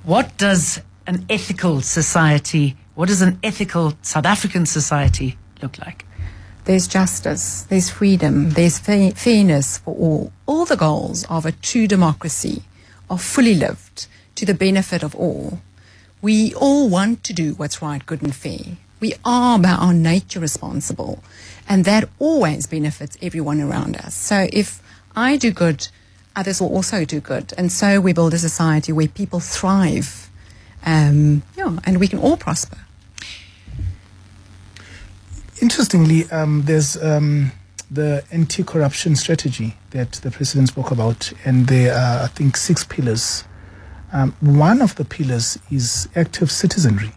What 0.03 0.37
does 0.37 0.81
an 1.07 1.25
ethical 1.29 1.81
society? 1.81 2.77
What 2.95 3.07
does 3.07 3.21
an 3.21 3.39
ethical 3.43 3.93
South 4.01 4.25
African 4.25 4.65
society 4.65 5.37
look 5.61 5.79
like? 5.79 6.05
There's 6.69 6.87
justice, 6.87 7.63
there's 7.63 7.89
freedom, 7.89 8.51
there's 8.51 8.77
fa- 8.77 9.15
fairness 9.15 9.79
for 9.79 9.95
all. 9.95 10.31
All 10.45 10.65
the 10.65 10.77
goals 10.77 11.25
of 11.27 11.43
a 11.43 11.51
true 11.51 11.87
democracy 11.87 12.61
are 13.09 13.17
fully 13.17 13.55
lived 13.55 14.05
to 14.35 14.45
the 14.45 14.53
benefit 14.53 15.01
of 15.01 15.15
all. 15.15 15.61
We 16.21 16.53
all 16.53 16.87
want 16.87 17.23
to 17.23 17.33
do 17.33 17.55
what's 17.55 17.81
right, 17.81 18.05
good, 18.05 18.21
and 18.21 18.35
fair. 18.35 18.77
We 18.99 19.15
are 19.25 19.57
by 19.57 19.69
our 19.69 19.95
nature 19.95 20.39
responsible, 20.39 21.23
and 21.67 21.85
that 21.85 22.07
always 22.19 22.67
benefits 22.67 23.17
everyone 23.19 23.61
around 23.61 23.97
us. 23.97 24.13
So 24.13 24.47
if 24.53 24.79
I 25.15 25.37
do 25.37 25.49
good, 25.49 25.87
others 26.35 26.61
will 26.61 26.71
also 26.71 27.03
do 27.03 27.19
good. 27.19 27.51
And 27.57 27.71
so 27.71 27.99
we 27.99 28.13
build 28.13 28.35
a 28.35 28.37
society 28.37 28.91
where 28.91 29.07
people 29.07 29.39
thrive. 29.39 30.29
Um, 30.85 31.41
yeah, 31.57 31.79
and 31.83 31.99
we 31.99 32.07
can 32.07 32.19
all 32.19 32.37
prosper. 32.37 32.77
Interestingly, 35.61 36.29
um, 36.31 36.61
there's 36.63 36.95
um, 37.03 37.51
the 37.91 38.23
anti-corruption 38.31 39.17
strategy 39.17 39.75
that 39.89 40.13
the 40.13 40.31
president 40.31 40.69
spoke 40.69 40.91
about, 40.91 41.33
and 41.43 41.67
there 41.67 41.93
are, 41.93 42.23
I 42.23 42.27
think, 42.27 42.55
six 42.55 42.85
pillars. 42.85 43.43
Um, 44.13 44.33
one 44.39 44.81
of 44.81 44.95
the 44.95 45.03
pillars 45.03 45.59
is 45.69 46.07
active 46.15 46.49
citizenry, 46.49 47.11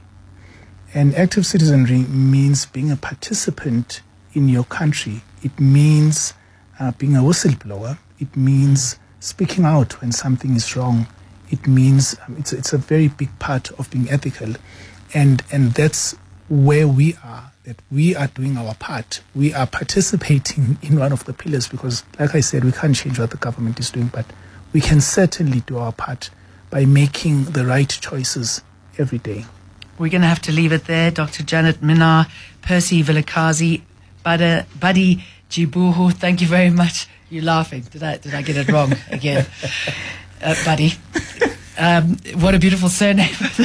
and 0.93 1.15
active 1.15 1.47
citizenry 1.47 2.01
means 2.09 2.67
being 2.67 2.91
a 2.91 2.97
participant 2.97 4.03
in 4.35 4.49
your 4.49 4.65
country. 4.65 5.23
It 5.45 5.59
means 5.61 6.35
uh, 6.81 6.91
being 6.99 7.15
a 7.15 7.21
whistleblower. 7.21 7.97
It 8.19 8.35
means 8.37 8.99
speaking 9.21 9.65
out 9.65 10.01
when 10.01 10.11
something 10.11 10.57
is 10.57 10.75
wrong. 10.75 11.07
It 11.51 11.69
means 11.69 12.17
um, 12.27 12.37
it's 12.41 12.53
it's 12.53 12.73
a 12.73 12.79
very 12.79 13.07
big 13.07 13.39
part 13.39 13.71
of 13.79 13.89
being 13.93 14.11
ethical, 14.11 14.55
and 15.15 15.45
and 15.53 15.73
that's 15.73 16.17
where 16.49 16.89
we 16.89 17.15
are 17.23 17.52
that 17.65 17.81
we 17.91 18.15
are 18.17 18.27
doing 18.27 18.57
our 18.57 18.75
part. 18.75 19.21
We 19.35 19.55
are 19.55 19.67
participating 19.67 20.79
in 20.83 20.99
one 20.99 21.13
of 21.13 21.25
the 21.25 21.33
pillars 21.33 21.69
because, 21.69 22.05
like 22.19 22.35
I 22.35 22.41
said, 22.41 22.65
we 22.65 22.73
can't 22.73 22.95
change 22.95 23.19
what 23.19 23.31
the 23.31 23.37
government 23.37 23.79
is 23.79 23.91
doing, 23.91 24.09
but 24.09 24.27
we 24.73 24.81
can 24.81 25.01
certainly 25.01 25.61
do 25.61 25.79
our 25.79 25.93
part 25.93 26.31
by 26.71 26.85
making 26.85 27.45
the 27.45 27.65
right 27.65 27.89
choices 27.89 28.63
every 28.99 29.19
day. 29.19 29.45
We're 29.99 30.11
going 30.11 30.23
to 30.23 30.29
have 30.29 30.43
to 30.43 30.53
leave 30.53 30.73
it 30.73 30.87
there. 30.87 31.11
Dr. 31.11 31.45
Janette 31.45 31.81
Minnaar, 31.81 32.29
Percy 32.63 33.03
Vilakazi, 33.03 33.83
Bada, 34.25 34.67
Buddy 34.81 35.23
Dzhivhuho, 35.51 36.13
thank 36.13 36.41
you 36.41 36.47
very 36.47 36.71
much. 36.71 37.07
You're 37.31 37.45
laughing. 37.45 37.83
Did 37.83 38.03
I, 38.03 38.17
did 38.17 38.35
I 38.35 38.43
get 38.43 38.57
it 38.57 38.73
wrong 38.73 38.95
again? 39.11 39.47
Uh, 40.45 40.57
buddy. 40.65 40.93
Um, 41.79 42.17
what 42.35 42.55
a 42.55 42.59
beautiful 42.59 42.89
surname. 42.89 43.31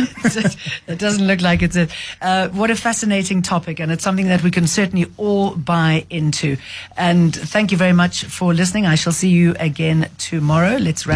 it 0.88 1.00
doesn't 1.00 1.26
look 1.26 1.42
like 1.42 1.62
it's 1.62 1.76
it. 1.76 1.92
Uh, 2.22 2.50
what 2.50 2.70
a 2.72 2.76
fascinating 2.76 3.42
topic, 3.42 3.80
and 3.80 3.92
it's 3.92 4.04
something 4.04 4.28
that 4.28 4.44
we 4.44 4.52
can 4.52 4.68
certainly 4.68 5.12
all 5.18 5.56
buy 5.56 6.06
into. 6.10 6.58
And 6.96 7.36
thank 7.36 7.72
you 7.72 7.78
very 7.78 7.94
much 7.94 8.26
for 8.26 8.54
listening. 8.54 8.86
I 8.86 8.96
shall 8.96 9.14
see 9.14 9.30
you 9.30 9.56
again 9.60 10.10
tomorrow. 10.18 10.78
Let's 10.78 11.06
wrap 11.06 11.16